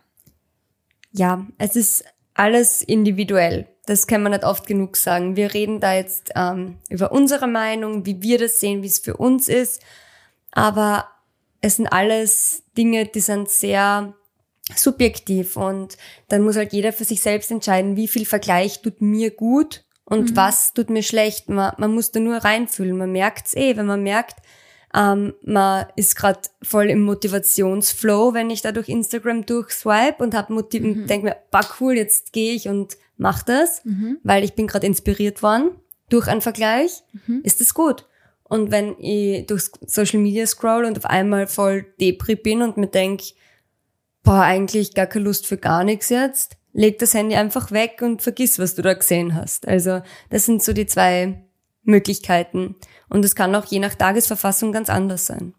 Ja, 1.11 1.45
es 1.57 1.75
ist 1.75 2.05
alles 2.33 2.81
individuell. 2.81 3.67
Das 3.85 4.07
kann 4.07 4.23
man 4.23 4.31
nicht 4.31 4.45
oft 4.45 4.65
genug 4.65 4.95
sagen. 4.95 5.35
Wir 5.35 5.53
reden 5.53 5.79
da 5.79 5.93
jetzt 5.93 6.31
ähm, 6.35 6.77
über 6.89 7.11
unsere 7.11 7.47
Meinung, 7.47 8.05
wie 8.05 8.21
wir 8.21 8.37
das 8.37 8.59
sehen, 8.59 8.81
wie 8.81 8.87
es 8.87 8.99
für 8.99 9.17
uns 9.17 9.49
ist. 9.49 9.81
Aber 10.51 11.07
es 11.59 11.75
sind 11.77 11.87
alles 11.87 12.63
Dinge, 12.77 13.05
die 13.05 13.19
sind 13.19 13.49
sehr 13.49 14.13
subjektiv 14.75 15.57
und 15.57 15.97
dann 16.29 16.41
muss 16.41 16.55
halt 16.55 16.71
jeder 16.71 16.93
für 16.93 17.03
sich 17.03 17.21
selbst 17.21 17.51
entscheiden, 17.51 17.97
wie 17.97 18.07
viel 18.07 18.25
Vergleich 18.25 18.81
tut 18.81 19.01
mir 19.01 19.31
gut 19.31 19.83
und 20.05 20.31
mhm. 20.31 20.35
was 20.37 20.73
tut 20.73 20.89
mir 20.89 21.03
schlecht. 21.03 21.49
Man, 21.49 21.73
man 21.77 21.93
muss 21.93 22.11
da 22.11 22.19
nur 22.19 22.37
reinfühlen. 22.37 22.97
Man 22.97 23.11
merkt's 23.11 23.55
eh, 23.55 23.75
wenn 23.75 23.85
man 23.85 24.03
merkt, 24.03 24.37
ähm, 24.93 25.33
man 25.41 25.87
ist 25.95 26.15
gerade 26.15 26.39
voll 26.61 26.89
im 26.89 27.01
Motivationsflow, 27.01 28.33
wenn 28.33 28.49
ich 28.49 28.61
da 28.61 28.71
durch 28.71 28.89
Instagram 28.89 29.45
durchswipe 29.45 30.23
und 30.23 30.35
hab 30.35 30.49
Motiv 30.49 30.83
mhm. 30.83 31.07
denke 31.07 31.27
mir, 31.27 31.37
bah 31.51 31.67
cool, 31.79 31.95
jetzt 31.95 32.31
gehe 32.31 32.53
ich 32.53 32.69
und 32.69 32.95
mach 33.17 33.43
das, 33.43 33.83
mhm. 33.85 34.19
weil 34.23 34.43
ich 34.43 34.53
bin 34.53 34.67
gerade 34.67 34.87
inspiriert 34.87 35.43
worden 35.43 35.71
durch 36.09 36.27
einen 36.27 36.41
Vergleich, 36.41 37.03
mhm. 37.27 37.41
ist 37.43 37.61
das 37.61 37.73
gut. 37.73 38.07
Und 38.43 38.71
wenn 38.71 38.97
ich 38.99 39.47
durch 39.47 39.71
Social 39.85 40.19
Media 40.19 40.45
scroll 40.45 40.85
und 40.85 40.97
auf 40.97 41.05
einmal 41.05 41.47
voll 41.47 41.85
Depri 41.99 42.35
bin 42.35 42.61
und 42.61 42.77
mir 42.77 42.87
denk, 42.87 43.21
boah, 44.21 44.41
eigentlich 44.41 44.93
gar 44.93 45.07
keine 45.07 45.25
Lust 45.25 45.47
für 45.47 45.57
gar 45.57 45.83
nichts 45.83 46.09
jetzt, 46.09 46.57
leg 46.73 46.99
das 46.99 47.13
Handy 47.13 47.35
einfach 47.35 47.71
weg 47.71 48.01
und 48.01 48.21
vergiss, 48.21 48.59
was 48.59 48.75
du 48.75 48.81
da 48.81 48.93
gesehen 48.93 49.35
hast. 49.35 49.67
Also 49.67 50.01
das 50.29 50.45
sind 50.45 50.61
so 50.61 50.73
die 50.73 50.85
zwei 50.85 51.43
Möglichkeiten. 51.83 52.75
Und 53.09 53.25
es 53.25 53.35
kann 53.35 53.55
auch 53.55 53.65
je 53.65 53.79
nach 53.79 53.95
Tagesverfassung 53.95 54.71
ganz 54.71 54.89
anders 54.89 55.25
sein. 55.25 55.53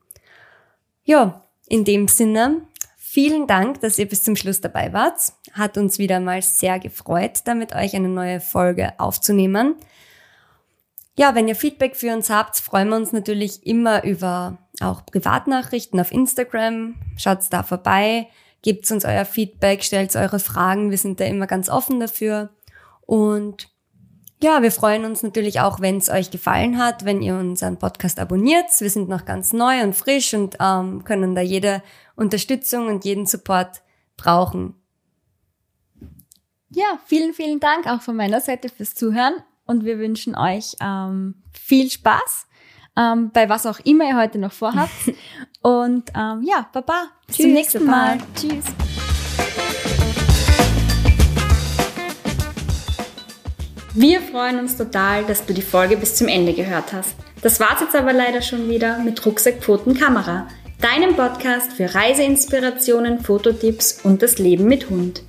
Ja, 1.04 1.48
in 1.68 1.84
dem 1.84 2.08
Sinne, 2.08 2.62
vielen 2.96 3.46
Dank, 3.46 3.80
dass 3.80 3.98
ihr 3.98 4.08
bis 4.08 4.24
zum 4.24 4.36
Schluss 4.36 4.60
dabei 4.60 4.92
wart. 4.92 5.20
Hat 5.54 5.78
uns 5.78 5.98
wieder 5.98 6.20
mal 6.20 6.42
sehr 6.42 6.78
gefreut, 6.78 7.40
damit 7.44 7.74
euch 7.74 7.94
eine 7.94 8.08
neue 8.08 8.40
Folge 8.40 8.92
aufzunehmen. 8.98 9.76
Ja, 11.16 11.36
wenn 11.36 11.46
ihr 11.46 11.54
Feedback 11.54 11.94
für 11.94 12.12
uns 12.12 12.28
habt, 12.28 12.56
freuen 12.56 12.88
wir 12.88 12.96
uns 12.96 13.12
natürlich 13.12 13.64
immer 13.64 14.02
über 14.02 14.58
auch 14.80 15.06
Privatnachrichten 15.06 16.00
auf 16.00 16.10
Instagram. 16.10 16.96
Schaut 17.16 17.38
da 17.50 17.62
vorbei, 17.62 18.28
gebt 18.62 18.90
uns 18.90 19.04
euer 19.04 19.24
Feedback, 19.24 19.84
stellt 19.84 20.16
eure 20.16 20.40
Fragen. 20.40 20.90
Wir 20.90 20.98
sind 20.98 21.20
da 21.20 21.24
immer 21.24 21.46
ganz 21.46 21.68
offen 21.68 22.00
dafür. 22.00 22.50
Und 23.02 23.68
ja, 24.42 24.60
wir 24.60 24.72
freuen 24.72 25.04
uns 25.04 25.22
natürlich 25.22 25.60
auch, 25.60 25.80
wenn 25.80 25.98
es 25.98 26.10
euch 26.10 26.32
gefallen 26.32 26.78
hat, 26.78 27.04
wenn 27.04 27.22
ihr 27.22 27.36
unseren 27.36 27.78
Podcast 27.78 28.18
abonniert. 28.18 28.66
Wir 28.80 28.90
sind 28.90 29.08
noch 29.08 29.24
ganz 29.24 29.52
neu 29.52 29.82
und 29.84 29.94
frisch 29.94 30.34
und 30.34 30.56
ähm, 30.60 31.04
können 31.04 31.36
da 31.36 31.40
jede 31.40 31.80
Unterstützung 32.16 32.88
und 32.88 33.04
jeden 33.04 33.26
Support 33.26 33.82
brauchen. 34.16 34.74
Ja, 36.76 36.98
vielen, 37.06 37.34
vielen 37.34 37.60
Dank 37.60 37.86
auch 37.86 38.02
von 38.02 38.16
meiner 38.16 38.40
Seite 38.40 38.68
fürs 38.68 38.96
Zuhören 38.96 39.34
und 39.64 39.84
wir 39.84 40.00
wünschen 40.00 40.34
euch 40.34 40.74
ähm, 40.80 41.36
viel 41.52 41.88
Spaß 41.88 42.48
ähm, 42.96 43.30
bei 43.32 43.48
was 43.48 43.64
auch 43.64 43.78
immer 43.84 44.08
ihr 44.08 44.16
heute 44.16 44.40
noch 44.40 44.50
vorhabt. 44.50 44.90
und 45.62 46.10
ähm, 46.16 46.42
ja, 46.42 46.68
Baba, 46.72 47.04
bis 47.28 47.36
Tschüss, 47.36 47.44
zum 47.44 47.52
nächsten 47.52 47.86
Mal. 47.86 48.18
Tschüss. 48.34 48.64
Wir 53.94 54.20
freuen 54.20 54.58
uns 54.58 54.76
total, 54.76 55.24
dass 55.26 55.46
du 55.46 55.54
die 55.54 55.62
Folge 55.62 55.96
bis 55.96 56.16
zum 56.16 56.26
Ende 56.26 56.54
gehört 56.54 56.92
hast. 56.92 57.14
Das 57.40 57.60
war's 57.60 57.82
jetzt 57.82 57.94
aber 57.94 58.12
leider 58.12 58.42
schon 58.42 58.68
wieder 58.68 58.98
mit 58.98 59.24
Rucksack, 59.24 59.62
Pfoten, 59.62 59.94
Kamera, 59.94 60.48
deinem 60.80 61.14
Podcast 61.14 61.72
für 61.74 61.94
Reiseinspirationen, 61.94 63.20
Fototipps 63.20 64.00
und 64.02 64.22
das 64.22 64.38
Leben 64.38 64.64
mit 64.64 64.90
Hund. 64.90 65.22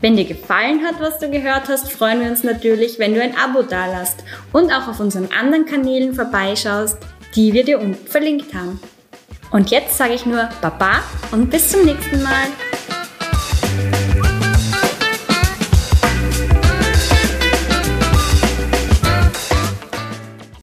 Wenn 0.00 0.16
dir 0.16 0.26
gefallen 0.26 0.84
hat, 0.84 1.00
was 1.00 1.18
du 1.18 1.28
gehört 1.28 1.68
hast, 1.68 1.90
freuen 1.90 2.20
wir 2.20 2.30
uns 2.30 2.44
natürlich, 2.44 3.00
wenn 3.00 3.14
du 3.14 3.22
ein 3.22 3.36
Abo 3.36 3.62
dalasst 3.62 4.22
und 4.52 4.72
auch 4.72 4.86
auf 4.86 5.00
unseren 5.00 5.28
anderen 5.36 5.66
Kanälen 5.66 6.14
vorbeischaust, 6.14 6.98
die 7.34 7.52
wir 7.52 7.64
dir 7.64 7.80
unten 7.80 8.06
verlinkt 8.06 8.54
haben. 8.54 8.78
Und 9.50 9.70
jetzt 9.70 9.98
sage 9.98 10.14
ich 10.14 10.24
nur 10.24 10.48
Baba 10.60 11.02
und 11.32 11.50
bis 11.50 11.70
zum 11.70 11.84
nächsten 11.84 12.22
Mal. 12.22 12.46